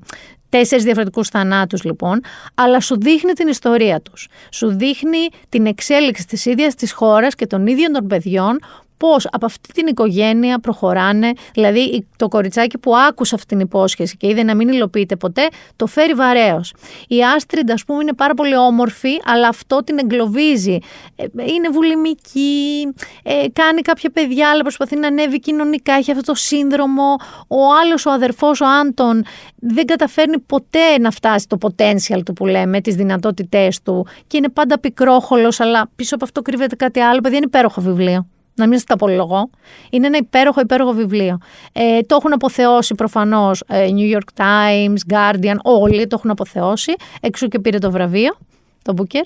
Τέσσερις 0.48 0.84
διαφορετικούς 0.84 1.28
θανάτους 1.28 1.84
λοιπόν, 1.84 2.20
αλλά 2.54 2.80
σου 2.80 3.00
δείχνει 3.00 3.32
την 3.32 3.48
ιστορία 3.48 4.00
τους. 4.00 4.28
Σου 4.52 4.76
δείχνει 4.76 5.28
την 5.48 5.66
εξέλιξη 5.66 6.26
της 6.26 6.44
ίδιας 6.44 6.74
της 6.74 6.92
χώρας 6.92 7.34
και 7.34 7.46
των 7.46 7.66
ίδιων 7.66 7.92
των 7.92 8.06
παιδιών 8.06 8.58
πώς 8.96 9.28
από 9.32 9.46
αυτή 9.46 9.72
την 9.72 9.86
οικογένεια 9.86 10.58
προχωράνε, 10.58 11.32
δηλαδή 11.54 12.06
το 12.16 12.28
κοριτσάκι 12.28 12.78
που 12.78 12.96
άκουσε 12.96 13.34
αυτή 13.34 13.46
την 13.46 13.60
υπόσχεση 13.60 14.16
και 14.16 14.28
είδε 14.28 14.42
να 14.42 14.54
μην 14.54 14.68
υλοποιείται 14.68 15.16
ποτέ, 15.16 15.48
το 15.76 15.86
φέρει 15.86 16.12
βαρέως. 16.12 16.74
Η 17.08 17.24
Άστριντ 17.24 17.70
ας 17.70 17.84
πούμε 17.84 18.02
είναι 18.02 18.12
πάρα 18.12 18.34
πολύ 18.34 18.56
όμορφη, 18.56 19.20
αλλά 19.24 19.48
αυτό 19.48 19.84
την 19.84 19.98
εγκλωβίζει. 19.98 20.78
Ε, 21.16 21.24
είναι 21.34 21.68
βουλημική, 21.72 22.88
ε, 23.22 23.44
κάνει 23.52 23.82
κάποια 23.82 24.10
παιδιά, 24.10 24.50
αλλά 24.50 24.62
προσπαθεί 24.62 24.96
να 24.96 25.06
ανέβει 25.06 25.40
κοινωνικά, 25.40 25.92
έχει 25.92 26.10
αυτό 26.10 26.22
το 26.22 26.34
σύνδρομο. 26.34 27.16
Ο 27.48 27.56
άλλος, 27.82 28.06
ο 28.06 28.10
αδερφός, 28.10 28.60
ο 28.60 28.66
Άντων, 28.80 29.24
δεν 29.56 29.86
καταφέρνει 29.86 30.38
ποτέ 30.38 30.98
να 31.00 31.10
φτάσει 31.10 31.48
το 31.48 31.58
potential 31.60 32.20
του 32.24 32.32
που 32.32 32.46
λέμε, 32.46 32.80
τις 32.80 32.94
δυνατότητές 32.94 33.82
του 33.82 34.06
και 34.26 34.36
είναι 34.36 34.48
πάντα 34.48 34.78
πικρόχολος, 34.78 35.60
αλλά 35.60 35.90
πίσω 35.96 36.14
από 36.14 36.24
αυτό 36.24 36.42
κρύβεται 36.42 36.76
κάτι 36.76 37.00
άλλο. 37.00 37.20
Παιδιά 37.20 37.36
είναι 37.36 37.46
υπέροχο 37.46 37.80
βιβλίο 37.80 38.26
να 38.56 38.66
μην 38.66 38.74
σας 38.78 38.84
τα 38.84 38.94
απολογώ. 38.94 39.50
Είναι 39.90 40.06
ένα 40.06 40.16
υπέροχο, 40.16 40.60
υπέροχο 40.60 40.92
βιβλίο. 40.92 41.38
Ε, 41.72 42.00
το 42.00 42.16
έχουν 42.18 42.32
αποθεώσει 42.32 42.94
προφανώς 42.94 43.62
ε, 43.66 43.88
New 43.88 44.16
York 44.16 44.42
Times, 44.42 45.14
Guardian, 45.14 45.56
όλοι 45.62 46.06
το 46.06 46.16
έχουν 46.18 46.30
αποθεώσει. 46.30 46.94
Έξω 47.20 47.48
και 47.48 47.58
πήρε 47.58 47.78
το 47.78 47.90
βραβείο, 47.90 48.36
το 48.82 48.94
Booker. 48.96 49.24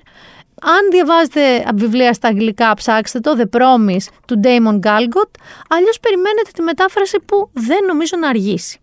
Αν 0.63 0.91
διαβάζετε 0.91 1.41
βιβλία 1.75 2.13
στα 2.13 2.29
αγγλικά, 2.29 2.75
ψάξτε 2.75 3.21
το 3.21 3.33
The 3.39 3.59
Promise 3.59 4.07
του 4.27 4.41
Damon 4.45 4.81
Galgot. 4.87 5.31
Αλλιώς 5.69 6.01
περιμένετε 6.01 6.51
τη 6.55 6.63
μετάφραση 6.63 7.19
που 7.27 7.51
δεν 7.53 7.85
νομίζω 7.89 8.17
να 8.21 8.29
αργήσει. 8.29 8.81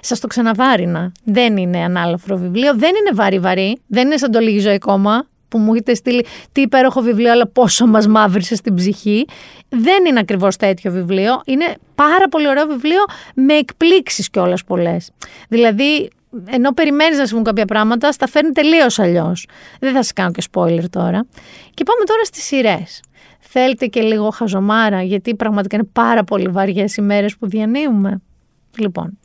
Σας 0.00 0.20
το 0.20 0.26
ξαναβάρινα. 0.26 1.12
Δεν 1.24 1.56
είναι 1.56 1.78
ανάλαφρο 1.78 2.36
βιβλίο, 2.36 2.74
δεν 2.76 2.90
είναι 2.94 3.10
βαρύ-βαρύ, 3.12 3.78
δεν 3.86 4.06
είναι 4.06 4.16
σαν 4.16 4.30
το 4.30 4.38
λίγη 4.38 4.58
ζωή 4.58 4.78
κόμμα 4.78 5.26
που 5.56 5.62
μου 5.62 5.72
έχετε 5.72 5.94
στείλει 5.94 6.26
τι 6.52 6.60
υπέροχο 6.60 7.00
βιβλίο, 7.00 7.32
αλλά 7.32 7.46
πόσο 7.46 7.86
μας 7.86 8.06
μαύρισε 8.06 8.54
στην 8.54 8.74
ψυχή. 8.74 9.26
Δεν 9.68 10.04
είναι 10.04 10.18
ακριβώς 10.18 10.56
τέτοιο 10.56 10.92
βιβλίο. 10.92 11.40
Είναι 11.46 11.74
πάρα 11.94 12.28
πολύ 12.28 12.48
ωραίο 12.48 12.66
βιβλίο 12.66 13.04
με 13.34 13.54
εκπλήξεις 13.54 14.30
κιόλας 14.30 14.64
πολλές. 14.64 15.10
Δηλαδή, 15.48 16.10
ενώ 16.46 16.72
περιμένεις 16.72 17.18
να 17.18 17.26
συμβούν 17.26 17.44
κάποια 17.44 17.64
πράγματα, 17.64 18.12
στα 18.12 18.26
φέρνει 18.28 18.50
τελείως 18.50 18.98
αλλιώς. 18.98 19.48
Δεν 19.80 19.92
θα 19.94 20.02
σα 20.02 20.12
κάνω 20.12 20.30
και 20.30 20.42
spoiler 20.52 20.84
τώρα. 20.90 21.26
Και 21.74 21.84
πάμε 21.84 22.04
τώρα 22.06 22.24
στις 22.24 22.44
σειρές. 22.44 23.00
Θέλετε 23.40 23.86
και 23.86 24.00
λίγο 24.00 24.30
χαζομάρα, 24.30 25.02
γιατί 25.02 25.34
πραγματικά 25.34 25.76
είναι 25.76 25.88
πάρα 25.92 26.24
πολύ 26.24 26.48
βαριές 26.48 26.96
οι 26.96 27.02
μέρες 27.02 27.36
που 27.36 27.48
διανύουμε. 27.48 28.20
Λοιπόν, 28.78 29.18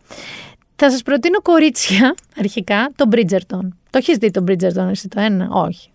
θα 0.76 0.92
σας 0.92 1.02
προτείνω 1.02 1.42
κορίτσια, 1.42 2.16
αρχικά, 2.40 2.92
τον 2.96 3.10
Bridgerton. 3.12 3.68
Το 3.90 3.98
έχεις 3.98 4.18
δει 4.18 4.32
τον 4.32 4.46
Bridgerton 4.48 4.88
εσύ 4.90 5.08
το 5.08 5.20
ένα, 5.20 5.50
όχι. 5.52 5.91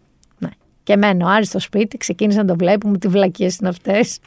Και 0.87 0.97
μένω 0.97 1.27
άρης 1.27 1.49
στο 1.49 1.59
σπίτι, 1.59 1.97
ξεκίνησα 1.97 2.39
να 2.39 2.45
το 2.45 2.57
βλέπω, 2.57 2.89
μου 2.89 2.97
τι 2.99 3.09
βλακίες 3.09 3.57
είναι 3.57 3.69
αυτές. 3.69 4.19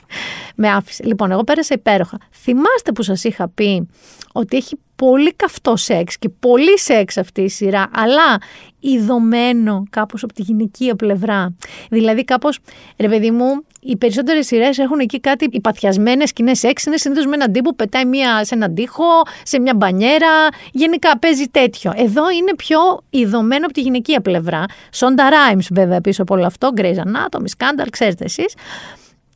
με 0.56 0.70
άφησε. 0.70 1.04
Λοιπόν, 1.04 1.32
εγώ 1.32 1.44
πέρασα 1.44 1.74
υπέροχα. 1.74 2.18
Θυμάστε 2.32 2.92
που 2.92 3.04
σας 3.04 3.24
είχα 3.24 3.50
πει 3.50 3.88
ότι 4.32 4.58
έχει 4.58 4.76
πολύ 5.00 5.34
καυτό 5.34 5.76
σεξ 5.76 6.18
και 6.18 6.30
πολύ 6.30 6.80
σεξ 6.80 7.18
αυτή 7.18 7.42
η 7.42 7.50
σειρά, 7.50 7.90
αλλά 7.94 8.38
ειδωμένο 8.80 9.84
κάπως 9.90 10.24
από 10.24 10.34
τη 10.34 10.42
γυναικεία 10.42 10.96
πλευρά. 10.96 11.56
Δηλαδή 11.90 12.24
κάπως, 12.24 12.60
ρε 12.98 13.08
παιδί 13.10 13.32
μου, 13.32 13.46
οι 13.82 13.98
περισσότερες 13.98 14.46
σειρές 14.46 14.78
έχουν 14.78 15.00
εκεί 15.00 15.20
κάτι 15.20 15.48
υπαθιασμένες 15.52 16.30
σκηνές 16.30 16.60
σεξ, 16.60 16.86
είναι 16.86 16.98
συνήθως 16.98 17.26
με 17.26 17.36
έναν 17.36 17.52
τύπο 17.52 17.70
που 17.70 17.76
πετάει 17.76 18.06
μία, 18.06 18.44
σε 18.44 18.56
έναν 18.56 18.74
τοίχο, 18.74 19.22
σε 19.44 19.60
μια 19.60 19.74
μπανιέρα, 19.76 20.48
γενικά 20.72 21.20
παίζει 21.20 21.46
τέτοιο. 21.46 21.94
Εδώ 21.96 22.30
είναι 22.30 22.56
πιο 22.56 22.80
ειδωμένο 23.10 23.66
από 23.66 23.74
τη 23.74 23.82
γυναικεία 23.82 24.22
πλευρά. 24.22 24.64
Σόντα 24.92 25.30
Rhimes 25.30 25.68
βέβαια 25.72 26.02
πίσω 26.02 26.22
από 26.22 26.36
όλο 26.36 26.46
αυτό, 26.46 26.70
Grey's 26.76 26.98
Anatomy, 26.98 27.50
Scandal, 27.58 27.88
ξέρετε 27.92 28.24
εσείς. 28.24 28.54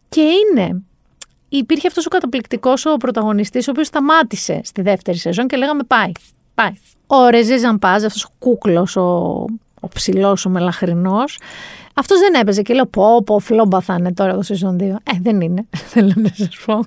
Και 0.10 0.22
είναι 0.22 0.84
υπήρχε 1.58 1.88
αυτός 1.88 2.06
ο 2.06 2.10
καταπληκτικός 2.10 2.86
ο 2.86 2.98
πρωταγωνιστής, 2.98 3.68
ο 3.68 3.72
οποίος 3.72 3.88
σταμάτησε 3.88 4.62
στη 4.64 4.82
δεύτερη 4.82 5.18
σεζόν 5.18 5.48
και 5.48 5.58
λέγαμε 5.58 5.84
πάει. 5.84 6.12
Πάει. 6.56 6.74
Ο 7.08 7.28
Ρεζέ 7.28 7.58
Ζαμπάζ, 7.58 8.04
αυτός 8.04 8.24
ο 8.24 8.30
κούκλος, 8.40 8.96
ο, 8.96 9.02
ο 9.80 9.88
ψηλός, 9.94 10.46
ο 10.46 10.50
μελαχρινός. 10.50 11.40
Αυτός 11.94 12.20
δεν 12.20 12.34
έπαιζε 12.34 12.62
και 12.62 12.74
λέω: 12.74 12.86
Πω, 12.86 13.24
πω, 13.24 13.40
φλόμπα 13.40 13.82
θα 13.82 13.96
είναι 14.00 14.14
τώρα 14.14 14.36
το 14.36 14.42
σεζόν 14.42 14.78
2. 14.80 14.84
Ε, 14.84 14.94
δεν 15.22 15.42
είναι. 15.42 15.66
Θέλω 15.92 16.14
να 16.16 16.30
σας 16.34 16.60
πω. 16.66 16.86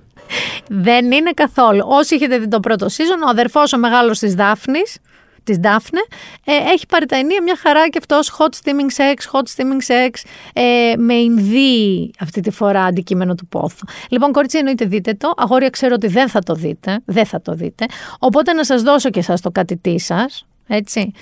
δεν 0.68 1.12
είναι 1.12 1.30
καθόλου. 1.30 1.82
Όσοι 1.84 2.14
έχετε 2.14 2.38
δει 2.38 2.48
το 2.48 2.60
πρώτο 2.60 2.86
season, 2.86 3.26
ο 3.26 3.28
αδερφός 3.28 3.72
ο 3.72 3.78
μεγάλος 3.78 4.18
της 4.18 4.34
Δάφνης, 4.34 4.98
της 5.47 5.59
Ντάφνε, 5.59 6.01
ε, 6.44 6.53
έχει 6.53 6.86
πάρει 6.86 7.07
τα 7.07 7.16
ενία 7.16 7.42
μια 7.42 7.57
χαρά 7.57 7.88
και 7.88 7.99
αυτός 7.99 8.32
hot 8.38 8.64
steaming 8.64 8.97
sex, 8.97 9.14
hot 9.32 9.42
steaming 9.57 9.86
sex, 9.86 10.11
ε, 10.53 10.94
με 10.97 11.14
Ινδί 11.14 12.11
αυτή 12.20 12.40
τη 12.40 12.51
φορά 12.51 12.84
αντικείμενο 12.84 13.34
του 13.34 13.47
πόθου. 13.47 13.86
Λοιπόν, 14.09 14.32
κορίτσι, 14.32 14.59
εννοείται 14.59 14.84
δείτε 14.84 15.14
το. 15.14 15.32
Αγόρια, 15.36 15.70
ξέρω 15.70 15.94
ότι 15.94 16.07
δεν 16.07 16.28
θα 16.28 16.40
το 16.40 16.55
δείτε. 16.55 17.01
Δεν 17.05 17.26
θα 17.26 17.40
το 17.40 17.55
δείτε. 17.55 17.86
Οπότε 18.18 18.53
να 18.53 18.64
σας 18.64 18.82
δώσω 18.82 19.11
και 19.11 19.18
εσά 19.18 19.34
το 19.42 19.51
κάτι 19.51 19.76
τι 19.76 19.99
σας. 19.99 20.47
Έτσι. 20.66 21.12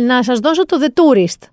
Να 0.00 0.22
σας 0.22 0.38
δώσω 0.38 0.66
το 0.66 0.76
The 0.80 0.88
Tourist. 0.88 1.48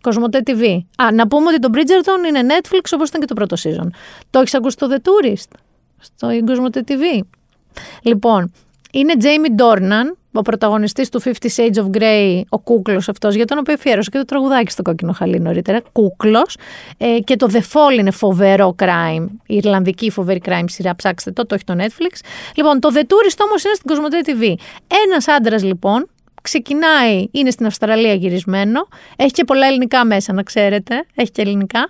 Κοσμοτέ 0.00 0.42
TV. 0.46 0.78
Α, 1.02 1.12
να 1.12 1.28
πούμε 1.28 1.46
ότι 1.46 1.58
το 1.58 1.68
Bridgerton 1.72 2.28
είναι 2.28 2.40
Netflix 2.48 2.90
όπως 2.94 3.08
ήταν 3.08 3.20
και 3.20 3.26
το 3.26 3.34
πρώτο 3.34 3.56
season. 3.62 3.86
Το 4.30 4.38
έχεις 4.38 4.54
ακούσει 4.54 4.76
το 4.76 4.86
The 4.90 4.96
Tourist 4.96 5.58
στο 5.98 6.28
Κοσμοτέ 6.44 6.84
TV. 6.88 7.20
Λοιπόν, 8.02 8.52
είναι 8.92 9.14
Jamie 9.20 9.60
Dornan, 9.60 10.16
ο 10.32 10.42
πρωταγωνιστής 10.42 11.08
του 11.08 11.22
50 11.22 11.30
Shades 11.30 11.74
of 11.74 11.96
Grey, 11.98 12.42
ο 12.48 12.58
κούκλος 12.58 13.08
αυτός, 13.08 13.34
για 13.34 13.44
τον 13.44 13.58
οποίο 13.58 13.74
αφιέρωσε 13.74 14.10
και 14.10 14.18
το 14.18 14.24
τραγουδάκι 14.24 14.70
στο 14.70 14.82
κόκκινο 14.82 15.12
χαλί 15.12 15.40
νωρίτερα, 15.40 15.80
κούκλος, 15.92 16.56
ε, 16.96 17.18
και 17.18 17.36
το 17.36 17.48
The 17.52 17.58
Fall 17.58 17.98
είναι 17.98 18.10
φοβερό 18.10 18.74
crime, 18.78 19.26
η 19.46 19.56
Ιρλανδική 19.56 20.10
φοβερή 20.10 20.40
crime 20.44 20.64
σειρά, 20.66 20.96
ψάξτε 20.96 21.30
το, 21.30 21.46
το 21.46 21.54
έχει 21.54 21.64
το 21.64 21.74
Netflix. 21.78 22.20
Λοιπόν, 22.54 22.80
το 22.80 22.88
The 22.94 23.00
Tourist 23.00 23.38
όμως 23.44 23.64
είναι 23.64 23.74
στην 23.74 23.86
Κοσμοτέ 23.86 24.20
TV. 24.24 24.54
Ένας 25.06 25.28
άντρας 25.28 25.62
λοιπόν, 25.62 26.08
ξεκινάει, 26.42 27.28
είναι 27.30 27.50
στην 27.50 27.66
Αυστραλία 27.66 28.14
γυρισμένο, 28.14 28.88
έχει 29.16 29.30
και 29.30 29.44
πολλά 29.44 29.66
ελληνικά 29.66 30.04
μέσα 30.04 30.32
να 30.32 30.42
ξέρετε, 30.42 31.04
έχει 31.14 31.30
και 31.30 31.42
ελληνικά, 31.42 31.88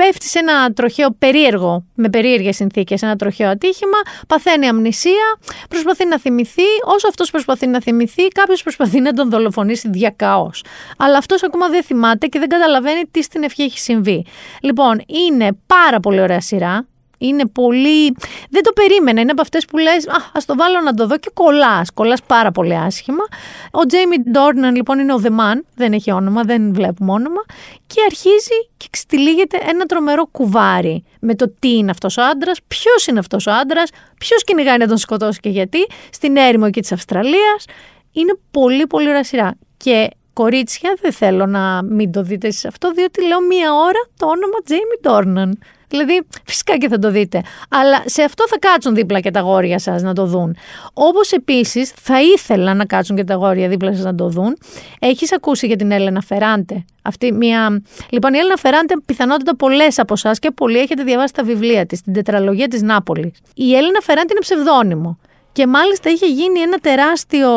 πέφτει 0.00 0.26
σε 0.26 0.38
ένα 0.38 0.72
τροχαίο 0.72 1.10
περίεργο, 1.18 1.84
με 1.94 2.08
περίεργες 2.08 2.56
συνθήκες, 2.56 3.02
ένα 3.02 3.16
τροχαίο 3.16 3.48
ατύχημα, 3.50 3.98
παθαίνει 4.28 4.68
αμνησία, 4.68 5.38
προσπαθεί 5.68 6.06
να 6.06 6.18
θυμηθεί. 6.18 6.62
Όσο 6.84 7.08
αυτός 7.08 7.30
προσπαθεί 7.30 7.66
να 7.66 7.80
θυμηθεί, 7.80 8.28
κάποιος 8.28 8.62
προσπαθεί 8.62 9.00
να 9.00 9.12
τον 9.12 9.30
δολοφονήσει 9.30 9.88
διακαώ. 9.90 10.50
Αλλά 10.96 11.18
αυτός 11.18 11.42
ακόμα 11.42 11.68
δεν 11.68 11.82
θυμάται 11.82 12.26
και 12.26 12.38
δεν 12.38 12.48
καταλαβαίνει 12.48 13.02
τι 13.10 13.22
στην 13.22 13.42
ευχή 13.42 13.62
έχει 13.62 13.78
συμβεί. 13.78 14.24
Λοιπόν, 14.60 15.02
είναι 15.06 15.48
πάρα 15.66 16.00
πολύ 16.00 16.20
ωραία 16.20 16.40
σειρά. 16.40 16.86
Είναι 17.18 17.46
πολύ. 17.46 18.16
Δεν 18.50 18.62
το 18.62 18.72
περίμενα. 18.74 19.20
Είναι 19.20 19.30
από 19.30 19.40
αυτές 19.40 19.64
που 19.64 19.78
λες: 19.78 20.08
Α 20.08 20.30
ας 20.32 20.44
το 20.44 20.54
βάλω 20.56 20.80
να 20.80 20.94
το 20.94 21.06
δω 21.06 21.18
και 21.18 21.30
κολλάς. 21.34 21.90
Κολλάς 21.90 22.22
πάρα 22.22 22.50
πολύ 22.50 22.76
άσχημα. 22.76 23.24
Ο 23.70 23.86
Τζέιμι 23.86 24.16
Ντόρναν 24.30 24.74
λοιπόν 24.74 24.98
είναι 24.98 25.14
ο 25.14 25.20
The 25.22 25.30
Man. 25.30 25.60
Δεν 25.74 25.92
έχει 25.92 26.10
όνομα, 26.10 26.42
δεν 26.42 26.74
βλέπουμε 26.74 27.12
όνομα. 27.12 27.44
Και 27.86 28.00
αρχίζει 28.06 28.68
και 28.76 28.86
ξτυλίγεται 28.90 29.58
ένα 29.68 29.86
τρομερό 29.86 30.26
κουβάρι 30.26 31.04
με 31.20 31.34
το 31.34 31.54
τι 31.58 31.76
είναι 31.76 31.90
αυτός 31.90 32.16
ο 32.16 32.22
άντρας, 32.22 32.58
ποιος 32.68 33.06
είναι 33.06 33.18
αυτός 33.18 33.46
ο 33.46 33.50
άντρας, 33.50 33.90
ποιος 34.18 34.44
κυνηγάει 34.44 34.76
να 34.76 34.86
τον 34.86 34.96
σκοτώσει 34.96 35.40
και 35.40 35.48
γιατί, 35.48 35.78
στην 36.12 36.36
έρημο 36.36 36.64
εκεί 36.68 36.80
της 36.80 36.92
Αυστραλίας. 36.92 37.64
Είναι 38.12 38.38
πολύ 38.50 38.86
πολύ 38.86 39.08
ωραία 39.08 39.24
σειρά. 39.24 39.54
Και 39.76 40.10
κορίτσια, 40.32 40.96
δεν 41.00 41.12
θέλω 41.12 41.46
να 41.46 41.82
μην 41.82 42.12
το 42.12 42.22
δείτε 42.22 42.50
σε 42.50 42.68
αυτό, 42.68 42.92
διότι 42.92 43.26
λέω 43.26 43.40
μία 43.40 43.74
ώρα 43.74 44.00
το 44.16 44.26
όνομα 44.26 44.58
Jamie 44.68 45.10
Dornan. 45.10 45.52
Δηλαδή, 45.88 46.26
φυσικά 46.44 46.76
και 46.78 46.88
θα 46.88 46.98
το 46.98 47.10
δείτε. 47.10 47.42
Αλλά 47.68 48.02
σε 48.06 48.22
αυτό 48.22 48.44
θα 48.48 48.58
κάτσουν 48.58 48.94
δίπλα 48.94 49.20
και 49.20 49.30
τα 49.30 49.40
γόρια 49.40 49.78
σας 49.78 50.02
να 50.02 50.12
το 50.12 50.26
δουν. 50.26 50.56
Όπως 50.92 51.32
επίσης 51.32 51.90
θα 51.90 52.22
ήθελα 52.22 52.74
να 52.74 52.84
κάτσουν 52.84 53.16
και 53.16 53.24
τα 53.24 53.34
γόρια 53.34 53.68
δίπλα 53.68 53.94
σας 53.94 54.04
να 54.04 54.14
το 54.14 54.28
δουν. 54.28 54.56
Έχεις 54.98 55.32
ακούσει 55.32 55.66
για 55.66 55.76
την 55.76 55.90
Έλενα 55.90 56.20
Φεράντε; 56.20 56.84
Αυτή 57.02 57.32
μια... 57.32 57.82
Λοιπόν, 58.10 58.34
η 58.34 58.38
Έλενα 58.38 58.56
Φεράντε, 58.56 58.94
πιθανότητα 59.06 59.56
πολλές 59.56 59.98
από 59.98 60.12
εσάς 60.12 60.38
και 60.38 60.50
πολλοί 60.50 60.78
έχετε 60.78 61.02
διαβάσει 61.02 61.32
τα 61.32 61.42
βιβλία 61.42 61.86
της, 61.86 62.02
την 62.02 62.12
τετραλογία 62.12 62.68
της 62.68 62.82
Νάπολης. 62.82 63.38
Η 63.54 63.74
Έλενα 63.76 64.00
Φεράντε 64.00 64.28
είναι 64.30 64.40
ψευδόνυμο 64.40 65.18
και 65.52 65.66
μάλιστα 65.66 66.10
είχε 66.10 66.26
γίνει 66.26 66.60
ένα 66.60 66.78
τεράστιο 66.78 67.50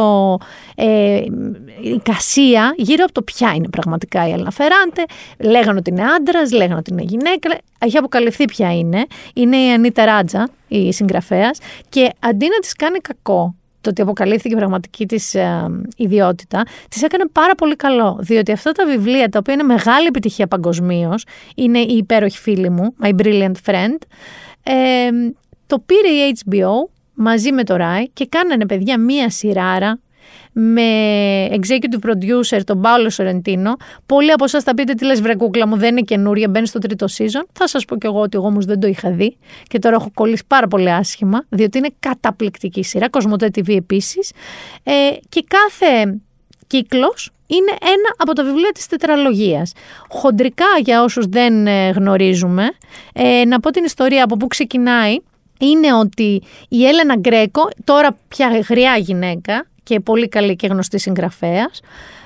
ε, 0.75 1.23
εικασία 1.81 2.73
γύρω 2.77 3.03
από 3.03 3.13
το 3.13 3.21
ποια 3.21 3.53
είναι 3.53 3.67
πραγματικά 3.69 4.27
η 4.27 4.31
Έλληνα 4.31 4.51
Φεράντε. 4.51 5.03
Λέγανε 5.39 5.77
ότι 5.77 5.89
είναι 5.89 6.03
άντρας, 6.03 6.51
λέγανε 6.51 6.75
ότι 6.75 6.91
είναι 6.91 7.03
γυναίκα. 7.03 7.57
Έχει 7.79 7.97
αποκαλυφθεί 7.97 8.45
ποια 8.45 8.77
είναι. 8.77 9.05
Είναι 9.33 9.57
η 9.57 9.71
Ανίτα 9.71 10.05
Ράτζα, 10.05 10.49
η 10.67 10.93
συγγραφέας. 10.93 11.59
Και 11.89 12.09
αντί 12.19 12.47
να 12.47 12.59
της 12.59 12.73
κάνει 12.73 12.99
κακό, 12.99 13.55
το 13.81 13.89
ότι 13.89 14.01
αποκαλύφθηκε 14.01 14.53
η 14.53 14.57
πραγματική 14.57 15.05
της 15.05 15.35
ε, 15.35 15.65
ιδιότητα, 15.97 16.63
της 16.89 17.03
έκανε 17.03 17.23
πάρα 17.31 17.55
πολύ 17.55 17.75
καλό. 17.75 18.17
Διότι 18.21 18.51
αυτά 18.51 18.71
τα 18.71 18.85
βιβλία, 18.85 19.29
τα 19.29 19.39
οποία 19.39 19.53
είναι 19.53 19.63
μεγάλη 19.63 20.05
επιτυχία 20.05 20.47
παγκοσμίως, 20.47 21.25
είναι 21.55 21.79
η 21.79 21.97
υπέροχη 21.97 22.37
φίλη 22.37 22.69
μου, 22.69 22.95
My 23.03 23.09
Brilliant 23.21 23.55
Friend, 23.65 23.97
ε, 24.63 25.09
το 25.67 25.79
πήρε 25.79 26.07
η 26.07 26.37
HBO 26.45 26.89
μαζί 27.21 27.51
με 27.51 27.63
το 27.63 27.75
Rai 27.79 28.03
και 28.13 28.25
κάνανε 28.29 28.65
παιδιά 28.65 28.99
μία 28.99 29.29
σειράρα 29.29 29.99
με 30.51 30.81
executive 31.47 32.09
producer 32.09 32.59
τον 32.65 32.81
Πάολο 32.81 33.09
Σορεντίνο. 33.09 33.75
Πολλοί 34.05 34.31
από 34.31 34.43
εσάς 34.43 34.63
θα 34.63 34.73
πείτε 34.73 34.93
τι 34.93 35.05
λες, 35.05 35.21
βρε 35.21 35.35
κούκλα 35.35 35.67
μου, 35.67 35.77
δεν 35.77 35.89
είναι 35.89 36.01
καινούρια, 36.01 36.49
μπαίνει 36.49 36.67
στο 36.67 36.79
τρίτο 36.79 37.05
season. 37.17 37.45
Θα 37.53 37.67
σας 37.67 37.85
πω 37.85 37.97
κι 37.97 38.05
εγώ 38.05 38.19
ότι 38.19 38.37
εγώ 38.37 38.47
όμως 38.47 38.65
δεν 38.65 38.79
το 38.79 38.87
είχα 38.87 39.11
δει 39.11 39.37
και 39.67 39.79
τώρα 39.79 39.95
έχω 39.95 40.11
κολλήσει 40.13 40.43
πάρα 40.47 40.67
πολύ 40.67 40.91
άσχημα, 40.91 41.45
διότι 41.49 41.77
είναι 41.77 41.89
καταπληκτική 41.99 42.83
σειρά. 42.83 43.09
Κοσμοτέ 43.09 43.49
TV 43.55 43.75
επίσης. 43.75 44.31
Ε, 44.83 44.91
και 45.29 45.45
κάθε 45.47 46.19
κύκλος 46.67 47.31
είναι 47.47 47.71
ένα 47.81 48.15
από 48.17 48.33
τα 48.33 48.43
βιβλία 48.43 48.71
της 48.73 48.87
τετραλογίας. 48.87 49.71
Χοντρικά 50.09 50.65
για 50.83 51.03
όσους 51.03 51.25
δεν 51.25 51.67
ε, 51.67 51.89
γνωρίζουμε, 51.89 52.69
ε, 53.13 53.45
να 53.45 53.59
πω 53.59 53.69
την 53.69 53.83
ιστορία 53.83 54.23
από 54.23 54.37
πού 54.37 54.47
ξεκινάει, 54.47 55.17
είναι 55.61 55.93
ότι 55.93 56.41
η 56.69 56.85
Έλενα 56.85 57.15
Γκρέκο, 57.15 57.69
τώρα 57.83 58.17
πια 58.27 58.65
γριά 58.69 58.97
γυναίκα, 58.97 59.65
και 59.83 59.99
πολύ 59.99 60.27
καλή 60.27 60.55
και 60.55 60.67
γνωστή 60.67 60.99
συγγραφέας, 60.99 61.79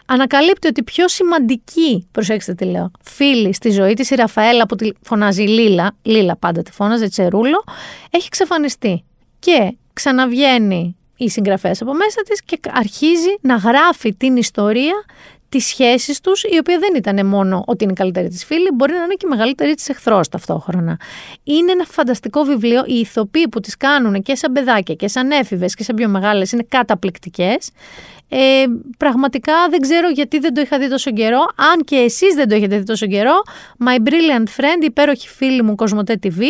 ανακαλύπτει 0.05 0.67
ότι 0.67 0.83
πιο 0.83 1.07
σημαντική, 1.07 2.07
προσέξτε 2.11 2.53
τι 2.53 2.65
λέω, 2.65 2.91
φίλη 3.03 3.53
στη 3.53 3.69
ζωή 3.69 3.93
της, 3.93 4.09
η 4.09 4.15
Ραφαέλα 4.15 4.65
που 4.65 4.75
τη 4.75 4.89
φωνάζει 5.01 5.43
Λίλα, 5.43 5.95
Λίλα 6.01 6.35
πάντα 6.35 6.61
τη 6.61 6.71
φώναζε, 6.71 7.07
Τσερούλο, 7.07 7.63
έχει 8.09 8.25
εξαφανιστεί. 8.25 9.03
Και 9.39 9.75
ξαναβγαίνει 9.93 10.95
η 11.17 11.29
συγγραφέας 11.29 11.81
από 11.81 11.93
μέσα 11.93 12.21
της 12.21 12.43
και 12.43 12.59
αρχίζει 12.71 13.35
να 13.41 13.55
γράφει 13.55 14.13
την 14.13 14.35
ιστορία 14.35 15.03
τις 15.49 15.65
σχέσεις 15.65 16.19
τους, 16.19 16.43
η 16.43 16.57
οποία 16.59 16.79
δεν 16.79 16.95
ήταν 16.95 17.25
μόνο 17.25 17.63
ότι 17.67 17.83
είναι 17.83 17.93
η 17.93 17.95
καλύτερη 17.95 18.27
της 18.27 18.45
φίλη, 18.45 18.69
μπορεί 18.73 18.91
να 18.91 19.03
είναι 19.03 19.13
και 19.13 19.25
η 19.25 19.29
μεγαλύτερη 19.29 19.73
της 19.73 19.89
εχθρός 19.89 20.29
ταυτόχρονα. 20.29 20.99
Είναι 21.43 21.71
ένα 21.71 21.85
φανταστικό 21.85 22.43
βιβλίο. 22.43 22.83
Οι 22.85 22.93
ηθοποιοί 22.93 23.47
που 23.47 23.59
τις 23.59 23.77
κάνουν 23.77 24.21
και 24.21 24.35
σαν 24.35 24.51
παιδάκια 24.51 24.95
και 24.95 25.07
σαν 25.07 25.31
έφηβες 25.31 25.75
και 25.75 25.83
σαν 25.83 25.95
πιο 25.95 26.07
μεγάλες 26.07 26.51
είναι 26.51 26.65
καταπληκτικές. 26.69 27.71
Ε, 28.29 28.63
πραγματικά 28.97 29.53
δεν 29.69 29.79
ξέρω 29.79 30.09
γιατί 30.09 30.39
δεν 30.39 30.53
το 30.53 30.61
είχα 30.61 30.79
δει 30.79 30.89
τόσο 30.89 31.11
καιρό. 31.11 31.39
Αν 31.55 31.83
και 31.83 31.95
εσείς 31.95 32.33
δεν 32.35 32.49
το 32.49 32.55
έχετε 32.55 32.77
δει 32.77 32.83
τόσο 32.83 33.07
καιρό, 33.07 33.33
My 33.85 34.07
Brilliant 34.07 34.61
Friend, 34.61 34.83
υπέροχη 34.83 35.27
φίλη 35.27 35.63
μου 35.63 35.75
Κοσμοτέ 35.75 36.19
TV. 36.23 36.41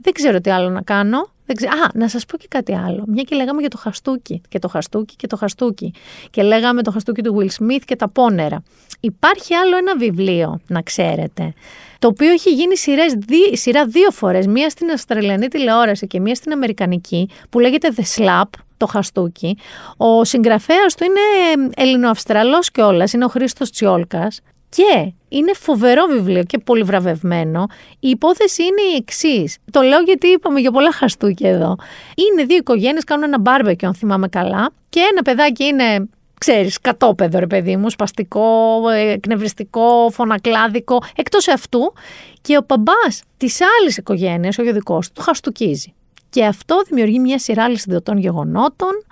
Δεν 0.00 0.12
ξέρω 0.12 0.40
τι 0.40 0.50
άλλο 0.50 0.68
να 0.68 0.82
κάνω. 0.82 1.30
Δεν 1.48 1.68
Α, 1.68 1.90
να 1.94 2.08
σας 2.08 2.24
πω 2.26 2.36
και 2.36 2.46
κάτι 2.48 2.74
άλλο. 2.74 3.04
Μια 3.06 3.22
και 3.22 3.36
λέγαμε 3.36 3.60
για 3.60 3.70
το 3.70 3.76
χαστούκι 3.78 4.40
και 4.48 4.58
το 4.58 4.68
χαστούκι 4.68 5.16
και 5.16 5.26
το 5.26 5.36
χαστούκι. 5.36 5.94
Και 6.30 6.42
λέγαμε 6.42 6.82
το 6.82 6.90
χαστούκι 6.90 7.22
του 7.22 7.36
Will 7.38 7.62
Smith 7.62 7.82
και 7.84 7.96
τα 7.96 8.08
πόνερα. 8.08 8.62
Υπάρχει 9.00 9.54
άλλο 9.54 9.76
ένα 9.76 9.96
βιβλίο, 9.96 10.60
να 10.66 10.82
ξέρετε, 10.82 11.52
το 11.98 12.08
οποίο 12.08 12.30
έχει 12.30 12.50
γίνει 12.50 12.76
σειρές, 12.76 13.14
σειρά 13.52 13.86
δύο 13.86 14.10
φορές, 14.10 14.46
μία 14.46 14.70
στην 14.70 14.90
Αυστραλιανή 14.90 15.48
τηλεόραση 15.48 16.06
και 16.06 16.20
μία 16.20 16.34
στην 16.34 16.52
Αμερικανική, 16.52 17.28
που 17.50 17.58
λέγεται 17.58 17.88
The 17.96 18.02
Slap, 18.16 18.48
το 18.76 18.86
χαστούκι. 18.86 19.56
Ο 19.96 20.24
συγγραφέας 20.24 20.94
του 20.94 21.04
είναι 21.04 21.70
Ελληνοαυστραλός 21.76 22.70
κιόλας, 22.70 23.12
είναι 23.12 23.24
ο 23.24 23.28
Χρήστος 23.28 23.70
Τσιόλκας. 23.70 24.40
Και 24.68 25.12
είναι 25.28 25.52
φοβερό 25.54 26.06
βιβλίο 26.06 26.42
και 26.42 26.58
πολύ 26.58 26.82
βραβευμένο. 26.82 27.66
Η 28.00 28.08
υπόθεση 28.08 28.62
είναι 28.62 28.82
η 28.92 28.94
εξής. 28.96 29.58
Το 29.70 29.80
λέω 29.80 30.00
γιατί 30.00 30.28
είπαμε 30.28 30.60
για 30.60 30.70
πολλά 30.70 30.92
χαστούκια 30.92 31.50
εδώ. 31.50 31.76
Είναι 32.14 32.44
δύο 32.44 32.56
οικογένειες, 32.56 33.04
κάνουν 33.04 33.24
ένα 33.24 33.38
μπάρμπεκι, 33.38 33.86
αν 33.86 33.94
θυμάμαι 33.94 34.28
καλά, 34.28 34.70
και 34.88 35.00
ένα 35.10 35.22
παιδάκι 35.22 35.64
είναι 35.64 36.08
ξέρεις, 36.38 36.80
κατόπεδο 36.80 37.38
ρε 37.38 37.46
παιδί 37.46 37.76
μου, 37.76 37.90
σπαστικό, 37.90 38.82
εκνευριστικό, 38.88 40.10
φωνακλάδικο, 40.10 41.02
εκτός 41.16 41.48
αυτού 41.48 41.92
και 42.40 42.56
ο 42.56 42.62
παμπάς 42.62 43.22
της 43.36 43.58
άλλης 43.60 43.96
οικογένειας, 43.96 44.58
όχι 44.58 44.68
ο 44.68 44.72
δικός 44.72 45.12
του, 45.12 45.22
χαστούκίζει. 45.22 45.92
Και 46.30 46.44
αυτό 46.44 46.82
δημιουργεί 46.88 47.18
μια 47.18 47.38
σειρά 47.38 47.64
αλυσιδωτών 47.64 48.18
γεγονότων, 48.18 49.04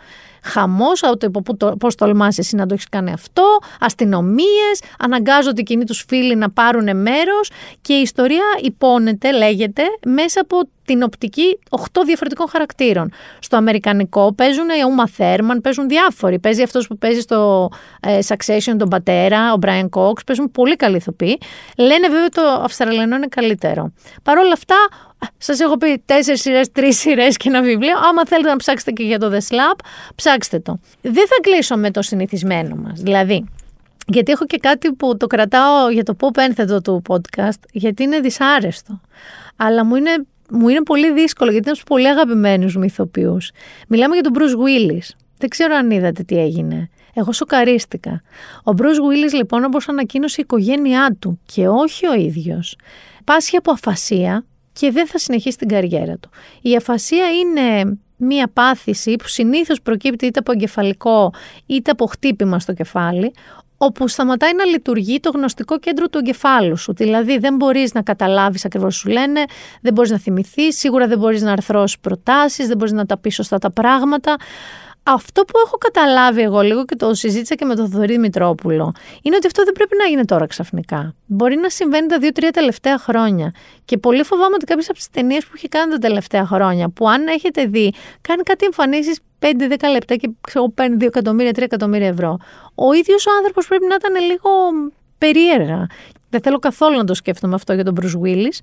χαμός, 0.46 1.02
πώς 1.78 1.94
τολμάς 1.94 2.38
εσύ 2.38 2.56
να 2.56 2.66
το 2.66 2.74
έχεις 2.74 2.88
κάνει 2.88 3.12
αυτό, 3.12 3.58
αστυνομίες, 3.80 4.80
αναγκάζονται 4.98 5.60
εκείνοι 5.60 5.84
τους 5.84 6.04
φίλοι 6.08 6.36
να 6.36 6.50
πάρουν 6.50 6.96
μέρος 6.96 7.50
και 7.80 7.92
η 7.92 8.00
ιστορία 8.00 8.44
υπόνεται, 8.62 9.32
λέγεται, 9.32 9.82
μέσα 10.06 10.40
από 10.40 10.68
την 10.86 11.02
οπτική 11.02 11.58
8 11.70 11.76
διαφορετικών 12.04 12.48
χαρακτήρων. 12.48 13.12
Στο 13.38 13.56
αμερικανικό 13.56 14.32
παίζουν 14.34 14.68
η 14.68 14.84
Ούμα 14.90 15.08
Θέρμαν, 15.08 15.60
παίζουν 15.60 15.88
διάφοροι. 15.88 16.38
Παίζει 16.38 16.62
αυτός 16.62 16.86
που 16.86 16.98
παίζει 16.98 17.20
στο 17.20 17.70
ε, 18.00 18.18
Succession 18.26 18.74
τον 18.78 18.88
πατέρα, 18.88 19.52
ο 19.52 19.58
Brian 19.62 19.88
Cox, 19.90 20.24
παίζουν 20.26 20.50
πολύ 20.50 20.76
καλοί 20.76 20.96
ηθοποιοί. 20.96 21.38
Λένε 21.76 22.08
βέβαια 22.08 22.28
το 22.28 22.42
Αυστραλιανό 22.62 23.16
είναι 23.16 23.26
καλύτερο. 23.26 23.92
Παρ' 24.22 24.38
όλα 24.38 24.52
αυτά, 24.52 24.76
Σας 25.38 25.60
έχω 25.60 25.76
πει 25.76 26.02
τέσσερις 26.04 26.40
σειρές, 26.40 26.72
τρεις 26.72 26.98
σειρές 26.98 27.36
και 27.36 27.48
ένα 27.48 27.62
βιβλίο. 27.62 27.98
Άμα 28.08 28.26
θέλετε 28.26 28.48
να 28.48 28.56
ψάξετε 28.56 28.90
και 28.90 29.02
για 29.02 29.18
το 29.18 29.30
The 29.32 29.38
Slap, 29.38 29.80
ψάξτε 30.14 30.58
το. 30.58 30.78
Δεν 31.00 31.26
θα 31.26 31.36
κλείσω 31.40 31.76
με 31.76 31.90
το 31.90 32.02
συνηθισμένο 32.02 32.76
μας. 32.76 33.00
Δηλαδή, 33.00 33.44
γιατί 34.06 34.32
έχω 34.32 34.46
και 34.46 34.58
κάτι 34.58 34.92
που 34.92 35.16
το 35.16 35.26
κρατάω 35.26 35.90
για 35.90 36.02
το 36.02 36.16
pop 36.20 36.36
ένθετο 36.36 36.80
του 36.80 37.02
podcast, 37.08 37.60
γιατί 37.72 38.02
είναι 38.02 38.20
δυσάρεστο. 38.20 39.00
Αλλά 39.56 39.84
μου 39.84 39.96
είναι, 39.96 40.26
μου 40.50 40.68
είναι 40.68 40.82
πολύ 40.82 41.12
δύσκολο, 41.12 41.50
γιατί 41.50 41.68
είναι 41.68 41.78
πολύ 41.86 42.08
αγαπημένους 42.08 42.76
μου 42.76 42.82
ηθοποιούς. 42.82 43.50
Μιλάμε 43.88 44.14
για 44.14 44.22
τον 44.22 44.32
Bruce 44.34 44.66
Willis. 44.66 45.08
Δεν 45.38 45.48
ξέρω 45.48 45.74
αν 45.74 45.90
είδατε 45.90 46.22
τι 46.22 46.38
έγινε. 46.38 46.90
Εγώ 47.14 47.32
σοκαρίστηκα. 47.32 48.22
Ο 48.64 48.72
Bruce 48.76 49.28
Willis 49.28 49.32
λοιπόν 49.32 49.64
όπως 49.64 49.88
ανακοίνωσε 49.88 50.36
η 50.38 50.42
οικογένειά 50.42 51.16
του 51.18 51.40
και 51.46 51.68
όχι 51.68 52.06
ο 52.06 52.14
ίδιος, 52.14 52.76
πάσχει 53.24 53.56
από 53.56 53.70
αφασία 53.70 54.44
και 54.78 54.90
δεν 54.90 55.06
θα 55.06 55.18
συνεχίσει 55.18 55.56
την 55.56 55.68
καριέρα 55.68 56.16
του. 56.16 56.30
Η 56.60 56.76
αφασία 56.76 57.26
είναι 57.30 57.98
μία 58.16 58.48
πάθηση 58.52 59.16
που 59.16 59.28
συνήθως 59.28 59.82
προκύπτει 59.82 60.26
είτε 60.26 60.38
από 60.38 60.52
εγκεφαλικό 60.52 61.32
είτε 61.66 61.90
από 61.90 62.06
χτύπημα 62.06 62.60
στο 62.60 62.72
κεφάλι, 62.72 63.32
όπου 63.76 64.08
σταματάει 64.08 64.54
να 64.54 64.64
λειτουργεί 64.64 65.20
το 65.20 65.30
γνωστικό 65.34 65.78
κέντρο 65.78 66.06
του 66.06 66.18
εγκεφάλου 66.18 66.76
σου. 66.76 66.94
Δηλαδή 66.94 67.38
δεν 67.38 67.56
μπορείς 67.56 67.94
να 67.94 68.02
καταλάβεις 68.02 68.64
ακριβώς 68.64 68.96
σου 68.96 69.08
λένε, 69.08 69.44
δεν 69.80 69.92
μπορείς 69.92 70.10
να 70.10 70.18
θυμηθείς, 70.18 70.78
σίγουρα 70.78 71.06
δεν 71.06 71.18
μπορείς 71.18 71.42
να 71.42 71.52
αρθρώσεις 71.52 71.98
προτάσεις, 71.98 72.66
δεν 72.66 72.76
μπορείς 72.76 72.92
να 72.92 73.06
τα 73.06 73.18
πεις 73.18 73.34
σωστά 73.34 73.58
τα 73.58 73.70
πράγματα 73.70 74.36
αυτό 75.08 75.42
που 75.42 75.58
έχω 75.66 75.76
καταλάβει 75.78 76.42
εγώ 76.42 76.60
λίγο 76.60 76.84
και 76.84 76.96
το 76.96 77.14
συζήτησα 77.14 77.54
και 77.54 77.64
με 77.64 77.74
τον 77.74 77.90
Θοδωρή 77.90 78.18
Μητρόπουλο, 78.18 78.92
είναι 79.22 79.36
ότι 79.36 79.46
αυτό 79.46 79.64
δεν 79.64 79.72
πρέπει 79.72 79.96
να 79.96 80.04
γίνει 80.04 80.24
τώρα 80.24 80.46
ξαφνικά. 80.46 81.14
Μπορεί 81.26 81.56
να 81.56 81.68
συμβαίνει 81.68 82.06
τα 82.06 82.18
δύο-τρία 82.18 82.50
τελευταία 82.50 82.98
χρόνια. 82.98 83.52
Και 83.84 83.98
πολύ 83.98 84.22
φοβάμαι 84.22 84.54
ότι 84.54 84.64
κάποιες 84.64 84.88
από 84.88 84.98
τις 84.98 85.10
ταινίες 85.10 85.44
που 85.44 85.52
έχει 85.56 85.68
κάνει 85.68 85.92
τα 85.92 85.98
τελευταία 85.98 86.46
χρόνια, 86.46 86.88
που 86.88 87.08
αν 87.08 87.26
έχετε 87.26 87.64
δει, 87.64 87.92
κάνει 88.20 88.42
κάτι 88.42 88.64
εμφανίσεις 88.64 89.18
5-10 89.38 89.46
λεπτά 89.92 90.14
και 90.14 90.30
ξέρω, 90.40 90.68
παίρνει 90.68 90.96
2 91.00 91.06
εκατομμύρια, 91.06 91.50
3 91.50 91.62
εκατομμύρια 91.62 92.08
ευρώ. 92.08 92.38
Ο 92.74 92.92
ίδιος 92.92 93.26
ο 93.26 93.30
άνθρωπος 93.36 93.66
πρέπει 93.66 93.86
να 93.86 93.94
ήταν 93.94 94.24
λίγο 94.24 94.50
περίεργα. 95.18 95.86
Δεν 96.30 96.40
θέλω 96.40 96.58
καθόλου 96.58 96.96
να 96.96 97.04
το 97.04 97.14
σκέφτομαι 97.14 97.54
αυτό 97.54 97.72
για 97.72 97.84
τον 97.84 97.94
Bruce 98.00 98.26
Willis. 98.26 98.58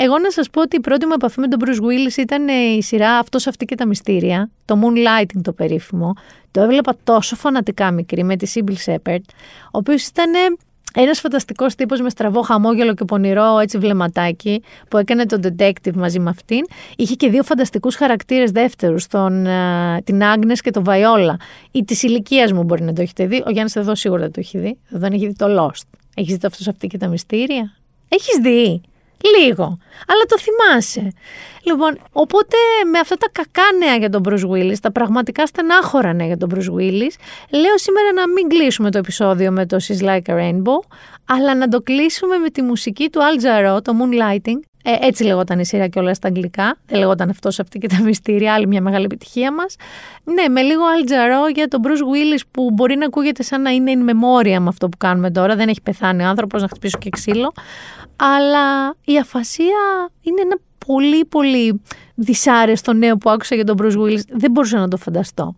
Εγώ 0.00 0.18
να 0.18 0.30
σας 0.30 0.50
πω 0.50 0.60
ότι 0.60 0.76
η 0.76 0.80
πρώτη 0.80 1.06
μου 1.06 1.12
επαφή 1.14 1.40
με 1.40 1.48
τον 1.48 1.58
Bruce 1.64 1.82
Willis 1.84 2.16
ήταν 2.16 2.48
η 2.48 2.82
σειρά 2.82 3.10
Αυτός, 3.10 3.46
αυτή 3.46 3.64
και 3.64 3.74
τα 3.74 3.86
μυστήρια, 3.86 4.50
το 4.64 4.80
Moonlighting 4.82 5.40
το 5.42 5.52
περίφημο. 5.52 6.12
Το 6.50 6.60
έβλεπα 6.62 6.96
τόσο 7.04 7.36
φανατικά 7.36 7.90
μικρή 7.90 8.24
με 8.24 8.36
τη 8.36 8.52
Sibyl 8.54 8.92
Shepard, 8.92 9.20
ο 9.64 9.78
οποίος 9.78 10.06
ήταν 10.06 10.30
ένας 10.94 11.20
φανταστικός 11.20 11.74
τύπος 11.74 12.00
με 12.00 12.10
στραβό 12.10 12.42
χαμόγελο 12.42 12.94
και 12.94 13.04
πονηρό 13.04 13.58
έτσι 13.58 13.78
βλεμματάκι 13.78 14.62
που 14.88 14.96
έκανε 14.96 15.26
τον 15.26 15.40
detective 15.42 15.94
μαζί 15.94 16.18
με 16.18 16.30
αυτήν. 16.30 16.60
Είχε 16.96 17.14
και 17.14 17.28
δύο 17.28 17.42
φανταστικούς 17.42 17.94
χαρακτήρες 17.94 18.50
δεύτερους, 18.50 19.06
τον, 19.06 19.46
uh, 19.46 19.98
την 20.04 20.22
Άγνε 20.22 20.54
και 20.54 20.70
τον 20.70 20.84
Βαϊόλα. 20.84 21.36
Ή 21.70 21.84
της 21.84 22.02
ηλικίας 22.02 22.52
μου 22.52 22.62
μπορεί 22.62 22.82
να 22.82 22.92
το 22.92 23.02
έχετε 23.02 23.26
δει. 23.26 23.42
Ο 23.46 23.50
Γιάννης 23.50 23.76
εδώ 23.76 23.94
σίγουρα 23.94 24.20
δεν 24.20 24.32
το 24.32 24.40
έχει 24.40 24.58
δει. 24.58 24.78
Δεν 24.88 25.12
έχει 25.12 25.26
δει 25.26 25.34
το 25.34 25.46
Lost. 25.58 25.98
Έχεις 26.14 26.32
δει 26.32 26.38
το 26.38 26.46
αυτός 26.46 26.68
αυτή 26.68 26.86
και 26.86 26.98
τα 26.98 27.08
μυστήρια. 27.08 27.72
Έχεις 28.08 28.38
δει; 28.42 28.80
Λίγο. 29.36 29.78
Αλλά 30.06 30.24
το 30.28 30.36
θυμάσαι. 30.38 31.12
Λοιπόν, 31.62 31.98
οπότε 32.12 32.56
με 32.92 32.98
αυτά 32.98 33.16
τα 33.16 33.28
κακά 33.32 33.62
νέα 33.78 33.96
για 33.96 34.10
τον 34.10 34.22
Bruce 34.28 34.50
Willis, 34.50 34.76
τα 34.82 34.92
πραγματικά 34.92 35.46
στενάχωρα 35.46 36.12
νέα 36.12 36.26
για 36.26 36.36
τον 36.36 36.50
Bruce 36.54 36.74
Willis, 36.78 37.14
λέω 37.50 37.78
σήμερα 37.78 38.12
να 38.14 38.28
μην 38.28 38.48
κλείσουμε 38.48 38.90
το 38.90 38.98
επεισόδιο 38.98 39.50
με 39.50 39.66
το 39.66 39.76
She's 39.88 40.04
Like 40.04 40.32
a 40.32 40.34
Rainbow, 40.34 40.80
αλλά 41.24 41.54
να 41.54 41.68
το 41.68 41.80
κλείσουμε 41.80 42.36
με 42.36 42.50
τη 42.50 42.62
μουσική 42.62 43.08
του 43.10 43.20
Al 43.20 43.44
Jarreau, 43.44 43.82
το 43.82 43.92
Moonlighting. 43.98 44.60
Ε, 44.84 45.06
έτσι 45.06 45.24
λεγόταν 45.24 45.58
η 45.58 45.66
σειρά 45.66 45.86
και 45.86 45.98
όλα 45.98 46.14
στα 46.14 46.28
αγγλικά. 46.28 46.76
Δεν 46.86 46.98
λεγόταν 46.98 47.30
αυτό 47.30 47.48
αυτή 47.48 47.78
και 47.78 47.88
τα 47.88 48.00
μυστήρια, 48.02 48.54
άλλη 48.54 48.66
μια 48.66 48.80
μεγάλη 48.80 49.04
επιτυχία 49.04 49.52
μας. 49.52 49.76
Ναι, 50.24 50.48
με 50.48 50.62
λίγο 50.62 50.82
Al 50.82 51.10
Jarreau 51.10 51.54
για 51.54 51.68
τον 51.68 51.80
Bruce 51.84 51.88
Willis 51.88 52.40
που 52.50 52.70
μπορεί 52.70 52.96
να 52.96 53.06
ακούγεται 53.06 53.42
σαν 53.42 53.62
να 53.62 53.70
είναι 53.70 53.92
in 53.94 54.10
memoria 54.10 54.58
με 54.58 54.68
αυτό 54.68 54.88
που 54.88 54.96
κάνουμε 54.96 55.30
τώρα. 55.30 55.56
Δεν 55.56 55.68
έχει 55.68 55.82
πεθάνει 55.82 56.22
ο 56.22 56.26
άνθρωπος, 56.26 56.62
να 56.62 56.68
χτυπήσω 56.68 56.98
και 56.98 57.10
ξύλο. 57.10 57.52
Αλλά 58.18 58.94
η 59.04 59.18
αφασία 59.18 60.10
είναι 60.22 60.40
ένα 60.40 60.56
πολύ 60.86 61.24
πολύ 61.24 61.82
δυσάρεστο 62.14 62.92
νέο 62.92 63.16
που 63.16 63.30
άκουσα 63.30 63.54
για 63.54 63.64
τον 63.64 63.76
Bruce 63.82 63.96
Willis. 63.98 64.20
Δεν 64.28 64.50
μπορούσα 64.50 64.78
να 64.78 64.88
το 64.88 64.96
φανταστώ. 64.96 65.54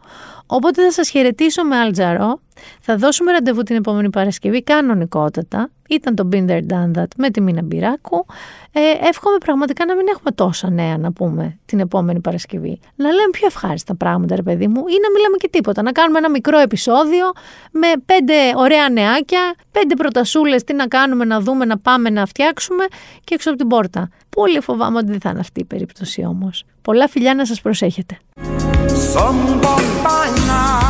Οπότε 0.46 0.82
θα 0.82 0.92
σας 0.92 1.08
χαιρετήσω 1.08 1.64
με 1.64 1.76
Αλτζαρό. 1.76 2.40
Θα 2.80 2.96
δώσουμε 2.96 3.32
ραντεβού 3.32 3.62
την 3.62 3.76
επόμενη 3.76 4.10
Παρασκευή 4.10 4.62
κανονικότατα. 4.62 5.70
Ήταν 5.88 6.14
το 6.14 6.28
Binder 6.32 6.60
Done 6.72 6.98
That 6.98 7.06
με 7.16 7.30
τη 7.30 7.40
Μίνα 7.40 7.62
Μπυράκου. 7.62 8.26
Ε, 8.72 8.80
εύχομαι 9.08 9.38
πραγματικά 9.38 9.84
να 9.84 9.94
μην 9.96 10.06
έχουμε 10.08 10.30
τόσα 10.30 10.70
νέα 10.70 10.98
να 10.98 11.12
πούμε 11.12 11.58
την 11.64 11.80
επόμενη 11.80 12.20
Παρασκευή. 12.20 12.80
Να 12.96 13.08
λέμε 13.08 13.30
πιο 13.30 13.46
ευχάριστα 13.46 13.94
πράγματα, 13.94 14.36
ρε 14.36 14.42
παιδί 14.42 14.66
μου, 14.66 14.78
ή 14.78 14.96
να 15.02 15.10
μιλάμε 15.14 15.36
και 15.38 15.48
τίποτα. 15.48 15.82
Να 15.82 15.92
κάνουμε 15.92 16.18
ένα 16.18 16.30
μικρό 16.30 16.58
επεισόδιο 16.58 17.30
με 17.72 17.86
πέντε 18.06 18.34
ωραία 18.56 18.88
νεάκια, 18.88 19.54
πέντε 19.72 19.94
προτασούλες, 19.94 20.64
τι 20.64 20.74
να 20.74 20.86
κάνουμε, 20.86 21.24
να 21.24 21.40
δούμε, 21.40 21.64
να 21.64 21.78
πάμε 21.78 22.10
να 22.10 22.26
φτιάξουμε 22.26 22.84
και 23.24 23.34
έξω 23.34 23.48
από 23.48 23.58
την 23.58 23.68
πόρτα. 23.68 24.08
Πολύ 24.28 24.60
φοβάμαι 24.60 24.98
ότι 24.98 25.06
δεν 25.06 25.20
θα 25.20 25.30
είναι 25.30 25.40
αυτή 25.40 25.60
η 25.60 25.64
περίπτωση 25.64 26.24
όμως. 26.24 26.64
Πολλά 26.82 27.08
φιλιά 27.08 27.34
να 27.34 27.46
σας 27.46 27.60
προσέχετε. 27.60 28.18
Some 29.12 29.60
by 30.04 30.28
night. 30.48 30.89